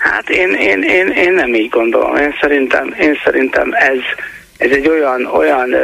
Hát 0.00 0.30
én, 0.30 0.50
én, 0.54 0.82
én, 0.82 1.08
én 1.08 1.32
nem 1.32 1.54
így 1.54 1.68
gondolom. 1.68 2.16
Én 2.16 2.36
szerintem, 2.40 2.94
én 3.00 3.20
szerintem 3.24 3.72
ez, 3.72 3.98
ez 4.60 4.70
egy 4.70 4.88
olyan, 4.88 5.26
olyan 5.26 5.74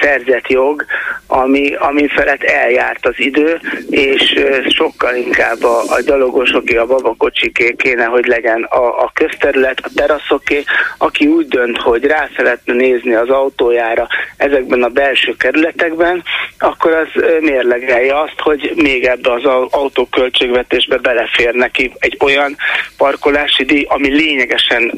szerzett 0.00 0.48
jog, 0.48 0.84
ami, 1.26 1.74
ami 1.74 2.08
felett 2.08 2.42
eljárt 2.42 3.06
az 3.06 3.14
idő, 3.16 3.60
és 3.90 4.34
sokkal 4.68 5.14
inkább 5.14 5.62
a, 5.62 5.80
a 5.88 6.00
gyalogosoké, 6.06 6.76
a 6.76 6.86
babakocsiké 6.86 7.74
kéne, 7.76 8.04
hogy 8.04 8.26
legyen 8.26 8.62
a, 8.62 9.02
a 9.02 9.10
közterület, 9.14 9.80
a 9.82 9.90
teraszoké, 9.94 10.62
aki 10.98 11.26
úgy 11.26 11.48
dönt, 11.48 11.78
hogy 11.78 12.04
rá 12.04 12.28
szeretne 12.36 12.74
nézni 12.74 13.14
az 13.14 13.28
autójára 13.28 14.06
ezekben 14.36 14.82
a 14.82 14.88
belső 14.88 15.34
kerületekben, 15.36 16.22
akkor 16.58 16.92
az 16.92 17.22
mérlegelje 17.40 18.20
azt, 18.20 18.40
hogy 18.40 18.72
még 18.74 19.04
ebbe 19.04 19.32
az 19.32 19.44
autóköltségvetésbe 19.70 20.96
belefér 20.96 21.54
neki 21.54 21.92
egy 21.98 22.16
olyan 22.20 22.56
parkolási 22.96 23.64
díj, 23.64 23.86
ami 23.88 24.08
lényegesen 24.08 24.92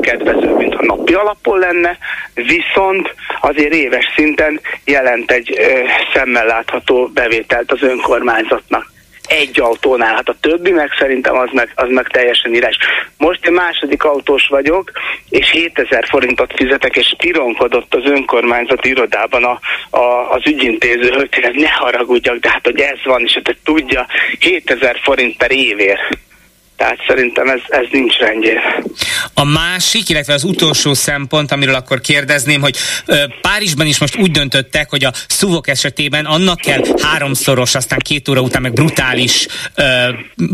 kedvező, 0.00 0.54
mint 0.54 0.74
ha 0.74 0.84
napi 0.84 1.14
alapon 1.14 1.58
lenne, 1.58 1.98
viszont 2.74 3.14
azért 3.40 3.74
éves 3.74 4.12
szinten 4.16 4.60
jelent 4.84 5.30
egy 5.30 5.58
szemmel 6.12 6.46
látható 6.46 7.10
bevételt 7.14 7.72
az 7.72 7.82
önkormányzatnak 7.82 8.92
egy 9.28 9.60
autónál, 9.60 10.14
hát 10.14 10.28
a 10.28 10.36
többi 10.40 10.70
meg 10.70 10.90
szerintem 10.98 11.36
az 11.36 11.48
meg, 11.52 11.72
az 11.74 11.88
meg 11.90 12.08
teljesen 12.08 12.54
írás. 12.54 12.78
Most 13.18 13.46
én 13.46 13.52
második 13.52 14.04
autós 14.04 14.46
vagyok, 14.46 14.90
és 15.28 15.50
7000 15.50 16.04
forintot 16.08 16.52
fizetek, 16.56 16.96
és 16.96 17.14
pironkodott 17.18 17.94
az 17.94 18.04
önkormányzati 18.04 18.88
irodában 18.88 19.44
a, 19.44 19.58
a, 19.96 20.30
az 20.30 20.46
ügyintéző, 20.46 21.10
hogy 21.10 21.50
ne 21.54 21.70
haragudjak, 21.70 22.36
de 22.36 22.50
hát 22.50 22.64
hogy 22.64 22.80
ez 22.80 22.98
van, 23.04 23.22
és 23.22 23.40
hát 23.44 23.56
tudja, 23.64 24.06
7000 24.40 25.00
forint 25.02 25.36
per 25.36 25.52
évér. 25.52 25.98
Tehát 26.76 26.98
szerintem 27.06 27.48
ez, 27.48 27.60
ez 27.68 27.86
nincs 27.90 28.16
rendjén. 28.16 28.58
A 29.34 29.44
másik, 29.44 30.08
illetve 30.08 30.32
az 30.32 30.44
utolsó 30.44 30.94
szempont, 30.94 31.52
amiről 31.52 31.74
akkor 31.74 32.00
kérdezném, 32.00 32.60
hogy 32.60 32.76
Párizsban 33.40 33.86
is 33.86 33.98
most 33.98 34.16
úgy 34.16 34.30
döntöttek, 34.30 34.90
hogy 34.90 35.04
a 35.04 35.12
szuvok 35.28 35.68
esetében 35.68 36.24
annak 36.24 36.60
kell 36.60 36.82
háromszoros, 37.02 37.74
aztán 37.74 37.98
két 37.98 38.28
óra 38.28 38.40
után 38.40 38.62
meg 38.62 38.72
brutális 38.72 39.46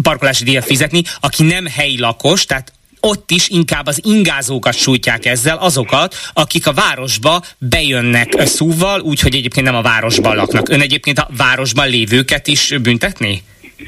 parkolási 0.03 0.45
díjat 0.45 0.65
fizetni, 0.65 1.03
aki 1.21 1.43
nem 1.43 1.67
helyi 1.67 1.99
lakos, 1.99 2.47
tehát 2.47 2.73
ott 3.01 3.31
is 3.31 3.49
inkább 3.49 3.87
az 3.87 4.01
ingázókat 4.05 4.75
sújtják 4.75 5.27
ezzel, 5.27 5.57
azokat, 5.57 6.15
akik 6.33 6.67
a 6.67 6.73
városba 6.73 7.43
bejönnek 7.59 8.47
szúval, 8.47 9.01
úgyhogy 9.01 9.35
egyébként 9.35 9.67
nem 9.67 9.75
a 9.75 9.83
városban 9.83 10.37
laknak. 10.37 10.69
Ön 10.69 10.81
egyébként 10.81 11.19
a 11.19 11.29
városban 11.37 11.89
lévőket 11.89 12.47
is 12.47 12.75
büntetni? 12.83 13.43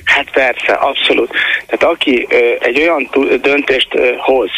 Hát 0.05 0.31
persze, 0.31 0.73
abszolút. 0.73 1.31
Tehát 1.67 1.95
aki 1.95 2.27
egy 2.61 2.81
olyan 2.81 3.11
döntést 3.41 3.89
hoz, 4.17 4.51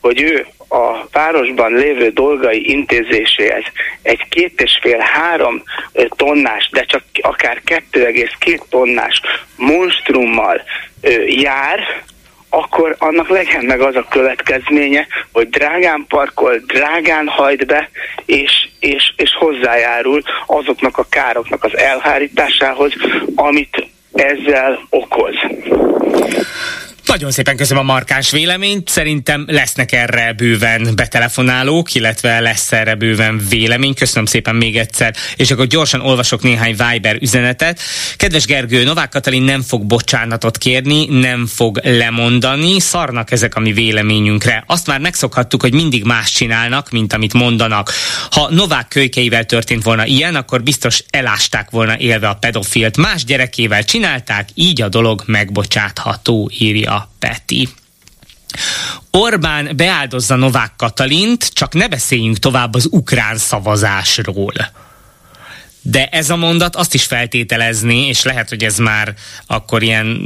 hogy 0.00 0.22
ő 0.22 0.46
a 0.68 1.06
városban 1.12 1.72
lévő 1.72 2.08
dolgai 2.08 2.70
intézéséhez 2.70 3.64
egy 4.02 4.28
két 4.28 4.60
és 4.60 4.78
fél 4.82 4.98
három 4.98 5.62
tonnás, 6.08 6.68
de 6.72 6.84
csak 6.84 7.02
akár 7.20 7.62
2,2 7.66 8.60
tonnás 8.68 9.20
monstrummal 9.56 10.62
jár, 11.26 12.04
akkor 12.48 12.96
annak 12.98 13.28
legyen 13.28 13.64
meg 13.64 13.80
az 13.80 13.96
a 13.96 14.06
következménye, 14.10 15.06
hogy 15.32 15.48
drágán 15.48 16.04
parkol, 16.08 16.56
drágán 16.66 17.28
hajt 17.28 17.66
be, 17.66 17.90
és, 18.24 18.68
és, 18.80 19.12
és 19.16 19.30
hozzájárul 19.38 20.22
azoknak 20.46 20.98
a 20.98 21.06
károknak 21.08 21.64
az 21.64 21.76
elhárításához, 21.76 22.92
amit 23.34 23.86
ezzel 24.18 24.76
okoz. 24.90 25.36
Nagyon 27.06 27.30
szépen 27.30 27.56
köszönöm 27.56 27.88
a 27.88 27.92
markáns 27.92 28.30
véleményt. 28.30 28.88
Szerintem 28.88 29.44
lesznek 29.46 29.92
erre 29.92 30.32
bőven 30.32 30.92
betelefonálók, 30.94 31.94
illetve 31.94 32.40
lesz 32.40 32.72
erre 32.72 32.94
bőven 32.94 33.40
vélemény. 33.48 33.94
Köszönöm 33.94 34.26
szépen 34.26 34.54
még 34.54 34.76
egyszer. 34.76 35.14
És 35.36 35.50
akkor 35.50 35.66
gyorsan 35.66 36.00
olvasok 36.00 36.42
néhány 36.42 36.76
Viber 36.76 37.16
üzenetet. 37.20 37.80
Kedves 38.16 38.44
Gergő, 38.44 38.84
Novák 38.84 39.08
Katalin 39.08 39.42
nem 39.42 39.62
fog 39.62 39.84
bocsánatot 39.84 40.58
kérni, 40.58 41.06
nem 41.06 41.46
fog 41.46 41.80
lemondani. 41.82 42.80
Szarnak 42.80 43.30
ezek 43.30 43.54
a 43.54 43.60
mi 43.60 43.72
véleményünkre. 43.72 44.64
Azt 44.66 44.86
már 44.86 45.00
megszokhattuk, 45.00 45.62
hogy 45.62 45.74
mindig 45.74 46.04
más 46.04 46.30
csinálnak, 46.30 46.90
mint 46.90 47.12
amit 47.12 47.32
mondanak. 47.32 47.92
Ha 48.30 48.50
Novák 48.50 48.88
kölykeivel 48.88 49.44
történt 49.44 49.82
volna 49.82 50.06
ilyen, 50.06 50.34
akkor 50.34 50.62
biztos 50.62 51.02
elásták 51.10 51.70
volna 51.70 51.98
élve 51.98 52.28
a 52.28 52.34
pedofilt. 52.34 52.96
Más 52.96 53.24
gyerekével 53.24 53.84
csinálták, 53.84 54.48
így 54.54 54.82
a 54.82 54.88
dolog 54.88 55.22
megbocsátható, 55.26 56.50
írja 56.58 56.95
Peti. 57.18 57.68
Orbán 59.10 59.76
beáldozza 59.76 60.36
Novák 60.36 60.72
Katalint, 60.76 61.52
csak 61.52 61.74
ne 61.74 61.88
beszéljünk 61.88 62.38
tovább 62.38 62.74
az 62.74 62.88
ukrán 62.90 63.38
szavazásról. 63.38 64.54
De 65.82 66.06
ez 66.06 66.30
a 66.30 66.36
mondat 66.36 66.76
azt 66.76 66.94
is 66.94 67.04
feltételezni, 67.04 68.06
és 68.06 68.22
lehet, 68.22 68.48
hogy 68.48 68.64
ez 68.64 68.78
már 68.78 69.14
akkor 69.46 69.82
ilyen 69.82 70.20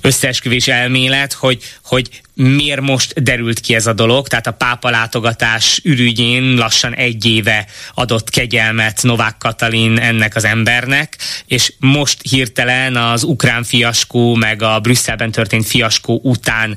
összeesküvés 0.00 0.68
elmélet, 0.68 1.32
hogy, 1.32 1.62
hogy 1.84 2.22
miért 2.34 2.80
most 2.80 3.22
derült 3.22 3.60
ki 3.60 3.74
ez 3.74 3.86
a 3.86 3.92
dolog, 3.92 4.28
tehát 4.28 4.46
a 4.46 4.52
pápa 4.52 4.90
látogatás 4.90 5.80
ürügyén 5.82 6.54
lassan 6.54 6.94
egy 6.94 7.24
éve 7.24 7.66
adott 7.94 8.30
kegyelmet 8.30 9.02
Novák 9.02 9.38
Katalin 9.38 9.98
ennek 9.98 10.36
az 10.36 10.44
embernek, 10.44 11.16
és 11.46 11.72
most 11.78 12.18
hirtelen 12.30 12.96
az 12.96 13.22
ukrán 13.22 13.64
fiaskó, 13.64 14.34
meg 14.34 14.62
a 14.62 14.80
Brüsszelben 14.80 15.30
történt 15.30 15.66
fiaskó 15.66 16.20
után 16.22 16.76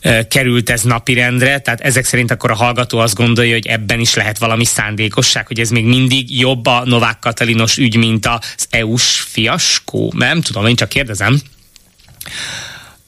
e, 0.00 0.26
került 0.26 0.70
ez 0.70 0.82
napirendre, 0.82 1.58
tehát 1.58 1.80
ezek 1.80 2.04
szerint 2.04 2.30
akkor 2.30 2.50
a 2.50 2.54
hallgató 2.54 2.98
azt 2.98 3.14
gondolja, 3.14 3.52
hogy 3.52 3.66
ebben 3.66 4.00
is 4.00 4.14
lehet 4.14 4.38
valami 4.38 4.64
szándékosság, 4.64 5.46
hogy 5.46 5.60
ez 5.60 5.70
még 5.70 5.84
mindig 5.84 6.38
jobb 6.38 6.66
a 6.66 6.82
Novák 6.84 7.18
Katalinos 7.18 7.76
ügy, 7.76 7.96
mint 7.96 8.26
az 8.26 8.66
EU-s 8.70 9.20
fiaskó. 9.20 10.12
Nem 10.16 10.40
tudom, 10.40 10.66
én 10.66 10.76
csak 10.76 10.88
kérdezem. 10.88 11.40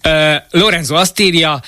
Uh, 0.04 0.34
Lorenzo 0.50 0.94
azt 0.94 1.20
írja, 1.20 1.60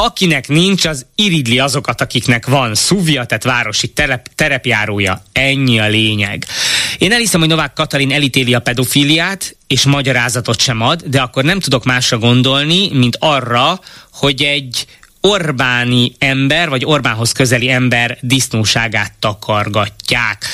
akinek 0.00 0.48
nincs, 0.48 0.84
az 0.84 1.06
iridli 1.14 1.58
azokat, 1.58 2.00
akiknek 2.00 2.46
van 2.46 2.74
szuvja, 2.74 3.24
tehát 3.24 3.44
városi 3.44 3.88
terep, 3.88 4.28
terepjárója. 4.34 5.22
Ennyi 5.32 5.78
a 5.78 5.88
lényeg. 5.88 6.46
Én 6.98 7.12
elhiszem, 7.12 7.40
hogy 7.40 7.48
Novák 7.48 7.72
Katalin 7.72 8.12
elítéli 8.12 8.54
a 8.54 8.60
pedofiliát, 8.60 9.56
és 9.66 9.84
magyarázatot 9.84 10.60
sem 10.60 10.80
ad, 10.80 11.02
de 11.02 11.20
akkor 11.20 11.44
nem 11.44 11.60
tudok 11.60 11.84
másra 11.84 12.18
gondolni, 12.18 12.88
mint 12.92 13.16
arra, 13.20 13.80
hogy 14.12 14.42
egy 14.42 14.86
Orbáni 15.20 16.12
ember, 16.18 16.68
vagy 16.68 16.84
Orbánhoz 16.84 17.32
közeli 17.32 17.70
ember 17.70 18.18
disznóságát 18.20 19.12
takargatják. 19.18 20.44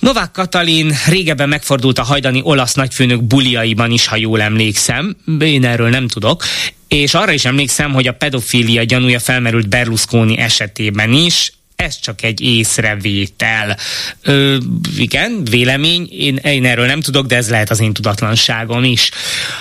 Novák 0.00 0.30
Katalin 0.30 0.92
régebben 1.06 1.48
megfordult 1.48 1.98
a 1.98 2.02
hajdani 2.02 2.40
olasz 2.44 2.74
nagyfőnök 2.74 3.22
buliaiban 3.22 3.90
is, 3.90 4.06
ha 4.06 4.16
jól 4.16 4.40
emlékszem. 4.40 5.16
Én 5.40 5.64
erről 5.64 5.88
nem 5.88 6.08
tudok. 6.08 6.44
És 6.88 7.14
arra 7.14 7.32
is 7.32 7.44
emlékszem, 7.44 7.92
hogy 7.92 8.06
a 8.06 8.12
pedofília 8.12 8.82
gyanúja 8.82 9.18
felmerült 9.18 9.68
Berlusconi 9.68 10.38
esetében 10.38 11.12
is, 11.12 11.52
ez 11.76 12.00
csak 12.00 12.22
egy 12.22 12.40
észrevétel. 12.40 13.76
Ö, 14.22 14.56
igen, 14.96 15.44
vélemény, 15.44 16.08
én, 16.10 16.36
én 16.36 16.64
erről 16.64 16.86
nem 16.86 17.00
tudok, 17.00 17.26
de 17.26 17.36
ez 17.36 17.50
lehet 17.50 17.70
az 17.70 17.80
én 17.80 17.92
tudatlanságom 17.92 18.84
is. 18.84 19.10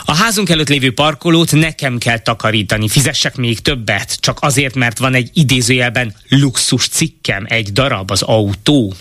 A 0.05 0.15
házunk 0.15 0.49
előtt 0.49 0.69
lévő 0.69 0.93
parkolót 0.93 1.51
nekem 1.51 1.97
kell 1.97 2.19
takarítani, 2.19 2.89
fizessek 2.89 3.35
még 3.35 3.59
többet, 3.59 4.17
csak 4.19 4.37
azért, 4.41 4.75
mert 4.75 4.97
van 4.97 5.13
egy 5.13 5.29
idézőjelben 5.33 6.15
luxus 6.29 6.87
cikkem, 6.87 7.45
egy 7.47 7.71
darab 7.71 8.11
az 8.11 8.21
autó. 8.21 8.93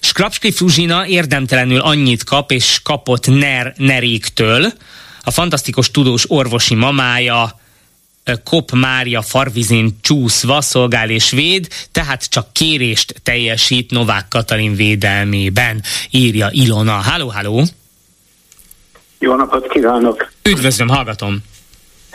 Skrapski 0.00 0.50
Fruzsina 0.52 1.06
érdemtelenül 1.06 1.80
annyit 1.80 2.24
kap, 2.24 2.52
és 2.52 2.80
kapott 2.82 3.26
Ner 3.26 3.74
Neréktől, 3.76 4.72
a 5.24 5.30
fantasztikus 5.30 5.90
tudós 5.90 6.24
orvosi 6.28 6.74
mamája, 6.74 7.60
Kop 8.44 8.70
Mária 8.70 9.22
farvizén 9.22 9.96
csúszva 10.00 10.60
szolgál 10.60 11.10
és 11.10 11.30
véd, 11.30 11.66
tehát 11.92 12.28
csak 12.28 12.52
kérést 12.52 13.14
teljesít 13.22 13.90
Novák 13.90 14.24
Katalin 14.28 14.74
védelmében, 14.74 15.82
írja 16.10 16.48
Ilona. 16.50 16.92
Háló, 16.92 17.28
háló! 17.28 17.62
Jó 19.18 19.34
napot 19.34 19.68
kívánok! 19.68 20.30
Üdvözlöm, 20.42 20.88
hallgatom! 20.88 21.38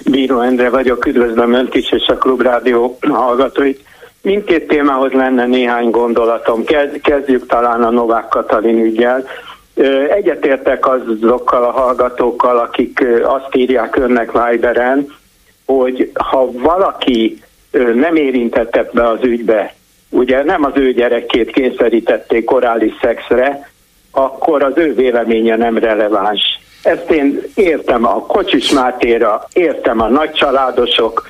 Bíró 0.05 0.41
Endre 0.41 0.69
vagyok, 0.69 1.05
üdvözlöm 1.05 1.53
Önt 1.53 1.75
is 1.75 1.91
és 1.91 2.07
a 2.07 2.17
Klubrádió 2.17 2.97
hallgatóit. 3.01 3.85
Mindkét 4.21 4.67
témához 4.67 5.11
lenne 5.11 5.45
néhány 5.45 5.89
gondolatom. 5.89 6.63
Kezdjük 7.01 7.47
talán 7.47 7.83
a 7.83 7.89
Novák 7.89 8.27
Katalin 8.27 8.79
ügyel. 8.79 9.25
Egyetértek 10.09 10.87
azokkal 10.87 11.63
a 11.63 11.71
hallgatókkal, 11.71 12.57
akik 12.57 13.05
azt 13.23 13.55
írják 13.55 13.95
önnek 13.95 14.31
Viberen, 14.31 15.07
hogy 15.65 16.11
ha 16.13 16.51
valaki 16.51 17.41
nem 17.93 18.15
érintett 18.15 18.89
be 18.93 19.07
az 19.07 19.23
ügybe, 19.23 19.73
ugye 20.09 20.43
nem 20.43 20.63
az 20.63 20.71
ő 20.75 20.91
gyerekét 20.91 21.51
kényszerítették 21.51 22.45
korális 22.45 22.93
szexre, 23.01 23.69
akkor 24.11 24.63
az 24.63 24.73
ő 24.75 24.93
véleménye 24.93 25.55
nem 25.55 25.77
releváns. 25.77 26.59
Ezt 26.83 27.11
én 27.11 27.41
értem 27.55 28.05
a 28.05 28.25
Kocsis 28.25 28.71
Mátéra, 28.71 29.47
értem 29.53 30.01
a 30.01 30.07
nagycsaládosok 30.07 31.27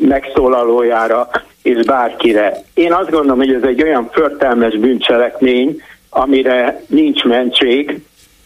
megszólalójára, 0.00 1.28
és 1.62 1.84
bárkire. 1.84 2.56
Én 2.74 2.92
azt 2.92 3.10
gondolom, 3.10 3.38
hogy 3.38 3.52
ez 3.52 3.62
egy 3.62 3.82
olyan 3.82 4.08
förtelmes 4.12 4.76
bűncselekmény, 4.76 5.82
amire 6.10 6.82
nincs 6.86 7.24
mentség, 7.24 8.00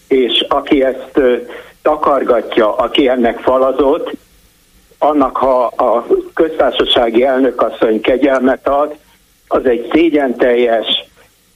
és 0.09 0.45
aki 0.49 0.85
ezt 0.85 1.21
takargatja, 1.83 2.77
aki 2.77 3.09
ennek 3.09 3.39
falazott, 3.39 4.11
annak, 4.99 5.37
ha 5.37 5.65
a 5.65 6.07
köztársasági 6.35 7.25
elnökasszony 7.25 8.01
kegyelmet 8.01 8.69
ad, 8.69 8.97
az 9.49 9.67
egy 9.67 9.89
szégyen 9.93 10.37
teljes, 10.37 11.05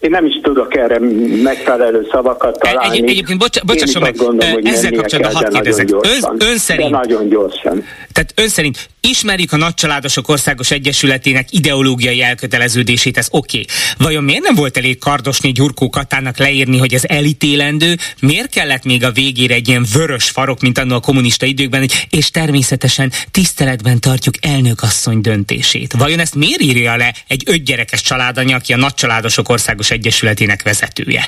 én 0.07 0.12
nem 0.12 0.27
is 0.27 0.40
tudok 0.42 0.77
erre 0.77 0.99
megfelelő 1.42 2.07
szavakat 2.11 2.59
találni. 2.59 2.97
Egy, 2.97 3.09
egyébként, 3.09 3.38
bocs, 3.38 3.61
bocsásson 3.61 4.03
meg, 4.03 4.16
gondolom, 4.16 4.53
hogy 4.53 4.66
ezzel 4.66 4.92
kapcsolatban 4.92 5.35
hadd 5.42 5.53
kérdezek. 5.53 5.88
Ön, 5.90 6.37
ön 6.38 6.59
szerint, 6.59 6.90
nagyon 6.90 7.29
gyorsan. 7.29 7.85
Tehát 8.12 8.33
ön 8.35 8.49
szerint 8.49 8.88
ismerjük 9.01 9.53
a 9.53 9.57
Nagycsaládosok 9.57 10.29
Országos 10.29 10.71
Egyesületének 10.71 11.53
ideológiai 11.53 12.23
elköteleződését, 12.23 13.16
ez 13.16 13.29
oké. 13.31 13.61
Okay. 13.61 13.66
Vajon 13.99 14.25
miért 14.25 14.42
nem 14.42 14.55
volt 14.55 14.77
elég 14.77 14.99
Kardosné 14.99 15.51
Gyurkó 15.51 15.88
Katának 15.88 16.38
leírni, 16.38 16.79
hogy 16.79 16.95
ez 16.95 17.05
elítélendő? 17.05 17.97
Miért 18.21 18.51
kellett 18.51 18.85
még 18.85 19.05
a 19.05 19.11
végére 19.11 19.55
egy 19.55 19.69
ilyen 19.69 19.87
vörös 19.92 20.31
farok, 20.31 20.61
mint 20.61 20.79
annól 20.79 20.97
a 20.97 21.01
kommunista 21.01 21.47
időkben, 21.47 21.81
hogy 21.81 22.07
és 22.11 22.31
természetesen 22.31 23.12
tiszteletben 23.31 24.01
tartjuk 24.01 24.35
elnökasszony 24.40 25.21
döntését? 25.21 25.92
Vajon 25.92 26.19
ezt 26.19 26.35
miért 26.35 26.61
írja 26.61 26.97
le 26.97 27.14
egy 27.29 27.42
ötgyerekes 27.47 28.03
családanya, 28.03 28.57
aki 28.57 28.73
a 28.73 28.77
Nagycsaládosok 28.77 29.49
Országos 29.49 29.90
Egyesületének 29.96 30.62
vezetője? 30.62 31.22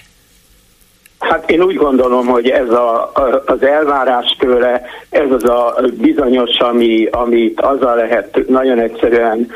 Hát 1.18 1.50
én 1.50 1.62
úgy 1.62 1.76
gondolom, 1.76 2.26
hogy 2.26 2.48
ez 2.48 2.70
a, 2.70 3.12
az 3.46 3.62
elvárás 3.62 4.36
tőle, 4.38 4.82
ez 5.10 5.30
az 5.30 5.44
a 5.44 5.80
bizonyos, 5.92 6.56
ami, 6.58 7.06
amit 7.10 7.60
azzal 7.60 7.96
lehet 7.96 8.48
nagyon 8.48 8.78
egyszerűen 8.78 9.50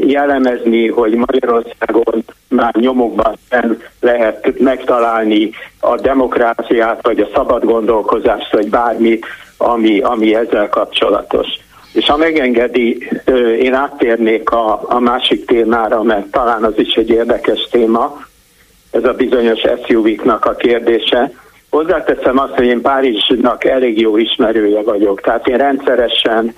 jellemezni, 0.00 0.88
hogy 0.88 1.14
Magyarországon 1.14 2.24
már 2.48 2.74
nyomokban 2.74 3.38
nem 3.50 3.82
lehet 4.00 4.58
megtalálni 4.58 5.50
a 5.80 5.96
demokráciát, 5.96 6.98
vagy 7.02 7.20
a 7.20 7.28
szabad 7.34 7.64
gondolkozást, 7.64 8.52
vagy 8.52 8.68
bármi, 8.68 9.18
ami, 9.56 10.00
ami 10.00 10.34
ezzel 10.34 10.68
kapcsolatos. 10.68 11.46
És 11.92 12.06
ha 12.06 12.16
megengedi, 12.16 13.08
én 13.60 13.74
áttérnék 13.74 14.50
a, 14.50 14.80
a 14.82 14.98
másik 14.98 15.46
témára, 15.46 16.02
mert 16.02 16.30
talán 16.30 16.64
az 16.64 16.74
is 16.76 16.94
egy 16.94 17.10
érdekes 17.10 17.68
téma, 17.70 18.20
ez 18.90 19.04
a 19.04 19.12
bizonyos 19.12 19.60
SUV-knak 19.86 20.44
a 20.44 20.54
kérdése. 20.54 21.32
Hozzáteszem 21.70 22.38
azt, 22.38 22.54
hogy 22.54 22.66
én 22.66 22.80
Párizsnak 22.80 23.64
elég 23.64 24.00
jó 24.00 24.16
ismerője 24.16 24.82
vagyok, 24.82 25.20
tehát 25.20 25.48
én 25.48 25.56
rendszeresen 25.56 26.54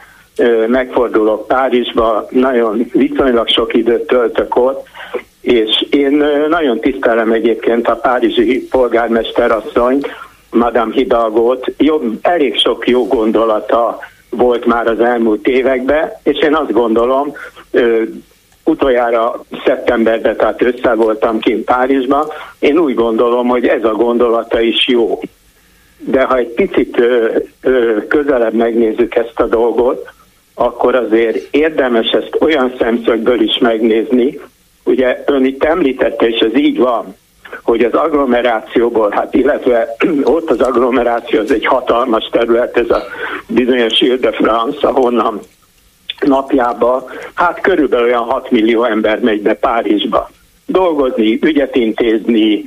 megfordulok 0.67 1.47
Párizsba, 1.47 2.27
nagyon 2.31 2.91
viszonylag 2.93 3.49
sok 3.49 3.75
időt 3.75 4.07
töltök 4.07 4.57
ott, 4.57 4.87
és 5.41 5.87
én 5.91 6.25
nagyon 6.49 6.81
tisztelem 6.81 7.33
egyébként 7.33 7.89
a 7.89 7.97
párizsi 7.97 8.67
polgármester 8.71 9.51
asszony, 9.51 10.01
Madame 10.51 10.93
Hidalgót, 10.95 11.73
jobb, 11.79 12.19
elég 12.23 12.59
sok 12.59 12.89
jó 12.89 13.07
gondolata 13.07 13.99
volt 14.31 14.65
már 14.65 14.87
az 14.87 15.01
elmúlt 15.01 15.47
években, 15.47 16.13
és 16.23 16.39
én 16.39 16.55
azt 16.55 16.73
gondolom, 16.73 17.33
utoljára 18.65 19.45
szeptemberben, 19.65 20.37
tehát 20.37 20.63
össze 20.63 20.95
voltam 20.95 21.39
kint 21.39 21.65
Párizsban, 21.65 22.27
én 22.59 22.79
úgy 22.79 22.95
gondolom, 22.95 23.49
hogy 23.49 23.67
ez 23.67 23.85
a 23.85 23.93
gondolata 23.93 24.61
is 24.61 24.89
jó. 24.89 25.21
De 25.99 26.25
ha 26.25 26.37
egy 26.37 26.49
picit 26.49 26.99
ö, 26.99 27.39
ö, 27.61 28.07
közelebb 28.07 28.55
megnézzük 28.55 29.15
ezt 29.15 29.41
a 29.41 29.47
dolgot, 29.47 30.09
akkor 30.55 30.95
azért 30.95 31.55
érdemes 31.55 32.11
ezt 32.11 32.37
olyan 32.41 32.75
szemszögből 32.79 33.41
is 33.41 33.59
megnézni, 33.59 34.41
ugye 34.85 35.23
ön 35.27 35.45
itt 35.45 35.65
említette, 35.65 36.29
és 36.29 36.39
ez 36.39 36.57
így 36.57 36.79
van, 36.79 37.17
hogy 37.63 37.85
az 37.85 37.93
agglomerációból, 37.93 39.11
hát 39.11 39.35
illetve 39.35 39.97
ott 40.23 40.51
az 40.51 40.61
agglomeráció 40.61 41.41
az 41.41 41.53
egy 41.53 41.67
hatalmas 41.67 42.29
terület, 42.33 42.77
ez 42.77 42.91
a 42.91 43.03
bizonyos 43.47 44.01
Ile 44.01 44.17
de 44.17 44.33
France, 44.33 44.89
ahonnan 44.89 45.41
napjába, 46.21 47.05
hát 47.35 47.61
körülbelül 47.61 48.07
olyan 48.07 48.25
6 48.25 48.51
millió 48.51 48.85
ember 48.85 49.21
megy 49.21 49.43
be 49.43 49.55
Párizsba. 49.55 50.31
Dolgozni, 50.67 51.39
ügyet 51.43 51.77
intézni, 51.77 52.63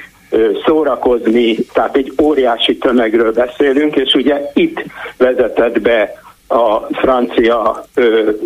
szórakozni, 0.65 1.56
tehát 1.56 1.98
egy 1.98 2.13
óriási 2.22 2.78
tömegről 2.78 3.34
beszélünk, 3.34 3.96
és 3.96 4.13
ugye 4.13 4.52
itt 4.54 4.84
vezetett 5.17 5.82
be 5.82 6.22
a 6.48 6.80
francia 6.91 7.84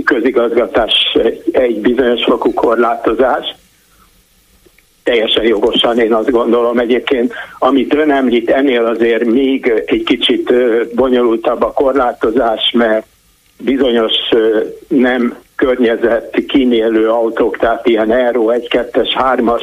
közigazgatás 0.04 1.18
egy 1.52 1.80
bizonyos 1.80 2.24
fokú 2.24 2.54
korlátozás, 2.54 3.56
teljesen 5.08 5.44
jogosan 5.44 6.00
én 6.00 6.14
azt 6.14 6.32
gondolom 6.32 6.80
egyébként, 6.80 7.34
amit 7.60 7.94
ön 7.94 8.12
említ, 8.12 8.50
ennél 8.50 8.86
azért 8.86 9.26
még 9.26 9.84
egy 9.86 10.04
kicsit 10.04 10.54
bonyolultabb 10.96 11.64
a 11.64 11.72
korlátozás, 11.72 12.72
mert 12.74 13.06
bizonyos 13.58 14.14
nem 14.88 15.38
környezet 15.56 16.44
kímélő 16.48 17.10
autók, 17.10 17.58
tehát 17.58 17.88
ilyen 17.88 18.12
Euro 18.12 18.46
1-2-es, 18.54 19.10
3-as 19.36 19.62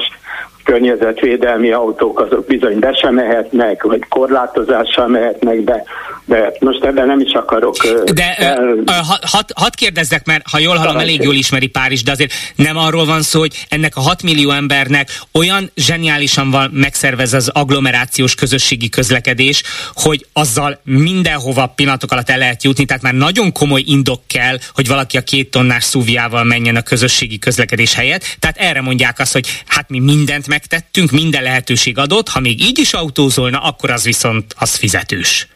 környezetvédelmi 0.64 1.72
autók 1.72 2.20
azok 2.20 2.46
bizony 2.46 2.78
be 2.78 2.92
sem 2.92 3.14
mehetnek, 3.14 3.82
vagy 3.82 4.04
korlátozással 4.08 5.06
mehetnek 5.06 5.60
be, 5.60 5.84
de 6.24 6.52
most 6.60 6.84
ebben 6.84 7.06
nem 7.06 7.20
is 7.20 7.32
akarok... 7.32 7.76
De 8.14 8.34
el... 8.34 8.84
hadd 9.20 9.50
had 9.54 9.74
kérdezzek, 9.74 10.26
mert 10.26 10.42
ha 10.50 10.58
jól 10.58 10.76
hallom, 10.76 10.96
elég 10.96 11.22
jól 11.22 11.34
ismeri 11.34 11.66
Párizs, 11.66 12.02
de 12.02 12.10
azért 12.10 12.32
nem 12.56 12.76
arról 12.76 13.04
van 13.04 13.22
szó, 13.22 13.40
hogy 13.40 13.66
ennek 13.68 13.96
a 13.96 14.00
6 14.00 14.22
millió 14.22 14.50
embernek 14.50 15.08
olyan 15.32 15.70
zseniálisan 15.76 16.50
van 16.50 16.70
megszervez 16.72 17.32
az 17.32 17.48
agglomerációs 17.48 18.34
közösségi 18.34 18.88
közlekedés, 18.88 19.62
hogy 19.94 20.26
azzal 20.32 20.80
mindenhova 20.84 21.66
pillanatok 21.66 22.10
alatt 22.10 22.30
el 22.30 22.38
lehet 22.38 22.64
jutni, 22.64 22.84
tehát 22.84 23.02
már 23.02 23.14
nagyon 23.14 23.52
komoly 23.52 23.82
indok 23.86 24.20
kell, 24.26 24.58
hogy 24.74 24.88
valaki 24.88 25.16
a 25.16 25.20
két 25.20 25.50
tonnás 25.50 25.84
szúviával 25.84 26.44
menjen 26.44 26.76
a 26.76 26.82
közösségi 26.82 27.38
közlekedés 27.38 27.94
helyett. 27.94 28.36
Tehát 28.38 28.56
erre 28.56 28.80
mondják 28.80 29.18
azt, 29.18 29.32
hogy 29.32 29.62
hát 29.66 29.88
mi 29.88 29.98
mindent 29.98 30.46
megtettünk, 30.54 31.10
minden 31.10 31.42
lehetőség 31.42 31.98
adott, 31.98 32.28
ha 32.28 32.40
még 32.40 32.60
így 32.60 32.78
is 32.78 32.92
autózolna, 32.92 33.58
akkor 33.58 33.90
az 33.90 34.04
viszont 34.04 34.54
az 34.58 34.74
fizetős. 34.74 35.48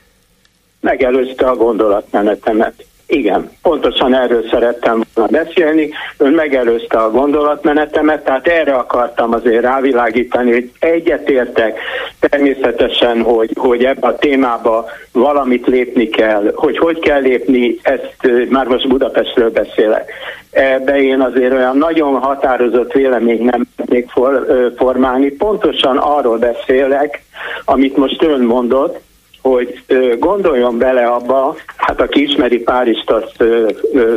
Megelőzte 0.80 1.46
a 1.46 1.56
gondolatmenetemet. 1.56 2.84
Igen, 3.10 3.50
pontosan 3.62 4.14
erről 4.14 4.48
szerettem 4.50 5.02
volna 5.14 5.44
beszélni. 5.44 5.90
Ön 6.18 6.32
megelőzte 6.32 6.98
a 6.98 7.10
gondolatmenetemet, 7.10 8.24
tehát 8.24 8.46
erre 8.46 8.72
akartam 8.74 9.32
azért 9.32 9.62
rávilágítani, 9.62 10.52
hogy 10.52 10.70
egyetértek 10.78 11.78
természetesen, 12.20 13.22
hogy, 13.22 13.50
hogy 13.54 13.84
ebbe 13.84 14.06
a 14.06 14.16
témába 14.16 14.86
valamit 15.12 15.66
lépni 15.66 16.08
kell. 16.08 16.52
Hogy 16.54 16.78
hogy 16.78 16.98
kell 16.98 17.20
lépni, 17.20 17.76
ezt 17.82 18.48
már 18.48 18.66
most 18.66 18.88
Budapestről 18.88 19.50
beszélek. 19.50 20.12
Ebbe 20.50 21.02
én 21.02 21.20
azért 21.20 21.52
olyan 21.52 21.76
nagyon 21.76 22.18
határozott 22.18 22.92
vélemény 22.92 23.44
nem 23.44 23.62
tudnék 23.76 24.10
for, 24.10 24.46
formálni. 24.76 25.30
Pontosan 25.30 25.96
arról 25.96 26.38
beszélek, 26.38 27.22
amit 27.64 27.96
most 27.96 28.22
ön 28.22 28.40
mondott, 28.40 29.00
hogy 29.42 29.82
gondoljon 30.18 30.78
bele 30.78 31.06
abba, 31.06 31.56
hát 31.76 32.00
aki 32.00 32.22
ismeri 32.22 32.58
Párizst, 32.58 33.10
azt 33.10 33.44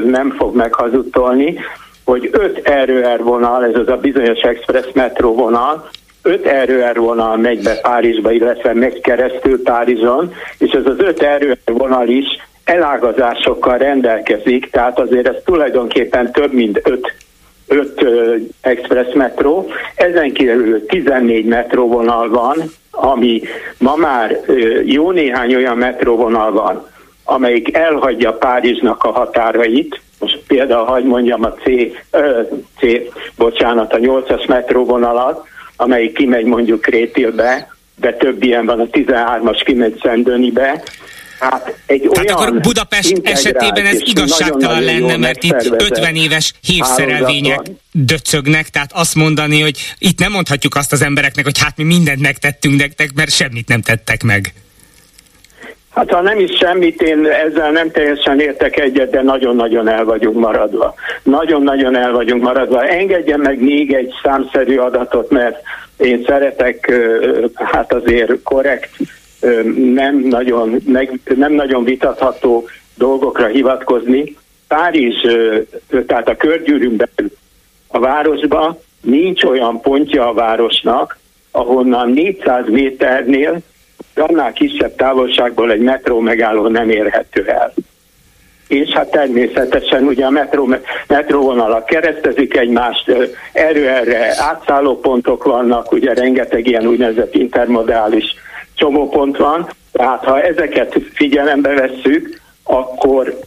nem 0.06 0.32
fog 0.38 0.56
meghazudtolni, 0.56 1.60
hogy 2.06 2.30
öt 2.32 2.68
erőer 2.68 3.24
vonal, 3.24 3.66
ez 3.66 3.76
az 3.76 3.88
a 3.88 3.98
bizonyos 3.98 4.40
express 4.40 4.86
metró 4.94 5.34
vonal, 5.34 5.90
öt 6.22 6.46
erőer 6.46 7.00
vonal 7.00 7.38
megy 7.38 7.64
be 7.64 7.80
Párizsba, 7.82 8.32
illetve 8.32 8.74
megy 8.74 9.02
keresztül 9.02 9.64
Párizson, 9.64 10.34
és 10.58 10.72
ez 10.72 10.86
az 10.86 11.00
öt 11.00 11.22
erőer 11.22 11.58
vonal 11.66 12.08
is 12.08 12.26
elágazásokkal 12.64 13.78
rendelkezik, 13.78 14.70
tehát 14.70 15.00
azért 15.00 15.28
ez 15.28 15.36
tulajdonképpen 15.46 16.32
több 16.32 16.54
mint 16.54 16.82
öt 16.84 17.14
öt 17.68 18.06
express 18.62 19.14
metró, 19.14 19.68
ezen 19.96 20.32
kívül 20.32 20.86
14 20.86 21.46
metróvonal 21.46 22.30
van, 22.30 22.58
ami 22.92 23.42
ma 23.78 23.96
már 23.96 24.40
jó 24.84 25.12
néhány 25.12 25.56
olyan 25.56 25.78
metróvonal 25.78 26.52
van, 26.52 26.88
amelyik 27.24 27.78
elhagyja 27.78 28.34
Párizsnak 28.34 29.04
a 29.04 29.12
határait, 29.12 30.02
most 30.20 30.40
például 30.48 30.86
hagy 30.86 31.04
mondjam 31.04 31.44
a 31.44 31.54
C, 31.54 31.64
ö, 32.12 32.42
C 32.78 32.82
bocsánat, 33.38 33.94
a 33.94 33.98
8-as 33.98 34.48
metróvonalat, 34.48 35.48
amelyik 35.76 36.14
kimegy 36.14 36.46
mondjuk 36.46 36.82
Krétilbe, 36.82 37.68
de 37.96 38.14
több 38.14 38.44
ilyen 38.44 38.66
van, 38.66 38.80
a 38.80 38.86
13-as 38.86 39.62
kimegy 39.66 40.00
Szendönibe, 40.02 40.84
Hát 41.42 41.76
egy 41.86 42.10
Tehát 42.12 42.40
olyan 42.40 42.48
akkor 42.48 42.62
Budapest 42.62 43.20
esetében 43.24 43.86
ez 43.86 44.00
igazságtalan 44.04 44.84
lenne, 44.84 45.18
mert 45.18 45.44
itt 45.44 45.82
50 45.82 46.16
éves 46.16 46.54
hívszerelvények 46.62 47.60
döcögnek, 47.92 48.70
tehát 48.70 48.92
azt 48.94 49.16
mondani, 49.16 49.62
hogy 49.62 49.78
itt 49.98 50.20
nem 50.20 50.32
mondhatjuk 50.32 50.76
azt 50.76 50.92
az 50.92 51.02
embereknek, 51.02 51.46
hogy 51.46 51.60
hát 51.60 51.78
mi 51.78 51.84
mindent 51.84 52.22
megtettünk 52.22 52.80
nektek, 52.80 53.10
mert 53.16 53.32
semmit 53.32 53.68
nem 53.68 53.82
tettek 53.82 54.24
meg. 54.24 54.54
Hát 55.90 56.12
ha 56.12 56.22
nem 56.22 56.40
is 56.40 56.58
semmit, 56.58 57.02
én 57.02 57.26
ezzel 57.26 57.72
nem 57.72 57.92
teljesen 57.92 58.40
értek 58.40 58.80
egyet, 58.80 59.10
de 59.10 59.22
nagyon-nagyon 59.22 59.88
el 59.88 60.04
vagyunk 60.04 60.40
maradva. 60.40 60.94
Nagyon-nagyon 61.24 61.98
el 61.98 62.12
vagyunk 62.12 62.44
maradva. 62.44 62.88
Engedjen 62.88 63.40
meg 63.40 63.62
még 63.62 63.94
egy 63.94 64.14
számszerű 64.24 64.78
adatot, 64.78 65.30
mert 65.30 65.62
én 65.98 66.24
szeretek 66.28 66.94
hát 67.54 67.94
azért 67.94 68.42
korrekt 68.44 68.90
nem 69.94 70.18
nagyon, 70.18 70.82
nem 71.36 71.54
nagyon 71.54 71.84
vitatható 71.84 72.68
dolgokra 72.96 73.48
hivatkozni. 73.48 74.38
Párizs, 74.68 75.26
tehát 76.08 76.30
a 76.30 76.36
körgyűrűn 76.36 77.10
a 77.88 78.00
városban 78.00 78.80
nincs 79.02 79.44
olyan 79.44 79.82
pontja 79.82 80.28
a 80.28 80.34
városnak, 80.34 81.18
ahonnan 81.52 82.10
400 82.10 82.66
méternél 82.68 83.62
annál 84.16 84.54
kisebb 84.54 84.96
távolságból 84.96 85.72
egy 85.72 85.82
metró 85.82 86.20
megálló 86.20 86.68
nem 86.68 86.90
érhető 86.90 87.46
el. 87.48 87.74
És 88.68 88.90
hát 88.90 89.12
természetesen 89.12 90.04
ugye 90.04 90.26
a 90.26 90.30
metró, 90.30 90.76
metróvonalak 91.08 91.86
keresztezik 91.86 92.58
egymást, 92.58 93.12
erő-erre 93.54 94.34
átszálló 94.38 95.00
pontok 95.00 95.44
vannak, 95.44 95.92
ugye 95.92 96.14
rengeteg 96.14 96.68
ilyen 96.68 96.88
úgynevezett 96.88 97.36
intermodális 97.36 98.36
csomópont 98.82 99.38
van, 99.38 99.70
tehát 99.92 100.24
ha 100.24 100.42
ezeket 100.42 100.96
figyelembe 101.14 101.74
vesszük, 101.74 102.42
akkor 102.64 103.40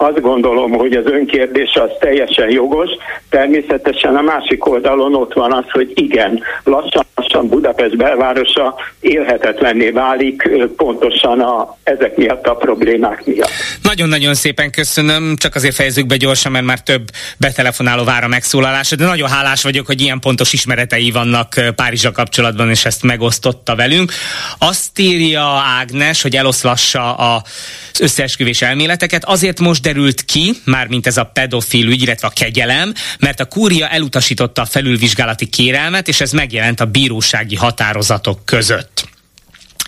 azt 0.00 0.20
gondolom, 0.20 0.70
hogy 0.70 0.92
az 0.92 1.06
önkérdés 1.06 1.74
az 1.74 1.90
teljesen 2.00 2.50
jogos. 2.50 2.90
Természetesen 3.30 4.16
a 4.16 4.22
másik 4.22 4.66
oldalon 4.66 5.14
ott 5.14 5.32
van 5.32 5.52
az, 5.52 5.64
hogy 5.70 5.92
igen, 5.94 6.42
lassan-lassan 6.64 7.48
Budapest 7.48 7.96
belvárosa 7.96 8.74
élhetetlenné 9.00 9.90
válik 9.90 10.48
pontosan 10.76 11.40
a, 11.40 11.76
ezek 11.82 12.16
miatt 12.16 12.46
a 12.46 12.54
problémák 12.54 13.24
miatt. 13.24 13.50
Nagyon-nagyon 13.82 14.34
szépen 14.34 14.70
köszönöm, 14.70 15.36
csak 15.36 15.54
azért 15.54 15.74
fejezzük 15.74 16.06
be 16.06 16.16
gyorsan, 16.16 16.52
mert 16.52 16.64
már 16.64 16.80
több 16.80 17.02
betelefonáló 17.38 18.04
vár 18.04 18.24
a 18.24 18.28
megszólalása, 18.28 18.96
de 18.96 19.04
nagyon 19.04 19.28
hálás 19.28 19.62
vagyok, 19.62 19.86
hogy 19.86 20.00
ilyen 20.00 20.20
pontos 20.20 20.52
ismeretei 20.52 21.10
vannak 21.10 21.54
Párizsa 21.74 22.12
kapcsolatban, 22.12 22.70
és 22.70 22.84
ezt 22.84 23.02
megosztotta 23.02 23.76
velünk. 23.76 24.12
Azt 24.58 24.98
írja 24.98 25.62
Ágnes, 25.80 26.22
hogy 26.22 26.36
eloszlassa 26.36 27.14
az 27.14 28.00
összeesküvés 28.00 28.62
elméleteket, 28.62 29.24
azért 29.24 29.60
most 29.60 29.86
derült 29.92 30.24
ki, 30.24 30.54
mármint 30.64 31.06
ez 31.06 31.16
a 31.16 31.24
pedofil 31.24 31.86
ügy, 31.86 32.02
illetve 32.02 32.26
a 32.26 32.30
kegyelem, 32.30 32.94
mert 33.18 33.40
a 33.40 33.44
kúria 33.44 33.88
elutasította 33.88 34.62
a 34.62 34.66
felülvizsgálati 34.66 35.46
kérelmet, 35.46 36.08
és 36.08 36.20
ez 36.20 36.32
megjelent 36.32 36.80
a 36.80 36.84
bírósági 36.84 37.56
határozatok 37.56 38.44
között. 38.44 39.08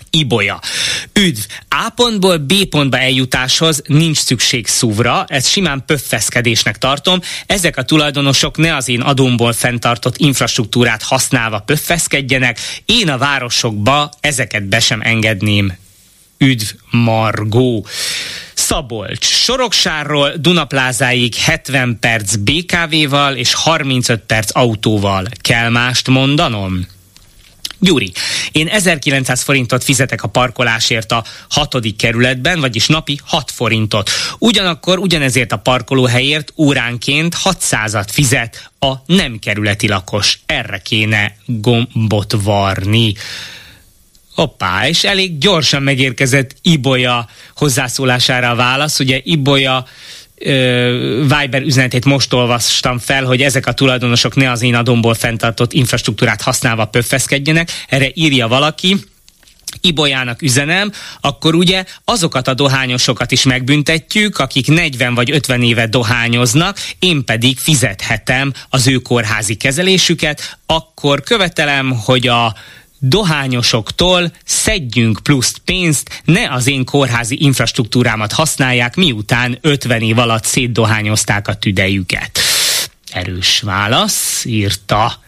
Ibolya. 0.09 0.59
Üdv! 1.13 1.39
A 1.69 1.89
pontból 1.95 2.37
B 2.37 2.53
pontba 2.53 2.97
eljutáshoz 2.97 3.81
nincs 3.85 4.17
szükség 4.17 4.67
szúvra, 4.67 5.25
ezt 5.27 5.49
simán 5.49 5.83
pöffeszkedésnek 5.85 6.77
tartom. 6.77 7.19
Ezek 7.45 7.77
a 7.77 7.83
tulajdonosok 7.83 8.57
ne 8.57 8.75
az 8.75 8.89
én 8.89 9.01
adómból 9.01 9.53
fenntartott 9.53 10.17
infrastruktúrát 10.17 11.03
használva 11.03 11.59
pöffeszkedjenek, 11.59 12.59
én 12.85 13.09
a 13.09 13.17
városokba 13.17 14.11
ezeket 14.19 14.63
be 14.63 14.79
sem 14.79 15.01
engedném. 15.01 15.80
Üdv 16.41 16.65
Margó. 16.89 17.85
Szabolcs. 18.53 19.25
Soroksárról 19.25 20.33
Dunaplázáig 20.37 21.35
70 21.35 21.97
perc 21.99 22.35
BKV-val 22.35 23.35
és 23.35 23.53
35 23.53 24.23
perc 24.27 24.55
autóval. 24.55 25.27
Kell 25.41 25.69
mást 25.69 26.07
mondanom? 26.07 26.87
Gyuri, 27.79 28.11
én 28.51 28.67
1900 28.67 29.41
forintot 29.41 29.83
fizetek 29.83 30.23
a 30.23 30.27
parkolásért 30.27 31.11
a 31.11 31.23
hatodik 31.49 31.95
kerületben, 31.95 32.59
vagyis 32.59 32.87
napi 32.87 33.19
6 33.25 33.51
forintot. 33.51 34.09
Ugyanakkor 34.37 34.99
ugyanezért 34.99 35.51
a 35.51 35.57
parkolóhelyért 35.57 36.53
óránként 36.57 37.35
600-at 37.43 38.07
fizet 38.11 38.71
a 38.79 38.93
nem 39.05 39.39
kerületi 39.39 39.87
lakos. 39.87 40.39
Erre 40.45 40.77
kéne 40.77 41.35
gombot 41.45 42.35
varni. 42.43 43.13
Hoppá, 44.35 44.87
és 44.87 45.03
elég 45.03 45.37
gyorsan 45.37 45.83
megérkezett 45.83 46.55
Ibolya 46.61 47.27
hozzászólására 47.55 48.49
a 48.49 48.55
válasz. 48.55 48.99
Ugye 48.99 49.19
Ibolya 49.23 49.85
Viber 51.21 51.61
üzenetét 51.61 52.05
most 52.05 52.33
olvastam 52.33 52.99
fel, 52.99 53.23
hogy 53.23 53.41
ezek 53.41 53.67
a 53.67 53.73
tulajdonosok 53.73 54.35
ne 54.35 54.51
az 54.51 54.61
én 54.61 54.75
adomból 54.75 55.13
fenntartott 55.13 55.73
infrastruktúrát 55.73 56.41
használva 56.41 56.85
pöffeszkedjenek. 56.85 57.71
Erre 57.89 58.11
írja 58.13 58.47
valaki, 58.47 58.95
Ibolyának 59.81 60.41
üzenem, 60.41 60.91
akkor 61.21 61.55
ugye 61.55 61.83
azokat 62.05 62.47
a 62.47 62.53
dohányosokat 62.53 63.31
is 63.31 63.43
megbüntetjük, 63.43 64.39
akik 64.39 64.67
40 64.67 65.13
vagy 65.13 65.31
50 65.31 65.63
éve 65.63 65.87
dohányoznak, 65.87 66.77
én 66.99 67.25
pedig 67.25 67.57
fizethetem 67.57 68.53
az 68.69 68.87
ő 68.87 68.97
kórházi 68.97 69.55
kezelésüket, 69.55 70.57
akkor 70.65 71.21
követelem, 71.21 71.91
hogy 71.91 72.27
a 72.27 72.55
dohányosoktól 73.01 74.31
szedjünk 74.45 75.19
plusz 75.23 75.55
pénzt, 75.65 76.21
ne 76.25 76.51
az 76.51 76.67
én 76.67 76.85
kórházi 76.85 77.43
infrastruktúrámat 77.43 78.31
használják, 78.31 78.95
miután 78.95 79.57
50 79.61 80.01
év 80.01 80.17
alatt 80.17 80.43
szétdohányozták 80.43 81.47
a 81.47 81.55
tüdejüket. 81.55 82.39
Erős 83.11 83.59
válasz, 83.59 84.45
írta 84.45 85.19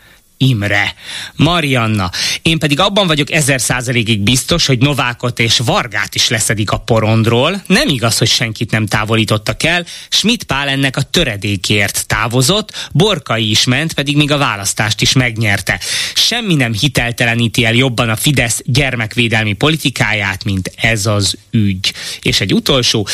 Imre. 0.43 0.93
Marianna. 1.35 2.11
Én 2.41 2.59
pedig 2.59 2.79
abban 2.79 3.07
vagyok 3.07 3.31
ezer 3.31 3.61
százalékig 3.61 4.19
biztos, 4.19 4.65
hogy 4.65 4.79
Novákot 4.79 5.39
és 5.39 5.57
Vargát 5.57 6.15
is 6.15 6.27
leszedik 6.29 6.71
a 6.71 6.77
porondról. 6.77 7.63
Nem 7.67 7.87
igaz, 7.87 8.17
hogy 8.17 8.27
senkit 8.27 8.71
nem 8.71 8.85
távolítottak 8.85 9.63
el. 9.63 9.85
Schmidt 10.09 10.43
Pál 10.43 10.67
ennek 10.67 10.97
a 10.97 11.01
töredékért 11.01 12.07
távozott, 12.07 12.89
Borkai 12.91 13.49
is 13.49 13.63
ment, 13.63 13.93
pedig 13.93 14.17
még 14.17 14.31
a 14.31 14.37
választást 14.37 15.01
is 15.01 15.13
megnyerte. 15.13 15.79
Semmi 16.13 16.55
nem 16.55 16.73
hitelteleníti 16.73 17.65
el 17.65 17.73
jobban 17.73 18.09
a 18.09 18.15
Fidesz 18.15 18.61
gyermekvédelmi 18.65 19.53
politikáját, 19.53 20.43
mint 20.43 20.71
ez 20.75 21.05
az 21.05 21.35
ügy. 21.51 21.93
És 22.21 22.41
egy 22.41 22.53
utolsó. 22.53 23.07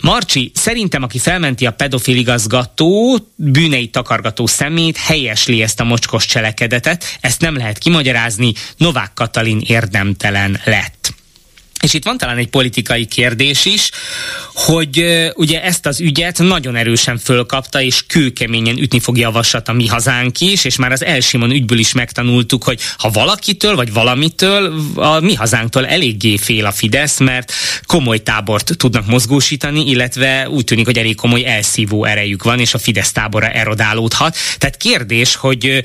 Marcsi, 0.00 0.50
szerintem 0.54 1.02
aki 1.02 1.18
felmenti 1.18 1.66
a 1.66 1.70
pedofil 1.70 2.16
igazgató, 2.16 3.18
bűnei 3.34 3.88
takargató 3.88 4.46
szemét, 4.46 4.96
helyesli 4.96 5.62
ezt 5.62 5.80
a 5.80 5.84
mocskos 5.84 6.26
cselekedet, 6.26 6.73
cselekedetet, 6.74 7.18
ezt 7.20 7.40
nem 7.40 7.56
lehet 7.56 7.78
kimagyarázni, 7.78 8.52
Novák 8.76 9.12
Katalin 9.14 9.60
érdemtelen 9.66 10.60
lett. 10.64 11.14
És 11.84 11.94
itt 11.94 12.04
van 12.04 12.18
talán 12.18 12.36
egy 12.36 12.48
politikai 12.48 13.06
kérdés 13.06 13.64
is, 13.64 13.90
hogy 14.54 15.04
ugye 15.34 15.62
ezt 15.62 15.86
az 15.86 16.00
ügyet 16.00 16.38
nagyon 16.38 16.76
erősen 16.76 17.18
fölkapta, 17.18 17.82
és 17.82 18.06
kőkeményen 18.06 18.78
ütni 18.78 19.00
fog 19.00 19.18
javaslat 19.18 19.68
a 19.68 19.72
mi 19.72 19.86
hazánk 19.86 20.40
is, 20.40 20.64
és 20.64 20.76
már 20.76 20.92
az 20.92 21.04
Elsimon 21.04 21.50
ügyből 21.50 21.78
is 21.78 21.92
megtanultuk, 21.92 22.64
hogy 22.64 22.80
ha 22.96 23.10
valakitől 23.10 23.76
vagy 23.76 23.92
valamitől, 23.92 24.74
a 24.94 25.20
mi 25.20 25.34
hazánktól 25.34 25.86
eléggé 25.86 26.36
fél 26.36 26.66
a 26.66 26.72
Fidesz, 26.72 27.18
mert 27.18 27.52
komoly 27.86 28.22
tábort 28.22 28.76
tudnak 28.76 29.06
mozgósítani, 29.06 29.88
illetve 29.88 30.48
úgy 30.48 30.64
tűnik, 30.64 30.84
hogy 30.84 30.98
elég 30.98 31.16
komoly 31.16 31.44
elszívó 31.44 32.04
erejük 32.04 32.42
van, 32.42 32.60
és 32.60 32.74
a 32.74 32.78
Fidesz 32.78 33.12
tábora 33.12 33.48
erodálódhat. 33.48 34.36
Tehát 34.58 34.76
kérdés, 34.76 35.34
hogy 35.34 35.82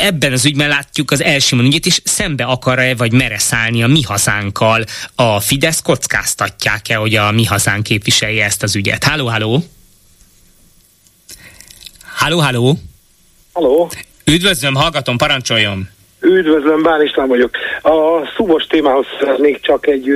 ebben 0.00 0.32
az 0.32 0.44
ügyben 0.44 0.68
látjuk 0.68 1.10
az 1.10 1.22
Elsimon 1.22 1.64
ügyét, 1.64 1.86
és 1.86 2.00
szembe 2.04 2.44
akar-e 2.44 2.94
vagy 2.94 3.12
mere 3.12 3.38
szállni 3.38 3.82
a 3.82 3.86
mi 3.86 4.02
hazánkkal 4.02 4.84
a 5.14 5.27
a 5.34 5.40
Fidesz 5.40 5.82
kockáztatják-e, 5.82 6.94
hogy 6.96 7.14
a 7.14 7.30
mi 7.30 7.44
hazánk 7.44 7.82
képviselje 7.82 8.44
ezt 8.44 8.62
az 8.62 8.76
ügyet? 8.76 9.04
Háló, 9.04 9.26
háló! 9.26 9.58
Háló, 12.16 12.38
háló! 12.38 12.74
Háló! 13.54 13.90
Üdvözlöm, 14.24 14.74
hallgatom, 14.74 15.16
parancsoljon! 15.16 15.88
Üdvözlöm, 16.20 16.82
Bán 16.82 17.02
István 17.02 17.28
vagyok. 17.28 17.50
A 17.82 18.26
szúvos 18.36 18.66
témához 18.66 19.06
még 19.36 19.60
csak 19.60 19.86
egy 19.86 20.10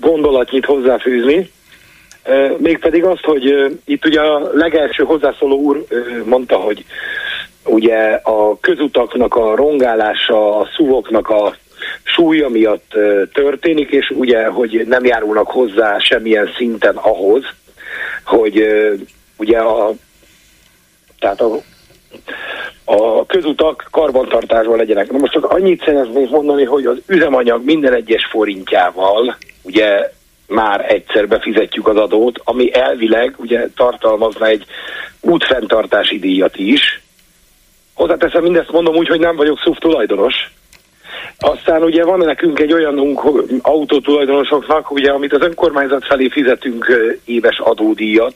gondolatnyit 0.00 0.64
hozzáfűzni. 0.64 1.50
Mégpedig 2.58 3.04
azt, 3.04 3.24
hogy 3.24 3.78
itt 3.84 4.04
ugye 4.04 4.20
a 4.20 4.50
legelső 4.52 5.04
hozzászóló 5.04 5.56
úr 5.56 5.84
mondta, 6.24 6.56
hogy 6.56 6.84
ugye 7.64 8.20
a 8.22 8.58
közutaknak 8.60 9.34
a 9.34 9.56
rongálása, 9.56 10.58
a 10.58 10.68
szúvoknak 10.76 11.28
a 11.28 11.56
súlya 12.02 12.48
miatt 12.48 12.92
történik, 13.32 13.90
és 13.90 14.10
ugye, 14.10 14.46
hogy 14.46 14.84
nem 14.86 15.04
járulnak 15.04 15.46
hozzá 15.46 15.98
semmilyen 15.98 16.50
szinten 16.56 16.96
ahhoz, 16.96 17.44
hogy 18.24 18.66
ugye 19.36 19.58
a, 19.58 19.92
tehát 21.18 21.40
a, 21.40 21.56
a 22.84 23.26
közutak 23.26 23.88
karbantartásban 23.90 24.76
legyenek. 24.76 25.10
Na 25.10 25.18
most 25.18 25.32
csak 25.32 25.44
annyit 25.44 25.84
szeretnék 25.84 26.30
mondani, 26.30 26.64
hogy 26.64 26.86
az 26.86 26.96
üzemanyag 27.06 27.64
minden 27.64 27.94
egyes 27.94 28.26
forintjával 28.30 29.36
ugye 29.62 30.10
már 30.46 30.92
egyszer 30.92 31.28
befizetjük 31.28 31.88
az 31.88 31.96
adót, 31.96 32.40
ami 32.44 32.74
elvileg 32.74 33.34
ugye 33.36 33.68
tartalmazna 33.76 34.46
egy 34.46 34.64
útfenntartási 35.20 36.18
díjat 36.18 36.56
is. 36.56 37.02
Hozzáteszem 37.94 38.42
mindezt 38.42 38.72
mondom 38.72 38.94
úgy, 38.94 39.08
hogy 39.08 39.20
nem 39.20 39.36
vagyok 39.36 39.58
SZUV 39.58 39.76
tulajdonos, 39.76 40.34
aztán 41.38 41.82
ugye 41.82 42.04
van 42.04 42.18
nekünk 42.18 42.58
egy 42.58 42.72
olyan 42.72 43.18
autótulajdonosoknak, 43.62 44.90
ugye, 44.90 45.10
amit 45.10 45.32
az 45.32 45.42
önkormányzat 45.42 46.06
felé 46.06 46.28
fizetünk 46.28 46.86
éves 47.24 47.58
adódíjat, 47.58 48.34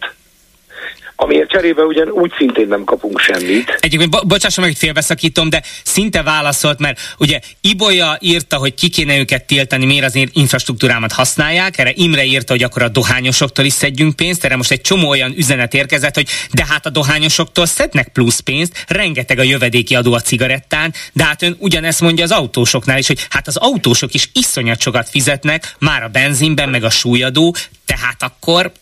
amiért 1.21 1.51
cserébe 1.51 1.83
ugyan 1.83 2.09
úgy 2.09 2.33
szintén 2.39 2.69
nem 2.69 2.85
kapunk 2.85 3.19
semmit. 3.19 3.79
Egyébként, 3.81 4.11
bo- 4.11 4.27
bocsásson 4.27 4.65
meg, 4.65 4.73
hogy 4.73 4.83
félbeszakítom, 4.83 5.51
de 5.51 5.63
szinte 5.85 6.23
válaszolt, 6.23 6.79
mert 6.79 7.01
ugye 7.19 7.41
Ibolya 7.61 8.17
írta, 8.21 8.57
hogy 8.57 8.75
ki 8.75 8.89
kéne 8.89 9.19
őket 9.19 9.47
tiltani, 9.47 9.87
miért 9.87 10.05
az 10.05 10.19
infrastruktúrámat 10.33 11.13
használják, 11.13 11.79
erre 11.79 11.93
Imre 11.95 12.25
írta, 12.25 12.53
hogy 12.53 12.63
akkor 12.63 12.83
a 12.83 12.89
dohányosoktól 12.89 13.65
is 13.65 13.73
szedjünk 13.73 14.17
pénzt, 14.17 14.45
erre 14.45 14.57
most 14.57 14.71
egy 14.71 14.81
csomó 14.81 15.09
olyan 15.09 15.33
üzenet 15.37 15.75
érkezett, 15.75 16.15
hogy 16.15 16.29
de 16.53 16.67
hát 16.69 16.87
a 16.87 16.91
dohányosoktól 16.91 17.67
szednek 17.67 18.09
plusz 18.09 18.41
pénzt, 18.41 18.85
rengeteg 18.89 19.39
a 19.39 19.43
jövedéki 19.43 19.95
adó 19.95 20.13
a 20.13 20.21
cigarettán, 20.21 20.95
de 21.13 21.25
hát 21.25 21.43
ön 21.43 21.57
ugyanezt 21.59 22.01
mondja 22.01 22.25
az 22.25 22.31
autósoknál 22.31 22.99
is, 22.99 23.07
hogy 23.07 23.27
hát 23.31 23.47
az 23.47 23.57
autósok 23.57 24.15
is 24.15 24.31
iszonyat 24.33 24.81
sokat 24.81 25.09
fizetnek, 25.09 25.75
már 25.79 26.03
a 26.03 26.09
benzinben, 26.09 26.69
meg 26.69 26.85
a 26.85 26.91
súlyadó, 26.91 27.55
tehát 27.87 28.23
akkor 28.23 28.73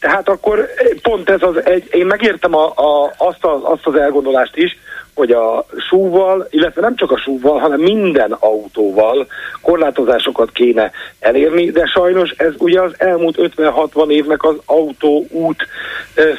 tehát 0.00 0.28
akkor 0.28 0.68
pont 1.02 1.30
ez 1.30 1.42
az 1.42 1.66
egy, 1.66 1.88
én 1.90 2.06
megértem 2.06 2.54
a, 2.54 2.66
a, 2.66 3.12
azt, 3.16 3.44
az, 3.44 3.60
azt 3.62 3.86
az 3.86 3.94
elgondolást 3.94 4.56
is, 4.56 4.78
hogy 5.14 5.30
a 5.30 5.64
súval, 5.88 6.46
illetve 6.50 6.80
nem 6.80 6.96
csak 6.96 7.10
a 7.10 7.18
súval, 7.18 7.58
hanem 7.58 7.80
minden 7.80 8.32
autóval 8.32 9.26
korlátozásokat 9.60 10.50
kéne 10.52 10.90
elérni, 11.18 11.70
de 11.70 11.86
sajnos 11.86 12.30
ez 12.30 12.52
ugye 12.58 12.80
az 12.80 12.92
elmúlt 12.96 13.52
50-60 13.56 14.10
évnek 14.10 14.44
az 14.44 14.56
autóút 14.64 15.66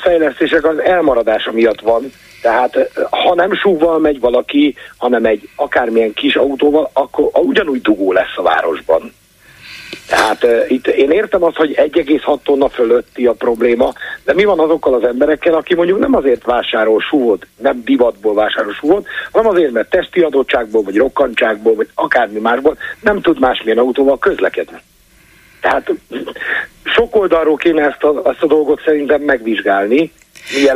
fejlesztések 0.01 0.65
az 0.65 0.79
elmaradása 0.79 1.51
miatt 1.51 1.79
van. 1.81 2.11
Tehát 2.41 2.91
ha 3.09 3.35
nem 3.35 3.53
súval 3.53 3.99
megy 3.99 4.19
valaki, 4.19 4.75
hanem 4.97 5.25
egy 5.25 5.49
akármilyen 5.55 6.13
kis 6.13 6.35
autóval, 6.35 6.89
akkor 6.93 7.29
ugyanúgy 7.33 7.81
dugó 7.81 8.11
lesz 8.11 8.37
a 8.37 8.41
városban. 8.41 9.13
Tehát 10.11 10.43
uh, 10.43 10.71
itt 10.71 10.87
én 10.87 11.11
értem 11.11 11.43
azt, 11.43 11.55
hogy 11.55 11.73
1,6 11.75 12.37
tonna 12.43 12.69
fölötti 12.69 13.25
a 13.25 13.33
probléma, 13.33 13.93
de 14.23 14.33
mi 14.33 14.43
van 14.43 14.59
azokkal 14.59 14.93
az 14.93 15.03
emberekkel, 15.03 15.53
aki 15.53 15.75
mondjuk 15.75 15.99
nem 15.99 16.15
azért 16.15 16.43
vásárol 16.43 16.99
súvot, 16.99 17.47
nem 17.57 17.81
divatból 17.85 18.33
vásárol 18.33 18.73
súvot, 18.73 19.07
hanem 19.31 19.51
azért, 19.51 19.71
mert 19.71 19.89
testi 19.89 20.21
adottságból, 20.21 20.81
vagy 20.81 20.97
rokkantságból, 20.97 21.75
vagy 21.75 21.89
akármi 21.95 22.39
másból 22.39 22.77
nem 23.01 23.21
tud 23.21 23.39
másmilyen 23.39 23.77
autóval 23.77 24.19
közlekedni. 24.19 24.77
Tehát 25.61 25.91
sok 26.83 27.15
oldalról 27.15 27.55
kéne 27.55 27.87
ezt 27.87 28.03
a, 28.03 28.29
ezt 28.29 28.43
a 28.43 28.47
dolgot 28.47 28.81
szerintem 28.85 29.21
megvizsgálni, 29.21 30.11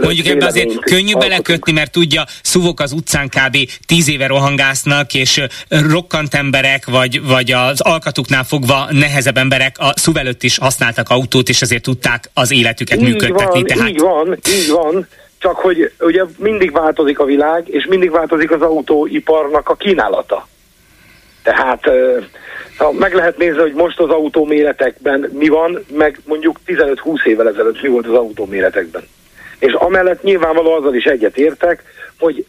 Mondjuk 0.02 0.28
ebbe 0.28 0.46
azért 0.46 0.80
könnyű 0.80 1.14
belekötni, 1.14 1.72
mert 1.72 1.92
tudja, 1.92 2.24
szuvok 2.44 2.80
az 2.80 2.92
utcán 2.92 3.30
kb. 3.30 3.58
tíz 3.86 4.10
éve 4.10 4.28
rohangásznak, 4.28 5.14
és 5.14 5.42
rokkant 5.70 6.34
emberek, 6.34 6.86
vagy, 6.86 7.22
vagy 7.28 7.52
az 7.52 7.82
alkatuknál 7.82 8.44
fogva 8.44 8.88
nehezebb 8.92 9.38
emberek 9.38 9.76
a 9.80 9.94
szuv 9.96 10.18
előtt 10.18 10.44
is 10.44 10.58
használtak 10.58 11.10
autót, 11.10 11.50
és 11.50 11.62
azért 11.62 11.84
tudták 11.84 12.30
az 12.34 12.52
életüket 12.52 12.98
így 12.98 13.04
működtetni. 13.04 13.60
Van, 13.60 13.64
tehát... 13.64 13.90
Így 13.90 14.00
van, 14.00 14.38
így 14.58 14.70
van. 14.70 15.08
Csak 15.38 15.56
hogy 15.56 15.92
ugye 16.00 16.24
mindig 16.38 16.72
változik 16.72 17.20
a 17.20 17.26
világ, 17.26 17.68
és 17.68 17.86
mindig 17.90 18.12
változik 18.12 18.52
az 18.52 18.62
autóiparnak 18.62 19.70
a 19.70 19.76
kínálata. 19.76 20.48
Tehát 21.44 21.82
ha 22.78 22.92
meg 22.92 23.14
lehet 23.14 23.38
nézni, 23.38 23.60
hogy 23.60 23.74
most 23.74 24.00
az 24.00 24.10
autóméretekben 24.10 25.30
mi 25.34 25.48
van, 25.48 25.86
meg 25.94 26.20
mondjuk 26.26 26.60
15-20 26.66 27.26
évvel 27.26 27.48
ezelőtt 27.48 27.82
mi 27.82 27.88
volt 27.88 28.08
az 28.08 28.14
autóméretekben. 28.14 29.08
És 29.60 29.74
amellett 29.74 30.24
nyilvánvaló 30.24 30.72
azzal 30.74 30.96
is 30.96 31.06
egyet 31.06 31.38
értek, 31.38 31.84
hogy 32.20 32.46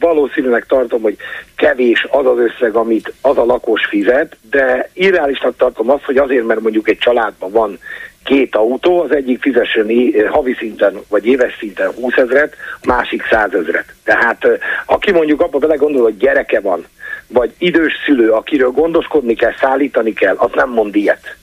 valószínűleg 0.00 0.64
tartom, 0.66 1.02
hogy 1.02 1.16
kevés 1.56 2.06
az 2.10 2.26
az 2.26 2.38
összeg, 2.38 2.74
amit 2.74 3.12
az 3.20 3.38
a 3.38 3.44
lakos 3.44 3.84
fizet, 3.84 4.36
de 4.50 4.90
irreálisnak 4.92 5.56
tartom 5.56 5.90
azt, 5.90 6.04
hogy 6.04 6.16
azért, 6.16 6.46
mert 6.46 6.60
mondjuk 6.60 6.88
egy 6.88 6.98
családban 6.98 7.50
van 7.50 7.78
két 8.24 8.56
autó, 8.56 9.00
az 9.00 9.14
egyik 9.14 9.40
fizessen 9.40 9.90
havi 10.30 10.54
szinten 10.58 11.00
vagy 11.08 11.26
éves 11.26 11.56
szinten 11.58 11.90
20 11.92 12.16
ezeret, 12.16 12.54
a 12.74 12.86
másik 12.86 13.22
100 13.30 13.54
ezeret. 13.54 13.94
Tehát 14.04 14.46
aki 14.86 15.12
mondjuk 15.12 15.40
abba 15.40 15.58
belegondol, 15.58 16.02
hogy 16.02 16.16
gyereke 16.16 16.60
van, 16.60 16.86
vagy 17.26 17.54
idős 17.58 17.92
szülő, 18.04 18.30
akiről 18.30 18.70
gondoskodni 18.70 19.34
kell, 19.34 19.54
szállítani 19.60 20.12
kell, 20.12 20.34
az 20.36 20.50
nem 20.54 20.70
mond 20.70 20.96
ilyet. 20.96 21.36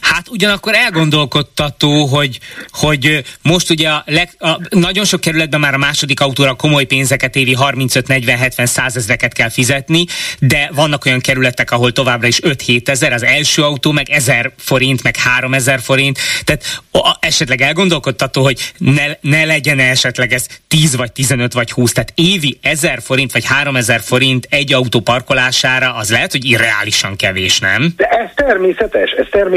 Hát 0.00 0.28
ugyanakkor 0.28 0.74
elgondolkodtató, 0.74 2.06
hogy, 2.06 2.38
hogy 2.70 3.24
most 3.42 3.70
ugye 3.70 3.88
a 3.88 4.02
leg, 4.06 4.30
a, 4.38 4.60
nagyon 4.70 5.04
sok 5.04 5.20
kerületben 5.20 5.60
már 5.60 5.74
a 5.74 5.78
második 5.78 6.20
autóra 6.20 6.54
komoly 6.54 6.84
pénzeket 6.84 7.36
évi 7.36 7.56
35-40-70 7.60 8.66
százezreket 8.66 9.32
kell 9.32 9.50
fizetni, 9.50 10.04
de 10.38 10.70
vannak 10.74 11.04
olyan 11.04 11.20
kerületek, 11.20 11.70
ahol 11.70 11.92
továbbra 11.92 12.26
is 12.26 12.38
5-7 12.42 12.88
ezer, 12.88 13.12
az 13.12 13.22
első 13.22 13.62
autó 13.62 13.92
meg 13.92 14.10
1000 14.10 14.52
forint, 14.58 15.02
meg 15.02 15.16
3000 15.16 15.80
forint, 15.80 16.18
tehát 16.44 16.82
a, 16.90 17.16
esetleg 17.20 17.60
elgondolkodtató, 17.60 18.42
hogy 18.42 18.72
ne, 18.78 19.04
ne 19.20 19.44
legyen 19.44 19.78
-e 19.78 19.90
esetleg 19.90 20.32
ez 20.32 20.46
10 20.68 20.96
vagy 20.96 21.12
15 21.12 21.52
vagy 21.52 21.70
20, 21.70 21.92
tehát 21.92 22.12
évi 22.14 22.58
1000 22.62 23.02
forint 23.02 23.32
vagy 23.32 23.44
3000 23.44 24.00
forint 24.00 24.46
egy 24.50 24.72
autó 24.72 25.00
parkolására, 25.00 25.94
az 25.94 26.10
lehet, 26.10 26.32
hogy 26.32 26.44
irreálisan 26.44 27.16
kevés, 27.16 27.58
nem? 27.58 27.92
De 27.96 28.04
ez 28.06 28.30
természetes, 28.34 29.10
ez 29.10 29.26
természetes, 29.30 29.53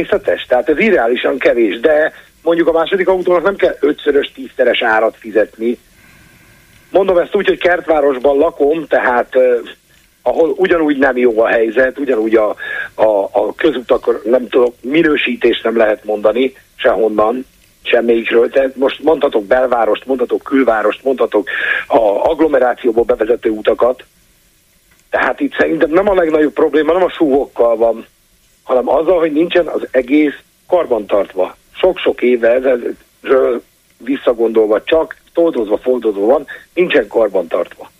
tehát 0.47 0.69
ez 0.69 0.79
irreálisan 0.79 1.37
kevés, 1.37 1.79
de 1.79 2.13
mondjuk 2.43 2.67
a 2.67 2.71
második 2.71 3.07
autónak 3.07 3.43
nem 3.43 3.55
kell 3.55 3.75
ötszörös, 3.79 4.31
tízszeres 4.31 4.81
árat 4.81 5.15
fizetni. 5.19 5.77
Mondom 6.91 7.17
ezt 7.17 7.35
úgy, 7.35 7.47
hogy 7.47 7.59
kertvárosban 7.59 8.37
lakom, 8.37 8.87
tehát 8.87 9.35
uh, 9.35 9.59
ahol 10.27 10.53
ugyanúgy 10.57 10.97
nem 10.97 11.17
jó 11.17 11.39
a 11.39 11.47
helyzet, 11.47 11.99
ugyanúgy 11.99 12.35
a, 12.35 12.55
a, 12.95 13.23
a 13.31 13.55
közutak, 13.55 14.25
nem 14.25 14.47
tudok, 14.47 14.75
minősítést 14.81 15.63
nem 15.63 15.77
lehet 15.77 16.03
mondani 16.03 16.53
sehonnan, 16.75 17.45
semmelyikről. 17.83 18.49
Tehát 18.49 18.75
most 18.75 19.03
mondhatok 19.03 19.45
belvárost, 19.45 20.05
mondhatok 20.05 20.43
külvárost, 20.43 21.03
mondhatok 21.03 21.49
a 21.87 21.99
agglomerációból 22.29 23.03
bevezető 23.03 23.49
utakat. 23.49 24.03
Tehát 25.09 25.39
itt 25.39 25.55
szerintem 25.57 25.89
nem 25.89 26.09
a 26.09 26.13
legnagyobb 26.13 26.53
probléma, 26.53 26.93
nem 26.93 27.03
a 27.03 27.09
súvokkal 27.09 27.75
van, 27.75 28.05
hanem 28.67 28.89
azzal, 28.89 29.19
hogy 29.19 29.31
nincsen 29.31 29.67
az 29.67 29.87
egész 29.91 30.33
karbantartva. 30.67 31.57
Sok-sok 31.75 32.21
éve 32.21 32.53
ezzel 32.53 32.79
visszagondolva 33.97 34.83
csak, 34.83 35.15
toldozva, 35.33 35.77
foldozva 35.77 36.25
van, 36.25 36.47
nincsen 36.73 37.07
karbantartva. 37.07 37.91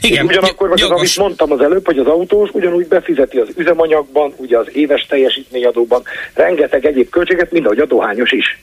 Igen, 0.00 0.26
ugyanakkor 0.26 0.68
meg 0.68 0.82
az, 0.82 0.90
amit 0.90 1.18
mondtam 1.18 1.52
az 1.52 1.60
előbb, 1.60 1.86
hogy 1.86 1.98
az 1.98 2.06
autós 2.06 2.50
ugyanúgy 2.52 2.86
befizeti 2.86 3.38
az 3.38 3.48
üzemanyagban, 3.56 4.34
ugye 4.36 4.58
az 4.58 4.66
éves 4.72 5.06
teljesítményadóban 5.06 6.02
rengeteg 6.34 6.86
egyéb 6.86 7.10
költséget, 7.10 7.52
mint 7.52 7.64
ahogy 7.64 7.78
a 7.78 7.86
dohányos 7.86 8.32
is. 8.32 8.62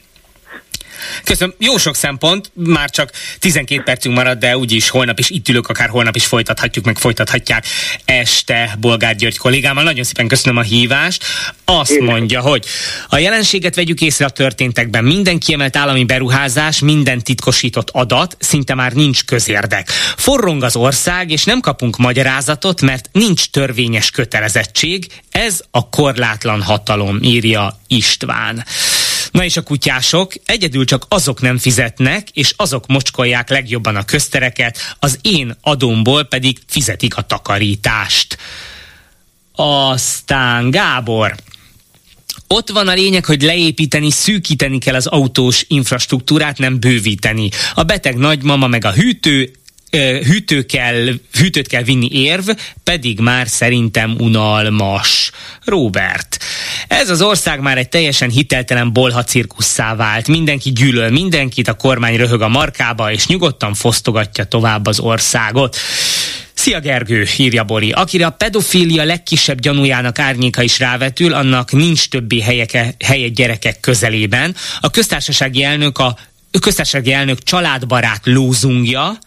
Köszönöm. 1.23 1.53
Jó 1.57 1.77
sok 1.77 1.95
szempont, 1.95 2.51
már 2.53 2.89
csak 2.89 3.11
12 3.39 3.83
percünk 3.83 4.15
marad, 4.15 4.37
de 4.37 4.57
úgyis 4.57 4.89
holnap 4.89 5.19
is 5.19 5.29
itt 5.29 5.49
ülök, 5.49 5.67
akár 5.67 5.89
holnap 5.89 6.15
is 6.15 6.25
folytathatjuk, 6.25 6.85
meg 6.85 6.97
folytathatják 6.97 7.65
este 8.05 8.75
Bolgár 8.79 9.15
György 9.15 9.37
kollégámmal. 9.37 9.83
Nagyon 9.83 10.03
szépen 10.03 10.27
köszönöm 10.27 10.57
a 10.57 10.61
hívást. 10.61 11.23
Azt 11.65 11.91
Én 11.91 12.03
mondja, 12.03 12.41
hogy 12.41 12.65
a 13.09 13.17
jelenséget 13.17 13.75
vegyük 13.75 14.01
észre 14.01 14.25
a 14.25 14.29
történtekben. 14.29 15.03
Minden 15.03 15.39
kiemelt 15.39 15.75
állami 15.75 16.03
beruházás, 16.03 16.79
minden 16.79 17.19
titkosított 17.23 17.89
adat, 17.89 18.37
szinte 18.39 18.73
már 18.73 18.93
nincs 18.93 19.23
közérdek. 19.25 19.89
Forrong 20.15 20.63
az 20.63 20.75
ország, 20.75 21.31
és 21.31 21.43
nem 21.43 21.59
kapunk 21.59 21.97
magyarázatot, 21.97 22.81
mert 22.81 23.09
nincs 23.11 23.49
törvényes 23.49 24.11
kötelezettség. 24.11 25.07
Ez 25.31 25.61
a 25.71 25.89
korlátlan 25.89 26.61
hatalom, 26.61 27.19
írja 27.21 27.79
István. 27.87 28.65
Na 29.31 29.43
és 29.43 29.57
a 29.57 29.61
kutyások 29.61 30.33
egyedül 30.45 30.85
csak 30.85 31.05
azok 31.09 31.41
nem 31.41 31.57
fizetnek, 31.57 32.29
és 32.29 32.53
azok 32.55 32.87
mocskolják 32.87 33.49
legjobban 33.49 33.95
a 33.95 34.05
köztereket, 34.05 34.95
az 34.99 35.19
én 35.21 35.57
adomból 35.61 36.23
pedig 36.23 36.59
fizetik 36.67 37.17
a 37.17 37.21
takarítást. 37.21 38.37
Aztán 39.55 40.69
Gábor, 40.69 41.35
ott 42.47 42.69
van 42.69 42.87
a 42.87 42.93
lényeg, 42.93 43.25
hogy 43.25 43.41
leépíteni, 43.41 44.11
szűkíteni 44.11 44.77
kell 44.77 44.95
az 44.95 45.07
autós 45.07 45.65
infrastruktúrát, 45.67 46.57
nem 46.57 46.79
bővíteni. 46.79 47.49
A 47.73 47.83
beteg 47.83 48.15
nagymama 48.15 48.67
meg 48.67 48.85
a 48.85 48.93
hűtő 48.93 49.51
hűtő 49.99 50.61
kell, 50.65 51.07
hűtőt 51.33 51.67
kell 51.67 51.83
vinni 51.83 52.07
érv, 52.11 52.49
pedig 52.83 53.19
már 53.19 53.47
szerintem 53.47 54.15
unalmas. 54.19 55.31
Robert, 55.65 56.37
ez 56.87 57.09
az 57.09 57.21
ország 57.21 57.59
már 57.59 57.77
egy 57.77 57.89
teljesen 57.89 58.29
hiteltelen 58.29 58.93
bolha 58.93 59.23
cirkusszá 59.23 59.95
vált. 59.95 60.27
Mindenki 60.27 60.71
gyűlöl 60.71 61.09
mindenkit, 61.09 61.67
a 61.67 61.73
kormány 61.73 62.15
röhög 62.15 62.41
a 62.41 62.47
markába, 62.47 63.11
és 63.11 63.27
nyugodtan 63.27 63.73
fosztogatja 63.73 64.43
tovább 64.43 64.85
az 64.85 64.99
országot. 64.99 65.77
Szia 66.53 66.79
Gergő, 66.79 67.27
írja 67.37 67.63
Bori. 67.63 67.91
Akire 67.91 68.25
a 68.25 68.29
pedofília 68.29 69.03
legkisebb 69.03 69.59
gyanújának 69.59 70.19
árnyéka 70.19 70.61
is 70.61 70.79
rávetül, 70.79 71.33
annak 71.33 71.71
nincs 71.71 72.09
többi 72.09 72.41
helyeke, 72.41 72.95
helye 73.05 73.27
gyerekek 73.27 73.79
közelében. 73.79 74.55
A 74.79 74.89
köztársasági 74.89 75.63
elnök 75.63 75.97
a 75.97 76.17
köztársasági 76.59 77.13
elnök 77.13 77.43
családbarát 77.43 78.21
lózungja, 78.23 79.17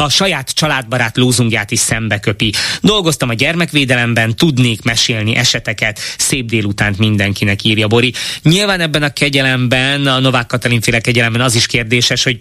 a 0.00 0.08
saját 0.08 0.50
családbarát 0.50 1.16
lózungját 1.16 1.70
is 1.70 1.78
szembeköpi. 1.78 2.52
Dolgoztam 2.80 3.28
a 3.28 3.34
gyermekvédelemben, 3.34 4.36
tudnék 4.36 4.82
mesélni 4.82 5.34
eseteket, 5.34 5.98
szép 6.18 6.46
délutánt 6.46 6.98
mindenkinek 6.98 7.64
írja 7.64 7.86
Bori. 7.86 8.12
Nyilván 8.42 8.80
ebben 8.80 9.02
a 9.02 9.12
kegyelemben, 9.12 10.06
a 10.06 10.18
Novák 10.18 10.46
Katalin 10.46 10.80
féle 10.80 11.00
kegyelemben 11.00 11.40
az 11.40 11.54
is 11.54 11.66
kérdéses, 11.66 12.22
hogy 12.22 12.40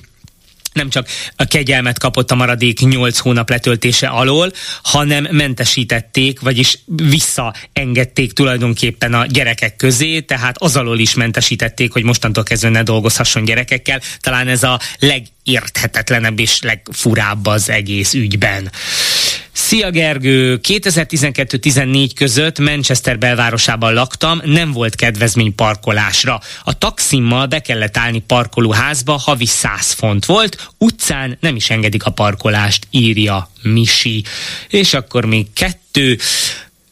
nem 0.77 0.89
csak 0.89 1.07
a 1.35 1.45
kegyelmet 1.45 1.99
kapott 1.99 2.31
a 2.31 2.35
maradék 2.35 2.79
8 2.79 3.17
hónap 3.17 3.49
letöltése 3.49 4.07
alól, 4.07 4.51
hanem 4.83 5.27
mentesítették, 5.31 6.39
vagyis 6.39 6.79
visszaengedték 6.85 8.33
tulajdonképpen 8.33 9.13
a 9.13 9.25
gyerekek 9.25 9.75
közé, 9.75 10.19
tehát 10.19 10.55
az 10.61 10.75
alól 10.75 10.99
is 10.99 11.13
mentesítették, 11.13 11.91
hogy 11.91 12.03
mostantól 12.03 12.43
kezdve 12.43 12.69
ne 12.69 12.83
dolgozhasson 12.83 13.45
gyerekekkel. 13.45 14.01
Talán 14.19 14.47
ez 14.47 14.63
a 14.63 14.79
legérthetetlenebb 14.99 16.39
és 16.39 16.61
legfurább 16.61 17.45
az 17.45 17.69
egész 17.69 18.13
ügyben. 18.13 18.71
Szia 19.59 19.89
Gergő! 19.89 20.59
2012-14 20.63 22.11
között 22.15 22.59
Manchester 22.59 23.17
belvárosában 23.17 23.93
laktam, 23.93 24.41
nem 24.43 24.71
volt 24.71 24.95
kedvezmény 24.95 25.55
parkolásra. 25.55 26.39
A 26.63 26.77
taximmal 26.77 27.45
be 27.45 27.59
kellett 27.59 27.97
állni 27.97 28.19
parkolóházba, 28.19 29.13
havi 29.13 29.45
100 29.45 29.91
font 29.91 30.25
volt, 30.25 30.69
utcán 30.77 31.37
nem 31.39 31.55
is 31.55 31.69
engedik 31.69 32.05
a 32.05 32.09
parkolást, 32.09 32.87
írja 32.89 33.51
Misi. 33.61 34.23
És 34.69 34.93
akkor 34.93 35.25
még 35.25 35.45
kettő. 35.53 36.17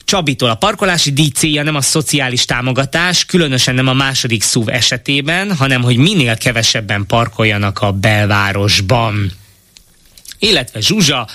Csabitól 0.05 0.49
a 0.49 0.55
parkolási 0.55 1.11
díj 1.11 1.30
célja 1.30 1.63
nem 1.63 1.76
a 1.76 1.82
szociális 1.82 2.45
támogatás, 2.45 3.26
különösen 3.26 3.76
nem 3.76 3.88
a 3.88 3.93
második 3.93 4.43
szúv 4.43 4.70
esetében, 4.70 5.55
hanem 5.55 5.82
hogy 5.82 5.97
minél 5.97 6.38
kevesebben 6.38 7.05
parkoljanak 7.05 7.80
a 7.80 7.91
belvárosban. 7.91 9.32
Illetve 10.39 10.80
Zsuzsa, 10.80 11.28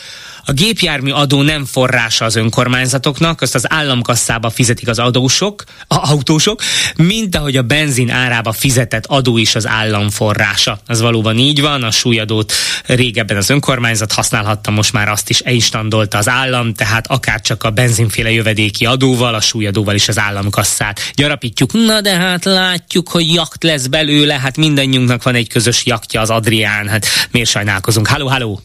a 0.50 0.52
gépjármű 0.52 1.10
adó 1.10 1.42
nem 1.42 1.64
forrása 1.64 2.24
az 2.24 2.36
önkormányzatoknak, 2.36 3.40
azt 3.40 3.54
az 3.54 3.72
államkasszába 3.72 4.50
fizetik 4.50 4.88
az 4.88 4.98
adósok, 4.98 5.64
a 5.88 6.10
autósok, 6.10 6.62
mint 6.96 7.36
ahogy 7.36 7.56
a 7.56 7.62
benzin 7.62 8.10
árába 8.10 8.52
fizetett 8.52 9.06
adó 9.06 9.38
is 9.38 9.54
az 9.54 9.66
állam 9.66 10.10
forrása. 10.10 10.80
Ez 10.86 11.00
valóban 11.00 11.38
így 11.38 11.60
van, 11.60 11.82
a 11.82 11.90
súlyadót 11.90 12.52
régebben 12.86 13.36
az 13.36 13.50
önkormányzat 13.50 14.12
használhatta, 14.12 14.70
most 14.70 14.92
már 14.92 15.08
azt 15.08 15.30
is 15.30 15.40
elinstandolta 15.40 16.18
az 16.18 16.28
állam, 16.28 16.74
tehát 16.74 17.06
akár 17.06 17.40
csak 17.40 17.64
a 17.64 17.70
benzinféle 17.70 18.30
jövedéki 18.30 18.86
adóval, 18.86 19.34
a 19.34 19.40
súlyadóval 19.40 19.94
is 19.94 20.08
az 20.08 20.18
államkasszát 20.18 21.00
gyarapítjuk. 21.14 21.72
Na 21.72 22.00
de 22.00 22.16
hát 22.16 22.44
látjuk, 22.44 23.08
hogy 23.08 23.32
jakt 23.34 23.62
lesz 23.62 23.86
belőle, 23.86 24.38
hát 24.38 24.56
mindannyiunknak 24.56 25.22
van 25.22 25.34
egy 25.34 25.48
közös 25.48 25.86
jaktja 25.86 26.20
az 26.20 26.30
Adrián, 26.30 26.88
hát 26.88 27.06
miért 27.30 27.48
sajnálkozunk? 27.48 28.06
Halló, 28.06 28.28
halló! 28.28 28.60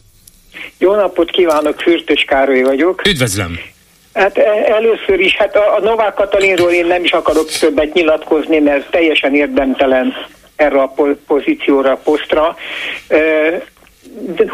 Jó 0.78 0.94
napot 0.94 1.30
kívánok, 1.30 1.80
Fürtös 1.80 2.24
Károly 2.24 2.62
vagyok. 2.62 3.06
Üdvözlöm! 3.06 3.58
Hát 4.14 4.38
e, 4.38 4.72
először 4.72 5.20
is, 5.20 5.36
hát 5.36 5.56
a, 5.56 5.76
a 5.76 5.80
Novák 5.80 6.14
Katalinról 6.14 6.70
én 6.70 6.86
nem 6.86 7.04
is 7.04 7.12
akarok 7.12 7.50
többet 7.50 7.92
nyilatkozni, 7.92 8.58
mert 8.58 8.90
teljesen 8.90 9.34
érdemtelen 9.34 10.14
erre 10.56 10.80
a 10.80 10.94
pozícióra, 11.26 11.90
a 11.90 12.00
posztra. 12.04 12.56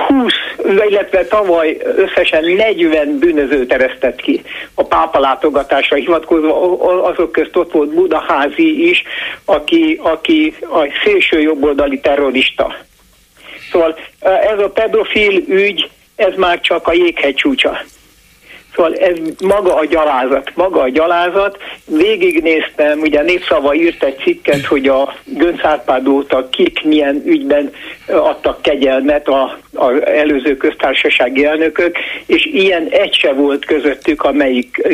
20, 0.08 0.32
illetve 0.88 1.24
tavaly 1.24 1.76
összesen 1.96 2.44
40 2.44 3.18
bűnöző 3.18 3.66
teresztett 3.66 4.20
ki 4.20 4.42
a 4.74 4.84
pápa 4.84 5.18
látogatásra 5.18 5.96
hivatkozva, 5.96 7.02
azok 7.02 7.32
közt 7.32 7.56
ott 7.56 7.72
volt 7.72 7.94
Budaházi 7.94 8.88
is, 8.88 9.02
aki, 9.44 10.00
aki 10.02 10.54
a 10.60 10.88
szélső 11.04 11.40
jobboldali 11.40 12.00
terrorista. 12.00 12.76
Szóval 13.70 13.98
ez 14.20 14.58
a 14.58 14.70
pedofil 14.70 15.44
ügy, 15.48 15.90
ez 16.16 16.34
már 16.36 16.60
csak 16.60 16.88
a 16.88 16.92
jéghegy 16.92 17.34
csúcsa. 17.34 17.80
Szóval 18.74 18.94
ez 18.94 19.16
maga 19.40 19.74
a 19.74 19.84
gyalázat, 19.84 20.50
maga 20.54 20.80
a 20.80 20.88
gyalázat. 20.88 21.58
Végignéztem, 21.86 23.00
ugye 23.00 23.18
a 23.18 23.22
Népszava 23.22 23.74
írt 23.74 24.04
egy 24.04 24.16
cikket, 24.22 24.64
hogy 24.64 24.88
a 24.88 25.14
Gönc 25.24 25.64
Árpád 25.64 26.08
óta 26.08 26.48
kik 26.48 26.82
milyen 26.82 27.22
ügyben 27.26 27.72
adtak 28.06 28.62
kegyelmet 28.62 29.28
a, 29.28 29.58
a 29.74 30.08
előző 30.08 30.56
köztársasági 30.56 31.44
elnökök, 31.44 31.96
és 32.26 32.44
ilyen 32.44 32.88
egy 32.90 33.14
se 33.14 33.32
volt 33.32 33.64
közöttük, 33.64 34.22
amelyik 34.22 34.88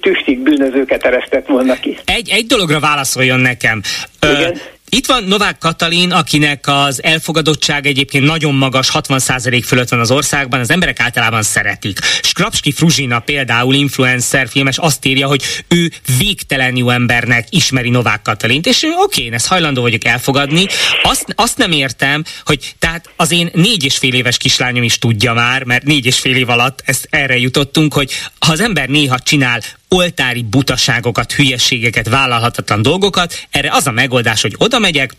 tüstik 0.00 0.38
bűnözőket 0.38 1.04
eresztett 1.04 1.46
volna 1.46 1.74
ki. 1.74 1.98
Egy, 2.04 2.30
egy 2.32 2.46
dologra 2.46 2.80
válaszoljon 2.80 3.40
nekem. 3.40 3.80
Igen? 4.20 4.52
Ö, 4.52 4.56
itt 4.88 5.06
van 5.06 5.24
Novák 5.24 5.58
Katalin, 5.58 6.12
akinek 6.12 6.64
az 6.66 7.02
elfogadottság 7.02 7.86
egyébként 7.86 8.24
nagyon 8.24 8.54
magas, 8.54 8.90
60% 8.92 9.62
fölött 9.66 9.88
van 9.88 10.00
az 10.00 10.10
országban, 10.10 10.60
az 10.60 10.70
emberek 10.70 11.00
általában 11.00 11.42
szeretik. 11.42 11.98
Skrapski 12.22 12.72
Fruzsina 12.72 13.18
például 13.18 13.74
influencer 13.74 14.48
filmes 14.48 14.78
azt 14.78 15.04
írja, 15.04 15.26
hogy 15.26 15.42
ő 15.68 15.92
végtelen 16.18 16.76
jó 16.76 16.90
embernek 16.90 17.46
ismeri 17.50 17.90
Novák 17.90 18.22
Katalint, 18.22 18.66
és 18.66 18.82
ő 18.82 18.88
oké, 19.04 19.24
én 19.24 19.34
ezt 19.34 19.46
hajlandó 19.46 19.82
vagyok 19.82 20.04
elfogadni. 20.04 20.66
Azt, 21.02 21.24
azt 21.34 21.56
nem 21.56 21.72
értem, 21.72 22.24
hogy 22.44 22.74
tehát 22.78 23.10
az 23.16 23.30
én 23.30 23.50
négy 23.52 23.84
és 23.84 23.96
fél 23.96 24.14
éves 24.14 24.36
kislányom 24.36 24.82
is 24.82 24.98
tudja 24.98 25.32
már, 25.32 25.64
mert 25.64 25.84
négy 25.84 26.06
és 26.06 26.18
fél 26.18 26.36
év 26.36 26.48
alatt 26.48 26.82
ezt 26.84 27.08
erre 27.10 27.38
jutottunk, 27.38 27.92
hogy 27.92 28.12
ha 28.38 28.52
az 28.52 28.60
ember 28.60 28.88
néha 28.88 29.18
csinál 29.18 29.60
oltári 29.88 30.42
butaságokat, 30.42 31.32
hülyeségeket, 31.32 32.08
vállalhatatlan 32.08 32.82
dolgokat. 32.82 33.46
Erre 33.50 33.72
az 33.72 33.86
a 33.86 33.90
megoldás, 33.90 34.42
hogy 34.42 34.54
oda 34.58 34.78
megyek, 34.78 35.14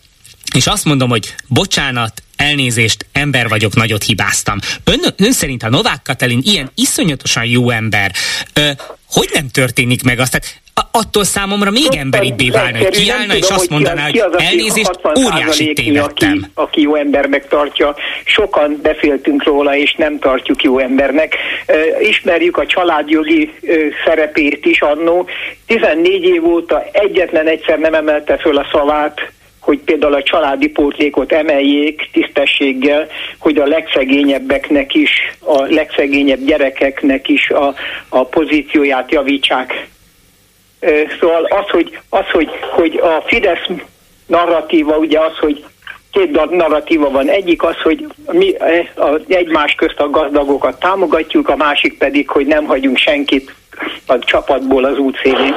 és 0.55 0.67
azt 0.67 0.85
mondom, 0.85 1.09
hogy 1.09 1.35
bocsánat, 1.47 2.23
elnézést, 2.35 3.05
ember 3.11 3.47
vagyok, 3.47 3.75
nagyot 3.75 4.03
hibáztam. 4.03 4.59
Ön, 4.83 4.99
ön 5.17 5.31
szerint 5.31 5.63
a 5.63 5.69
Novák 5.69 6.01
Katalin 6.01 6.41
ilyen 6.43 6.71
iszonyatosan 6.75 7.45
jó 7.45 7.69
ember, 7.69 8.11
ö, 8.53 8.71
hogy 9.05 9.29
nem 9.33 9.49
történik 9.49 10.03
meg 10.03 10.19
azt? 10.19 10.31
Tehát 10.31 10.61
attól 10.97 11.23
számomra 11.23 11.71
még 11.71 11.95
emberibbé 11.97 12.49
válna, 12.49 12.77
hogy 12.77 12.89
kiállna 12.89 13.35
és 13.35 13.49
azt 13.49 13.69
mondaná, 13.69 14.03
hogy 14.03 14.23
elnézést, 14.37 14.99
óriási 15.17 15.73
tévedtem. 15.73 16.45
Aki, 16.53 16.81
jó 16.81 16.95
embernek 16.95 17.47
tartja, 17.47 17.95
sokan 18.25 18.79
beszéltünk 18.81 19.43
róla, 19.43 19.75
és 19.75 19.93
nem 19.93 20.19
tartjuk 20.19 20.63
jó 20.63 20.79
embernek. 20.79 21.35
Ismerjük 22.01 22.57
a 22.57 22.65
családjogi 22.65 23.53
szerepét 24.05 24.65
is 24.65 24.81
annó. 24.81 25.27
14 25.65 26.23
év 26.23 26.45
óta 26.45 26.83
egyetlen 26.91 27.47
egyszer 27.47 27.79
nem 27.79 27.93
emelte 27.93 28.37
föl 28.37 28.57
a 28.57 28.67
szavát 28.71 29.31
hogy 29.59 29.79
például 29.79 30.13
a 30.13 30.23
családi 30.23 30.67
pótlékot 30.67 31.31
emeljék 31.31 32.09
tisztességgel, 32.11 33.07
hogy 33.37 33.57
a 33.57 33.65
legszegényebbeknek 33.65 34.93
is, 34.93 35.09
a 35.39 35.61
legszegényebb 35.61 36.45
gyerekeknek 36.45 37.27
is 37.27 37.49
a, 37.49 37.73
a 38.09 38.25
pozícióját 38.25 39.11
javítsák. 39.11 39.87
Szóval 41.19 41.43
az, 41.43 41.69
hogy, 41.69 41.99
az, 42.09 42.29
hogy, 42.31 42.49
hogy 42.71 42.97
a 42.97 43.23
Fidesz 43.25 43.67
narratíva 44.25 44.97
ugye 44.97 45.19
az, 45.19 45.37
hogy 45.37 45.65
két 46.11 46.49
narratíva 46.49 47.09
van. 47.09 47.29
Egyik 47.29 47.63
az, 47.63 47.77
hogy 47.81 48.05
mi 48.31 48.53
a, 48.95 49.19
egymás 49.27 49.73
közt 49.73 49.99
a 49.99 50.09
gazdagokat 50.09 50.79
támogatjuk, 50.79 51.49
a 51.49 51.55
másik 51.55 51.97
pedig, 51.97 52.29
hogy 52.29 52.45
nem 52.45 52.65
hagyunk 52.65 52.97
senkit 52.97 53.53
a 54.05 54.19
csapatból 54.19 54.83
az 54.85 54.97
útszélén. 54.97 55.55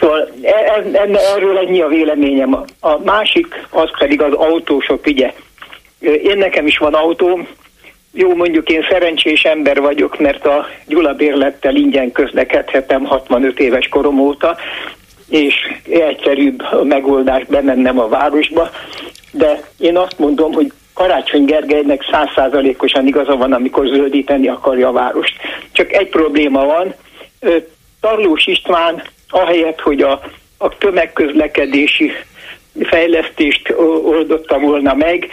Szóval 0.00 0.30
e, 0.42 0.84
e, 0.92 1.08
erről 1.34 1.58
ennyi 1.58 1.80
a 1.80 1.88
véleményem. 1.88 2.64
A 2.80 2.98
másik 3.04 3.66
az 3.70 3.90
pedig 3.98 4.22
az 4.22 4.32
autósok 4.32 5.06
ügye. 5.06 5.32
Én 6.00 6.38
nekem 6.38 6.66
is 6.66 6.78
van 6.78 6.94
autóm, 6.94 7.48
jó, 8.16 8.34
mondjuk 8.34 8.68
én 8.68 8.86
szerencsés 8.90 9.42
ember 9.42 9.80
vagyok, 9.80 10.18
mert 10.18 10.46
a 10.46 10.66
Gyula 10.86 11.14
bérlettel 11.14 11.74
ingyen 11.74 12.12
közlekedhetem 12.12 13.04
65 13.04 13.60
éves 13.60 13.88
korom 13.88 14.20
óta, 14.20 14.56
és 15.28 15.54
egyszerűbb 15.88 16.62
a 16.70 16.84
megoldás 16.84 17.44
bemennem 17.44 17.98
a 17.98 18.08
városba, 18.08 18.70
de 19.32 19.60
én 19.78 19.96
azt 19.96 20.18
mondom, 20.18 20.52
hogy 20.52 20.72
Karácsony 20.94 21.44
Gergelynek 21.44 22.08
százszázalékosan 22.10 23.06
igaza 23.06 23.36
van, 23.36 23.52
amikor 23.52 23.86
zöldíteni 23.86 24.48
akarja 24.48 24.88
a 24.88 24.92
várost. 24.92 25.36
Csak 25.72 25.92
egy 25.92 26.08
probléma 26.08 26.64
van, 26.64 26.94
Tarlós 28.00 28.46
István 28.46 29.02
ahelyett, 29.28 29.80
hogy 29.80 30.00
a, 30.00 30.20
a 30.58 30.68
tömegközlekedési 30.78 32.12
fejlesztést 32.82 33.74
oldotta 34.04 34.58
volna 34.58 34.94
meg. 34.94 35.28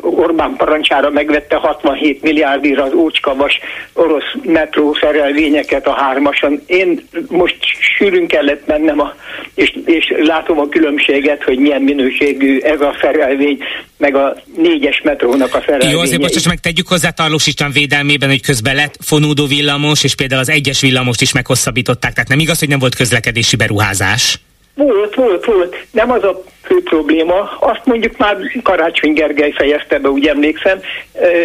Orbán 0.00 0.56
parancsára 0.56 1.10
megvette 1.10 1.56
67 1.56 2.22
milliárdira 2.22 2.82
az 2.82 2.92
ócskavas 2.92 3.58
orosz 3.92 4.34
metró 4.42 4.94
szerelvényeket 4.94 5.86
a 5.86 5.92
hármason. 5.92 6.62
Én 6.66 7.08
most 7.28 7.56
sűrűn 7.96 8.26
kellett 8.26 8.66
mennem, 8.66 9.00
a, 9.00 9.14
és, 9.54 9.78
és 9.84 10.12
látom 10.22 10.58
a 10.58 10.68
különbséget, 10.68 11.42
hogy 11.42 11.58
milyen 11.58 11.82
minőségű 11.82 12.58
ez 12.60 12.80
a 12.80 12.96
szerelvény, 13.00 13.58
meg 13.96 14.14
a 14.14 14.36
négyes 14.56 15.00
metrónak 15.04 15.54
a 15.54 15.60
szerelvény. 15.60 15.90
Jó, 15.90 16.00
azért 16.00 16.20
most 16.20 16.48
meg 16.48 16.60
tegyük 16.60 16.88
hozzá 16.88 17.10
Tarlós 17.10 17.46
István 17.46 17.72
védelmében, 17.72 18.28
hogy 18.28 18.42
közben 18.42 18.74
lett 18.74 18.96
fonódó 19.00 19.46
villamos, 19.46 20.04
és 20.04 20.14
például 20.14 20.40
az 20.40 20.48
egyes 20.48 20.80
villamost 20.80 21.20
is 21.20 21.32
meghosszabbították, 21.32 22.12
tehát 22.12 22.28
nem 22.28 22.38
igaz, 22.38 22.58
hogy 22.58 22.68
nem 22.68 22.78
volt 22.78 22.94
közlekedési 22.94 23.56
beruházás. 23.56 24.38
Volt, 24.74 25.14
volt, 25.14 25.44
volt. 25.44 25.76
Nem 25.90 26.10
az 26.10 26.24
a 26.24 26.42
fő 26.62 26.82
probléma. 26.82 27.56
Azt 27.60 27.84
mondjuk 27.84 28.16
már 28.16 28.36
Karácsony 28.62 29.12
Gergely 29.12 29.50
fejezte 29.50 29.98
be, 29.98 30.10
úgy 30.10 30.26
emlékszem, 30.26 30.80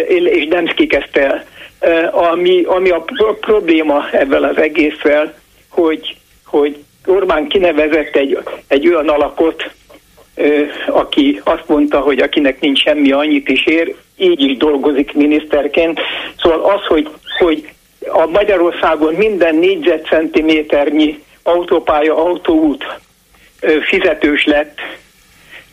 és 0.06 0.48
Demszki 0.48 0.86
kezdte 0.86 1.44
el. 1.80 2.10
Ami, 2.10 2.62
ami 2.62 2.90
a 2.90 3.00
pro- 3.00 3.38
probléma 3.38 4.08
ebben 4.12 4.44
az 4.44 4.56
egésszel, 4.56 5.34
hogy, 5.68 6.16
hogy 6.46 6.76
Orbán 7.06 7.48
kinevezett 7.48 8.16
egy, 8.16 8.38
egy 8.68 8.88
olyan 8.88 9.08
alakot, 9.08 9.70
aki 10.86 11.40
azt 11.44 11.68
mondta, 11.68 12.00
hogy 12.00 12.18
akinek 12.18 12.60
nincs 12.60 12.82
semmi, 12.82 13.12
annyit 13.12 13.48
is 13.48 13.66
ér, 13.66 13.94
így 14.16 14.40
is 14.40 14.56
dolgozik 14.56 15.12
miniszterként. 15.12 16.00
Szóval 16.36 16.60
az, 16.60 16.86
hogy, 16.86 17.08
hogy 17.38 17.68
a 18.08 18.26
Magyarországon 18.26 19.14
minden 19.14 19.54
négyzetcentiméternyi 19.54 21.22
autópálya, 21.42 22.16
autóút 22.16 22.84
fizetős 23.88 24.44
lett, 24.44 24.78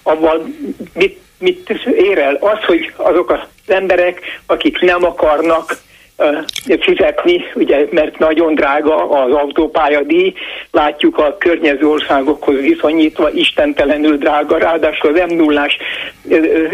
abban 0.04 0.56
mit, 0.94 1.20
mit 1.40 1.70
ér 1.98 2.18
el? 2.18 2.36
Az, 2.36 2.64
hogy 2.64 2.94
azok 2.96 3.32
az 3.32 3.40
emberek, 3.68 4.22
akik 4.46 4.82
nem 4.82 5.04
akarnak 5.04 5.78
fizetni, 6.80 7.46
ugye, 7.54 7.86
mert 7.90 8.20
nagyon 8.20 8.56
drága 8.56 9.10
az 9.10 9.32
autópályadíj, 9.32 10.34
látjuk 10.72 11.18
a 11.18 11.38
környező 11.38 11.88
országokhoz 11.88 12.60
viszonyítva, 12.60 13.32
istentelenül 13.32 14.18
drága, 14.18 14.58
ráadásul 14.58 15.14
az 15.14 15.32
m 15.32 15.36
0 15.36 15.68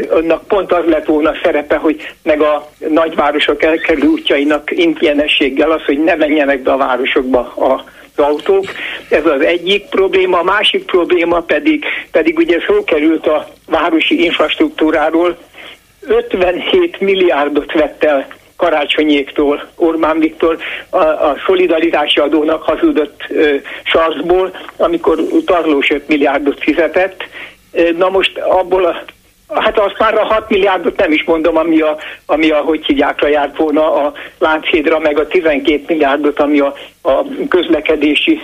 annak 0.09 0.47
pont 0.47 0.71
az 0.71 0.85
lett 0.85 1.05
volna 1.05 1.33
szerepe, 1.43 1.75
hogy 1.75 2.13
meg 2.23 2.41
a 2.41 2.69
nagyvárosok 2.87 3.63
elkerülő 3.63 4.07
útjainak 4.07 4.71
ingyenességgel 4.71 5.71
az, 5.71 5.83
hogy 5.85 6.03
ne 6.03 6.15
menjenek 6.15 6.61
be 6.61 6.71
a 6.71 6.77
városokba 6.77 7.39
a 7.39 7.83
autók. 8.21 8.65
Ez 9.09 9.25
az 9.25 9.41
egyik 9.41 9.85
probléma. 9.85 10.39
A 10.39 10.43
másik 10.43 10.85
probléma 10.85 11.39
pedig, 11.39 11.85
pedig 12.11 12.37
ugye 12.37 12.59
szó 12.67 12.83
került 12.83 13.27
a 13.27 13.47
városi 13.67 14.23
infrastruktúráról. 14.23 15.37
57 16.07 16.99
milliárdot 16.99 17.71
vett 17.71 18.03
el 18.03 18.27
karácsonyéktól 18.55 19.69
Orbán 19.75 20.19
Viktor 20.19 20.57
a, 20.89 20.97
a 20.97 21.35
szolidaritási 21.45 22.19
adónak 22.19 22.63
hazudott 22.63 23.21
ö, 23.29 23.55
sarcból, 23.83 24.55
amikor 24.77 25.17
tarlós 25.45 25.89
5 25.89 26.07
milliárdot 26.07 26.59
fizetett. 26.59 27.23
Na 27.97 28.09
most 28.09 28.37
abból 28.37 28.85
a 28.85 29.03
Hát 29.55 29.79
azt 29.79 29.99
már 29.99 30.13
a 30.13 30.25
6 30.25 30.49
milliárdot 30.49 30.97
nem 30.97 31.11
is 31.11 31.23
mondom, 31.23 31.57
ami 31.57 31.81
a, 31.81 31.97
ami 32.25 32.49
a 32.49 32.57
hogy 32.57 32.85
hívjákra 32.85 33.27
járt 33.27 33.57
volna 33.57 33.93
a 33.93 34.13
Lánchídra, 34.39 34.99
meg 34.99 35.19
a 35.19 35.27
12 35.27 35.83
milliárdot, 35.87 36.39
ami 36.39 36.59
a, 36.59 36.73
a 37.01 37.23
közlekedési, 37.49 38.41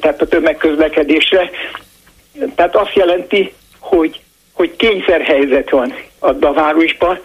tehát 0.00 0.20
a 0.20 0.26
tömegközlekedésre. 0.26 1.50
Tehát 2.54 2.76
azt 2.76 2.94
jelenti, 2.94 3.52
hogy, 3.78 4.20
hogy 4.52 4.76
kényszerhelyzet 4.76 5.70
van 5.70 5.94
a 6.18 6.52
városban, 6.52 7.20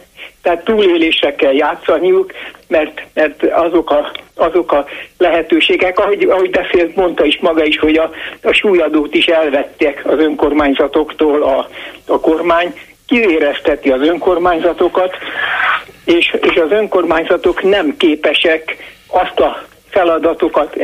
tehát 0.47 0.63
túlélésre 0.63 1.35
kell 1.35 1.53
játszaniuk, 1.53 2.31
mert, 2.67 3.01
mert 3.13 3.43
azok, 3.43 3.91
a, 3.91 4.11
azok 4.35 4.71
a 4.71 4.85
lehetőségek, 5.17 5.99
ahogy, 5.99 6.23
ahogy 6.23 6.49
beszélt, 6.49 6.95
mondta 6.95 7.25
is 7.25 7.39
maga 7.41 7.63
is, 7.63 7.79
hogy 7.79 7.97
a, 7.97 8.11
a 8.43 8.51
súlyadót 8.51 9.15
is 9.15 9.25
elvettek 9.25 10.01
az 10.05 10.19
önkormányzatoktól 10.19 11.43
a, 11.43 11.67
a 12.07 12.19
kormány, 12.19 12.73
kivérezteti 13.07 13.89
az 13.89 14.01
önkormányzatokat, 14.01 15.15
és, 16.05 16.35
és 16.41 16.55
az 16.55 16.71
önkormányzatok 16.71 17.63
nem 17.63 17.97
képesek 17.97 18.75
azt 19.07 19.39
a 19.39 19.63
feladatokat 19.89 20.77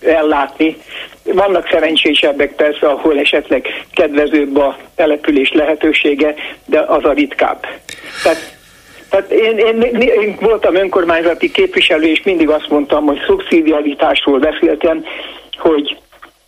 ellátni. 0.00 0.76
Vannak 1.24 1.68
szerencsésebbek 1.70 2.52
persze, 2.52 2.88
ahol 2.88 3.18
esetleg 3.18 3.84
kedvezőbb 3.94 4.56
a 4.56 4.78
település 4.94 5.52
lehetősége, 5.52 6.34
de 6.66 6.80
az 6.80 7.04
a 7.04 7.12
ritkább. 7.12 7.66
Tehát 8.22 8.57
tehát 9.08 9.30
én, 9.30 9.58
én, 9.58 9.80
én 10.00 10.36
voltam 10.40 10.74
önkormányzati 10.74 11.50
képviselő, 11.50 12.06
és 12.06 12.22
mindig 12.22 12.48
azt 12.48 12.68
mondtam, 12.68 13.04
hogy 13.04 13.18
szubszidialitásról 13.26 14.38
beszéltem, 14.38 15.04
hogy, 15.58 15.98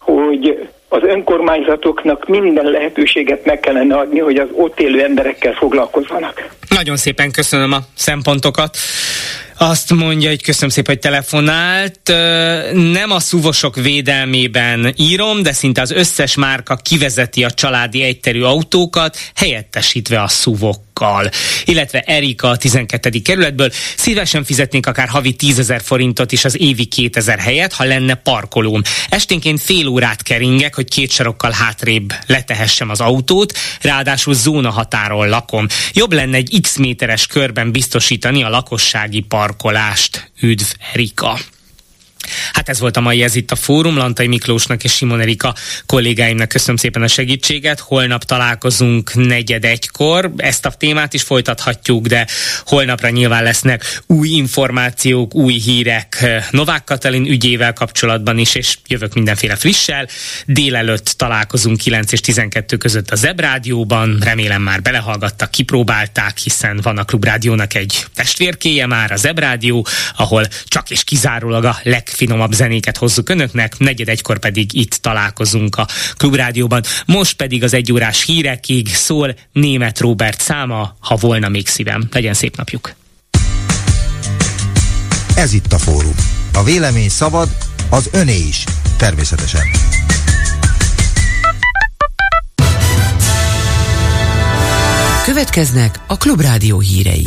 hogy 0.00 0.68
az 0.93 1.03
önkormányzatoknak 1.03 2.28
minden 2.28 2.64
lehetőséget 2.64 3.45
meg 3.45 3.61
kellene 3.61 3.97
adni, 3.97 4.18
hogy 4.18 4.36
az 4.36 4.49
ott 4.53 4.80
élő 4.80 5.03
emberekkel 5.03 5.53
foglalkozzanak. 5.53 6.49
Nagyon 6.68 6.97
szépen 6.97 7.30
köszönöm 7.30 7.72
a 7.72 7.78
szempontokat. 7.95 8.76
Azt 9.59 9.95
mondja, 9.95 10.28
hogy 10.28 10.43
köszönöm 10.43 10.68
szépen, 10.70 10.95
hogy 10.95 11.03
telefonált. 11.03 12.01
Nem 12.93 13.11
a 13.11 13.20
szuvosok 13.20 13.76
védelmében 13.76 14.93
írom, 14.97 15.43
de 15.43 15.53
szinte 15.53 15.80
az 15.80 15.91
összes 15.91 16.36
márka 16.36 16.76
kivezeti 16.76 17.45
a 17.45 17.51
családi 17.51 18.03
egyterű 18.03 18.43
autókat, 18.43 19.16
helyettesítve 19.34 20.22
a 20.22 20.28
szuvok 20.28 20.78
illetve 21.64 22.01
Erika 22.01 22.49
a 22.49 22.57
12. 22.57 23.11
kerületből. 23.24 23.70
Szívesen 23.97 24.45
fizetnénk 24.45 24.86
akár 24.86 25.09
havi 25.09 25.32
10 25.32 25.59
ezer 25.59 25.80
forintot 25.80 26.32
is 26.32 26.45
az 26.45 26.61
évi 26.61 26.84
2000 26.84 27.38
helyet, 27.38 27.72
ha 27.72 27.84
lenne 27.84 28.14
parkolóm. 28.14 28.82
Esténként 29.09 29.61
fél 29.61 29.86
órát 29.86 30.22
keringek, 30.22 30.74
hogy 30.81 30.89
két 30.89 31.11
sarokkal 31.11 31.51
hátrébb 31.51 32.14
letehessem 32.26 32.91
az 32.91 33.01
autót, 33.01 33.53
ráadásul 33.81 34.35
zóna 34.35 34.70
határon 34.70 35.28
lakom. 35.28 35.66
Jobb 35.93 36.12
lenne 36.12 36.37
egy 36.37 36.59
x 36.62 36.76
méteres 36.76 37.26
körben 37.26 37.70
biztosítani 37.70 38.43
a 38.43 38.49
lakossági 38.49 39.20
parkolást. 39.20 40.31
Üdv 40.41 40.66
Erika! 40.93 41.39
Hát 42.53 42.68
ez 42.68 42.81
volt 42.81 42.97
a 42.97 43.01
mai 43.01 43.22
Ez 43.22 43.35
itt 43.35 43.51
a 43.51 43.57
fórum. 43.57 43.97
Lantai 43.97 44.26
Miklósnak 44.26 44.85
és 44.85 44.93
Simon 44.93 45.20
Erika 45.20 45.55
kollégáimnak 45.87 46.49
köszönöm 46.49 46.76
szépen 46.76 47.03
a 47.03 47.09
segítséget. 47.09 47.81
Holnap 47.81 48.24
találkozunk 48.24 49.14
negyed 49.14 49.64
egykor. 49.64 50.33
Ezt 50.37 50.66
a 50.66 50.70
témát 50.70 51.14
is 51.14 51.22
folytathatjuk, 51.22 52.07
de 52.07 52.26
holnapra 52.64 53.09
nyilván 53.09 53.43
lesznek 53.43 54.01
új 54.07 54.28
információk, 54.28 55.35
új 55.35 55.55
hírek 55.55 56.24
Novák 56.51 56.85
Katalin 56.85 57.26
ügyével 57.26 57.72
kapcsolatban 57.72 58.39
is, 58.39 58.55
és 58.55 58.76
jövök 58.87 59.14
mindenféle 59.14 59.57
frissel. 59.57 60.09
Délelőtt 60.47 61.07
találkozunk 61.16 61.76
9 61.76 62.12
és 62.12 62.20
12 62.20 62.76
között 62.76 63.11
a 63.11 63.16
Zebrádióban. 63.16 64.18
Remélem 64.20 64.62
már 64.62 64.83
belehallgattak, 64.83 65.51
kipróbálták, 65.51 66.39
hiszen 66.39 66.81
van 66.83 66.99
a 66.99 67.05
Klubrádiónak 67.05 67.74
egy 67.74 68.07
testvérkéje 68.14 68.87
már, 68.87 69.12
a 69.12 69.16
Zebrádió, 69.16 69.87
ahol 70.16 70.45
csak 70.64 70.91
és 70.91 71.05
kizárólag 71.05 71.64
a 71.64 71.78
leg 71.83 72.09
legfinomabb 72.20 72.52
zenéket 72.52 72.96
hozzuk 72.96 73.28
önöknek, 73.28 73.78
negyed 73.78 74.08
egykor 74.08 74.38
pedig 74.38 74.74
itt 74.74 74.94
találkozunk 74.94 75.76
a 75.76 75.86
Klubrádióban. 76.16 76.82
Most 77.06 77.36
pedig 77.36 77.62
az 77.62 77.74
egyórás 77.74 78.24
hírekig 78.24 78.94
szól 78.94 79.34
német 79.52 80.00
Robert 80.00 80.40
száma, 80.40 80.96
ha 81.00 81.16
volna 81.16 81.48
még 81.48 81.68
szívem. 81.68 82.08
Legyen 82.12 82.34
szép 82.34 82.56
napjuk! 82.56 82.94
Ez 85.34 85.52
itt 85.52 85.72
a 85.72 85.78
fórum. 85.78 86.14
A 86.52 86.64
vélemény 86.64 87.08
szabad, 87.08 87.48
az 87.90 88.08
öné 88.12 88.38
is, 88.48 88.64
természetesen. 88.96 89.62
Következnek 95.24 96.00
a 96.06 96.16
Klubrádió 96.16 96.80
hírei. 96.80 97.24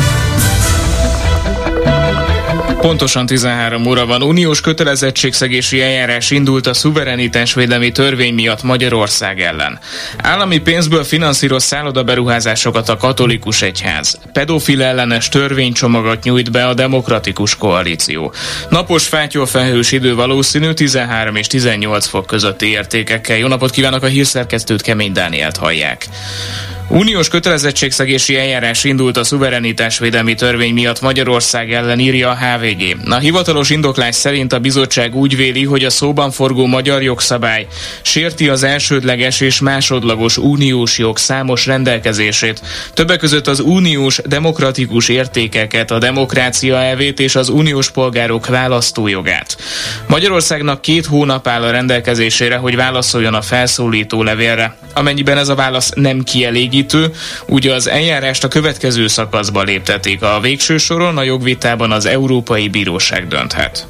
Pontosan 2.84 3.26
13 3.26 3.86
óra 3.86 4.06
van. 4.06 4.24
Uniós 4.24 4.62
kötelezettségszegési 4.62 5.82
eljárás 5.82 6.32
indult 6.32 6.68
a 6.68 6.74
szuverenitásvédelmi 6.74 7.92
törvény 7.92 8.34
miatt 8.34 8.64
Magyarország 8.64 9.42
ellen. 9.42 9.80
Állami 10.18 10.58
pénzből 10.58 11.04
finanszíroz 11.04 11.64
szállodaberuházásokat 11.64 12.90
a 12.90 12.98
katolikus 12.98 13.62
egyház. 13.62 14.20
Pedofil 14.34 14.82
ellenes 14.82 15.30
törvénycsomagot 15.30 16.24
nyújt 16.24 16.52
be 16.52 16.68
a 16.68 16.74
demokratikus 16.74 17.56
koalíció. 17.56 18.34
Napos 18.70 19.08
fátyolfelhős 19.08 19.92
idő 19.92 20.16
valószínű 20.16 20.74
13 20.74 21.36
és 21.36 21.48
18 21.48 22.08
fok 22.08 22.26
közötti 22.26 22.66
értékekkel. 22.66 23.38
Jó 23.38 23.48
napot 23.48 23.72
kívánok 23.72 24.04
a 24.04 24.08
hírszerkesztőt 24.08 24.82
Kemény 24.82 25.12
Dánielt 25.12 25.58
hallják. 25.58 26.08
Uniós 26.94 27.28
kötelezettségszegési 27.28 28.38
eljárás 28.38 28.84
indult 28.84 29.18
a 29.18 29.24
szuverenitásvédelmi 29.24 30.36
törvény 30.36 30.74
miatt 30.74 31.02
Magyarország 31.02 31.72
ellen 31.72 32.00
írja 32.00 32.30
a 32.30 32.38
HVG. 32.38 32.98
A 33.10 33.18
hivatalos 33.18 33.70
indoklás 33.70 34.16
szerint 34.16 34.54
a 34.54 34.60
bizottság 34.60 35.16
úgy 35.16 35.36
véli, 35.36 35.64
hogy 35.66 35.84
a 35.84 35.90
szóban 35.90 36.32
forgó 36.32 36.66
magyar 36.66 37.02
jogszabály 37.02 37.68
sérti 38.02 38.50
az 38.50 38.64
elsődleges 38.64 39.42
és 39.42 39.60
másodlagos 39.60 40.38
uniós 40.38 40.98
jog 40.98 41.18
számos 41.18 41.66
rendelkezését, 41.66 42.62
többek 42.94 43.20
között 43.20 43.48
az 43.48 43.60
uniós 43.60 44.20
demokratikus 44.26 45.10
értékeket, 45.10 45.92
a 45.92 46.00
demokrácia 46.00 46.76
elvét 46.76 47.20
és 47.20 47.36
az 47.36 47.50
uniós 47.50 47.92
polgárok 47.92 48.48
választójogát. 48.48 49.58
Magyarországnak 50.08 50.82
két 50.82 51.06
hónap 51.06 51.48
áll 51.48 51.64
a 51.64 51.72
rendelkezésére, 51.72 52.56
hogy 52.56 52.76
válaszoljon 52.76 53.34
a 53.34 53.42
felszólító 53.42 54.24
levélre. 54.24 54.78
Amennyiben 54.94 55.38
ez 55.38 55.50
a 55.50 55.56
válasz 55.56 55.92
nem 55.96 56.24
kielégít, 56.24 56.82
segítő, 56.90 57.14
ugye 57.48 57.74
az 57.74 57.88
eljárást 57.88 58.44
a 58.44 58.48
következő 58.48 59.08
szakaszba 59.08 59.62
léptetik. 59.62 60.22
A 60.22 60.40
végső 60.40 60.78
soron 60.78 61.18
a 61.18 61.24
jogvitában 61.24 61.92
az 61.92 62.06
Európai 62.06 62.68
Bíróság 62.68 63.28
dönthet. 63.28 63.88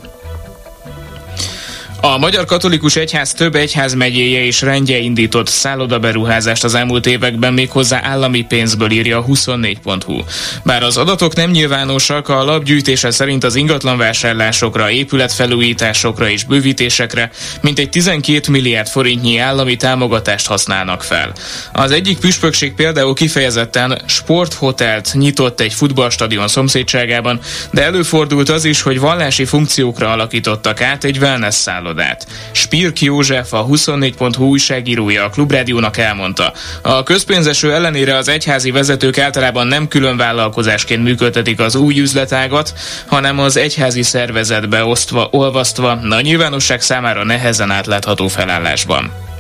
A 2.05 2.17
Magyar 2.17 2.45
Katolikus 2.45 2.95
Egyház 2.95 3.33
több 3.33 3.55
egyház 3.55 3.93
megyéje 3.93 4.45
és 4.45 4.61
rendje 4.61 4.97
indított 4.97 5.47
szállodaberuházást 5.47 6.63
az 6.63 6.75
elmúlt 6.75 7.05
években 7.05 7.53
méghozzá 7.53 7.99
állami 8.03 8.41
pénzből 8.41 8.91
írja 8.91 9.17
a 9.17 9.25
24.hu. 9.25 10.21
Bár 10.63 10.83
az 10.83 10.97
adatok 10.97 11.35
nem 11.35 11.49
nyilvánosak, 11.49 12.29
a 12.29 12.43
lapgyűjtése 12.43 13.11
szerint 13.11 13.43
az 13.43 13.55
ingatlanvásárlásokra, 13.55 14.89
épületfelújításokra 14.89 16.29
és 16.29 16.43
bővítésekre 16.43 17.31
mintegy 17.61 17.89
12 17.89 18.51
milliárd 18.51 18.87
forintnyi 18.87 19.37
állami 19.37 19.75
támogatást 19.75 20.47
használnak 20.47 21.03
fel. 21.03 21.31
Az 21.73 21.91
egyik 21.91 22.17
püspökség 22.17 22.73
például 22.73 23.13
kifejezetten 23.13 24.01
sporthotelt 24.05 25.09
nyitott 25.13 25.59
egy 25.59 25.73
futballstadion 25.73 26.47
szomszédságában, 26.47 27.39
de 27.71 27.83
előfordult 27.83 28.49
az 28.49 28.65
is, 28.65 28.81
hogy 28.81 28.99
vallási 28.99 29.45
funkciókra 29.45 30.11
alakítottak 30.11 30.81
át 30.81 31.03
egy 31.03 31.17
wellness 31.17 31.55
szállodát 31.55 31.91
irodát. 31.93 32.27
Spirk 32.51 33.01
József, 33.01 33.53
a 33.53 33.65
24.hu 33.65 34.43
újságírója 34.43 35.23
a 35.23 35.29
Klubrádiónak 35.29 35.97
elmondta. 35.97 36.53
A 36.81 37.03
közpénzeső 37.03 37.73
ellenére 37.73 38.15
az 38.15 38.27
egyházi 38.27 38.71
vezetők 38.71 39.17
általában 39.17 39.67
nem 39.67 39.87
külön 39.87 40.17
vállalkozásként 40.17 41.03
működtetik 41.03 41.59
az 41.59 41.75
új 41.75 41.99
üzletágat, 41.99 42.73
hanem 43.07 43.39
az 43.39 43.57
egyházi 43.57 44.03
szervezetbe 44.03 44.85
osztva, 44.85 45.27
olvasztva, 45.31 45.91
a 45.91 46.21
nyilvánosság 46.21 46.81
számára 46.81 47.23
nehezen 47.23 47.71
átlátható 47.71 48.27
felállásban. 48.27 49.32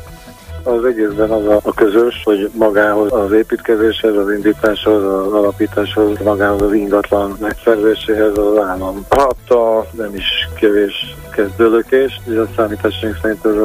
Az 0.63 0.85
egészben 0.85 1.29
az 1.29 1.45
a, 1.45 1.59
a 1.63 1.73
közös, 1.73 2.21
hogy 2.23 2.49
magához 2.53 3.13
az 3.13 3.31
építkezéshez, 3.31 4.15
az 4.15 4.31
indításhoz, 4.31 5.03
az 5.03 5.33
alapításhoz, 5.33 6.17
magához 6.23 6.61
az 6.61 6.73
ingatlan 6.73 7.37
megszerzéséhez 7.41 8.37
az 8.37 8.57
állam 8.57 9.05
adta, 9.09 9.85
nem 9.91 10.15
is 10.15 10.49
kevés 10.59 11.15
kezdőlökés, 11.33 12.19
és 12.25 12.35
a 12.35 12.47
számításaink 12.55 13.17
szerint 13.21 13.45
az 13.45 13.55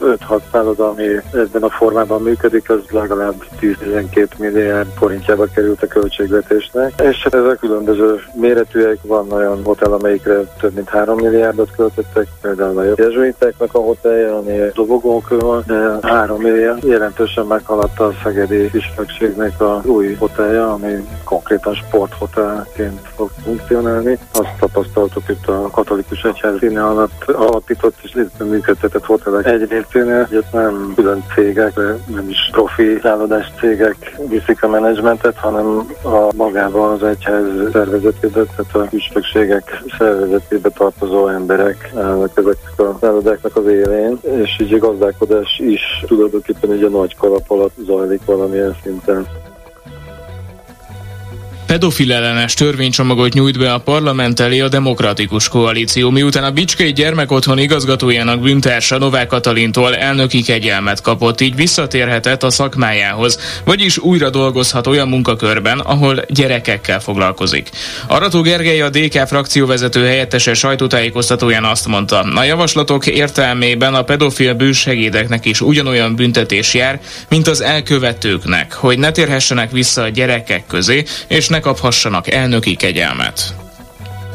5-6 0.00 0.40
szálloda, 0.52 0.88
ami 0.88 1.06
ebben 1.32 1.62
a 1.62 1.70
formában 1.70 2.22
működik, 2.22 2.70
az 2.70 2.80
legalább 2.90 3.34
10-12 3.60 4.28
milliárd 4.38 4.88
forintjába 4.98 5.46
került 5.54 5.82
a 5.82 5.86
költségvetésnek. 5.86 6.92
És 7.02 7.22
hát 7.22 7.34
ezek 7.34 7.58
különböző 7.58 8.20
méretűek, 8.34 8.98
van 9.02 9.32
olyan 9.32 9.64
hotel, 9.64 9.92
amelyikre 9.92 10.40
több 10.60 10.74
mint 10.74 10.88
3 10.88 11.18
milliárdot 11.18 11.70
költöttek, 11.76 12.26
például 12.40 12.78
a 12.78 13.02
jezsuiteknek 13.02 13.74
a 13.74 13.78
hotelje, 13.78 14.34
ami 14.34 14.58
dobogók 14.74 15.28
van, 15.40 15.62
de 15.66 15.98
3 16.02 16.39
milliárd 16.40 16.84
jelentősen 16.84 17.46
meghaladta 17.46 18.06
a 18.06 18.12
Szegedi 18.22 18.70
Püspökségnek 18.70 19.60
a 19.60 19.80
új 19.84 20.14
hotelje, 20.14 20.64
ami 20.64 21.08
konkrétan 21.24 21.74
sporthotelként 21.74 23.00
fog 23.16 23.30
funkcionálni. 23.44 24.18
Azt 24.32 24.54
tapasztaltuk 24.58 25.28
itt 25.28 25.46
a 25.46 25.68
katolikus 25.70 26.22
egyház 26.22 26.58
színe 26.58 26.86
alatt 26.86 27.24
alapított 27.24 27.94
és 28.02 28.16
működtetett 28.38 29.04
hotelek 29.04 29.46
egy 29.46 29.68
részénél, 29.68 30.26
hogy 30.30 30.44
nem 30.52 30.92
külön 30.94 31.24
cégek, 31.34 31.76
nem 32.06 32.28
is 32.28 32.50
profi 32.52 32.98
szállodás 33.02 33.52
cégek 33.60 34.16
viszik 34.28 34.62
a 34.62 34.68
menedzsmentet, 34.68 35.36
hanem 35.36 35.92
a 36.04 36.34
magában 36.36 36.92
az 36.92 37.02
egyház 37.02 37.44
szervezetébe, 37.72 38.44
tehát 38.44 38.74
a 38.74 38.78
püspökségek 38.78 39.82
szervezetébe 39.98 40.68
tartozó 40.68 41.28
emberek 41.28 41.90
állnak 41.96 42.30
ezeknek 42.34 42.80
a 42.80 42.96
szállodáknak 43.00 43.56
az 43.56 43.66
élén, 43.66 44.18
és 44.22 44.58
így 44.60 44.72
a 44.72 44.78
gazdálkodás 44.78 45.58
is 45.58 46.04
tulajdonképpen 46.30 46.76
egy 46.76 46.82
a 46.82 46.98
nagy 46.98 47.16
kalap 47.16 47.50
alatt 47.50 47.74
zajlik 47.84 48.24
valamilyen 48.24 48.76
szinten 48.82 49.26
pedofil 51.70 52.12
ellenes 52.12 52.54
törvénycsomagot 52.54 53.32
nyújt 53.32 53.58
be 53.58 53.72
a 53.72 53.78
parlament 53.78 54.40
elé 54.40 54.60
a 54.60 54.68
Demokratikus 54.68 55.48
Koalíció, 55.48 56.10
miután 56.10 56.44
a 56.44 56.50
Bicskei 56.50 56.92
Gyermekotthon 56.92 57.58
igazgatójának 57.58 58.40
bűntársa 58.40 58.98
Novák 58.98 59.26
Katalintól 59.26 59.96
elnöki 59.96 60.42
kegyelmet 60.42 61.00
kapott, 61.00 61.40
így 61.40 61.54
visszatérhetett 61.54 62.42
a 62.42 62.50
szakmájához, 62.50 63.38
vagyis 63.64 63.98
újra 63.98 64.30
dolgozhat 64.30 64.86
olyan 64.86 65.08
munkakörben, 65.08 65.78
ahol 65.78 66.24
gyerekekkel 66.28 67.00
foglalkozik. 67.00 67.70
Arató 68.06 68.40
Gergely 68.40 68.80
a 68.80 68.90
DK 68.90 69.26
frakcióvezető 69.26 70.06
helyettese 70.06 70.54
sajtótájékoztatóján 70.54 71.64
azt 71.64 71.86
mondta, 71.86 72.20
a 72.20 72.42
javaslatok 72.42 73.06
értelmében 73.06 73.94
a 73.94 74.02
pedofil 74.02 74.54
bűsegédeknek 74.54 75.44
is 75.44 75.60
ugyanolyan 75.60 76.14
büntetés 76.14 76.74
jár, 76.74 77.00
mint 77.28 77.48
az 77.48 77.60
elkövetőknek, 77.60 78.72
hogy 78.72 78.98
ne 78.98 79.10
térhessenek 79.10 79.70
vissza 79.70 80.02
a 80.02 80.08
gyerekek 80.08 80.66
közé, 80.66 81.04
és 81.28 81.48
ne 81.48 81.58
kaphassanak 81.60 82.30
elnöki 82.30 82.76
kegyelmet. 82.76 83.54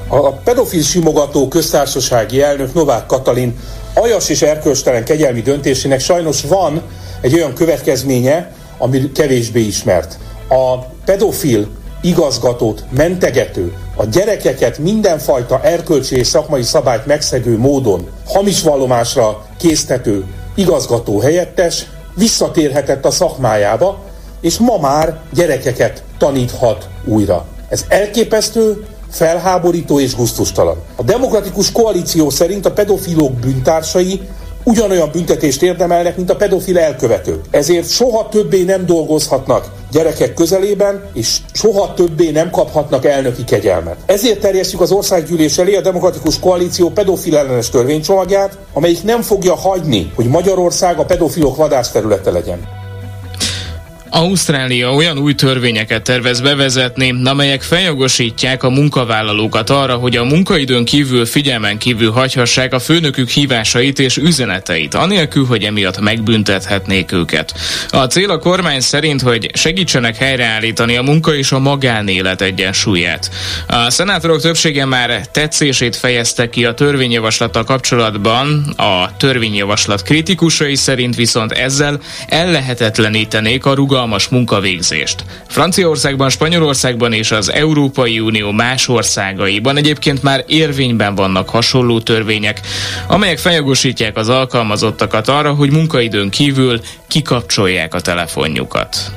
A 0.07 0.31
pedofil 0.31 0.83
simogató 0.83 1.47
köztársasági 1.47 2.41
elnök 2.41 2.73
Novák 2.73 3.05
Katalin 3.05 3.59
ajas 3.93 4.29
és 4.29 4.41
erkölcstelen 4.41 5.05
kegyelmi 5.05 5.41
döntésének 5.41 5.99
sajnos 5.99 6.41
van 6.41 6.81
egy 7.21 7.33
olyan 7.33 7.53
következménye, 7.53 8.51
ami 8.77 9.11
kevésbé 9.11 9.59
ismert. 9.59 10.17
A 10.49 10.77
pedofil 11.05 11.67
igazgatót 12.01 12.83
mentegető, 12.89 13.73
a 13.95 14.05
gyerekeket 14.05 14.77
mindenfajta 14.77 15.61
erkölcsi 15.63 16.15
és 16.15 16.27
szakmai 16.27 16.63
szabályt 16.63 17.05
megszegő 17.05 17.57
módon 17.57 18.07
hamis 18.27 18.61
vallomásra 18.61 19.45
késztető 19.59 20.23
igazgató 20.55 21.19
helyettes 21.19 21.85
visszatérhetett 22.15 23.05
a 23.05 23.11
szakmájába, 23.11 24.03
és 24.45 24.57
ma 24.57 24.77
már 24.77 25.19
gyerekeket 25.33 26.03
taníthat 26.17 26.87
újra. 27.05 27.45
Ez 27.69 27.85
elképesztő, 27.87 28.85
felháborító 29.09 29.99
és 29.99 30.15
guztustalan. 30.15 30.77
A 30.95 31.03
demokratikus 31.03 31.71
koalíció 31.71 32.29
szerint 32.29 32.65
a 32.65 32.71
pedofilok 32.71 33.33
bűntársai 33.33 34.21
ugyanolyan 34.63 35.09
büntetést 35.11 35.61
érdemelnek, 35.61 36.17
mint 36.17 36.29
a 36.29 36.35
pedofil 36.35 36.79
elkövetők. 36.79 37.45
Ezért 37.51 37.89
soha 37.89 38.29
többé 38.29 38.63
nem 38.63 38.85
dolgozhatnak 38.85 39.71
gyerekek 39.91 40.33
közelében, 40.33 41.03
és 41.13 41.37
soha 41.53 41.93
többé 41.93 42.29
nem 42.29 42.49
kaphatnak 42.49 43.05
elnöki 43.05 43.43
kegyelmet. 43.43 43.97
Ezért 44.05 44.39
terjesztjük 44.39 44.81
az 44.81 44.91
országgyűlés 44.91 45.57
elé 45.57 45.75
a 45.75 45.81
Demokratikus 45.81 46.39
Koalíció 46.39 46.89
pedofil 46.89 47.37
ellenes 47.37 47.69
törvénycsomagját, 47.69 48.57
amelyik 48.73 49.03
nem 49.03 49.21
fogja 49.21 49.55
hagyni, 49.55 50.11
hogy 50.15 50.27
Magyarország 50.27 50.99
a 50.99 51.05
pedofilok 51.05 51.55
vadászterülete 51.55 52.31
legyen. 52.31 52.84
Ausztrália 54.15 54.93
olyan 54.93 55.17
új 55.17 55.33
törvényeket 55.33 56.03
tervez 56.03 56.41
bevezetni, 56.41 57.15
amelyek 57.23 57.61
feljogosítják 57.61 58.63
a 58.63 58.69
munkavállalókat 58.69 59.69
arra, 59.69 59.95
hogy 59.95 60.15
a 60.15 60.23
munkaidőn 60.23 60.85
kívül 60.85 61.25
figyelmen 61.25 61.77
kívül 61.77 62.11
hagyhassák 62.11 62.73
a 62.73 62.79
főnökük 62.79 63.29
hívásait 63.29 63.99
és 63.99 64.17
üzeneteit, 64.17 64.93
anélkül, 64.93 65.45
hogy 65.45 65.63
emiatt 65.63 65.99
megbüntethetnék 65.99 67.11
őket. 67.11 67.53
A 67.89 68.03
cél 68.03 68.29
a 68.29 68.39
kormány 68.39 68.79
szerint, 68.79 69.21
hogy 69.21 69.49
segítsenek 69.53 70.15
helyreállítani 70.17 70.97
a 70.97 71.01
munka 71.01 71.35
és 71.35 71.51
a 71.51 71.59
magánélet 71.59 72.41
egyensúlyát. 72.41 73.29
A 73.67 73.89
szenátorok 73.89 74.41
többsége 74.41 74.85
már 74.85 75.27
tetszését 75.27 75.95
fejezte 75.95 76.49
ki 76.49 76.65
a 76.65 76.73
törvényjavaslattal 76.73 77.63
kapcsolatban, 77.63 78.73
a 78.77 79.17
törvényjavaslat 79.17 80.01
kritikusai 80.01 80.75
szerint 80.75 81.15
viszont 81.15 81.51
ezzel 81.51 81.99
ellehetetlenítenék 82.27 83.65
a 83.65 83.73
rugalmas 83.73 84.03
rugalmas 84.05 84.27
munkavégzést. 84.27 85.23
Franciaországban, 85.47 86.29
Spanyolországban 86.29 87.13
és 87.13 87.31
az 87.31 87.51
Európai 87.51 88.19
Unió 88.19 88.51
más 88.51 88.87
országaiban 88.87 89.77
egyébként 89.77 90.23
már 90.23 90.43
érvényben 90.47 91.15
vannak 91.15 91.49
hasonló 91.49 91.99
törvények, 91.99 92.59
amelyek 93.07 93.37
feljogosítják 93.37 94.17
az 94.17 94.29
alkalmazottakat 94.29 95.27
arra, 95.27 95.53
hogy 95.53 95.71
munkaidőn 95.71 96.29
kívül 96.29 96.79
kikapcsolják 97.07 97.93
a 97.93 98.01
telefonjukat. 98.01 99.11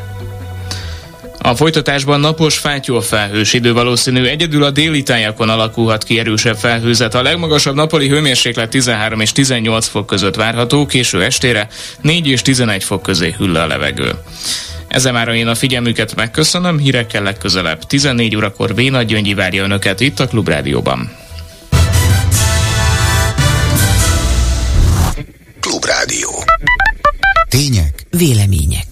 A 1.38 1.54
folytatásban 1.54 2.20
napos 2.20 2.60
felhős 3.00 3.52
idő 3.52 3.72
valószínű, 3.72 4.24
egyedül 4.24 4.62
a 4.62 4.70
déli 4.70 5.02
tájakon 5.02 5.48
alakulhat 5.48 6.04
ki 6.04 6.18
erősebb 6.18 6.56
felhőzet. 6.56 7.14
A 7.14 7.22
legmagasabb 7.22 7.74
napoli 7.74 8.08
hőmérséklet 8.08 8.70
13 8.70 9.20
és 9.20 9.32
18 9.32 9.86
fok 9.86 10.06
között 10.06 10.34
várható, 10.34 10.86
késő 10.86 11.22
estére 11.22 11.68
4 12.00 12.26
és 12.26 12.42
11 12.42 12.84
fok 12.84 13.02
közé 13.02 13.34
hüll 13.38 13.56
a 13.56 13.66
levegő. 13.66 14.14
Ezzel 14.88 15.12
már 15.12 15.28
én 15.28 15.46
a 15.46 15.54
figyelmüket 15.54 16.14
megköszönöm, 16.14 16.78
hírekkel 16.78 17.22
legközelebb. 17.22 17.82
14 17.82 18.36
órakor 18.36 18.74
Béna 18.74 19.02
Gyöngyi 19.02 19.34
várja 19.34 19.62
önöket 19.62 20.00
itt 20.00 20.20
a 20.20 20.26
Klubrádióban. 20.26 21.10
Klubrádió. 25.60 26.44
Tények. 27.48 28.06
Vélemények. 28.10 28.87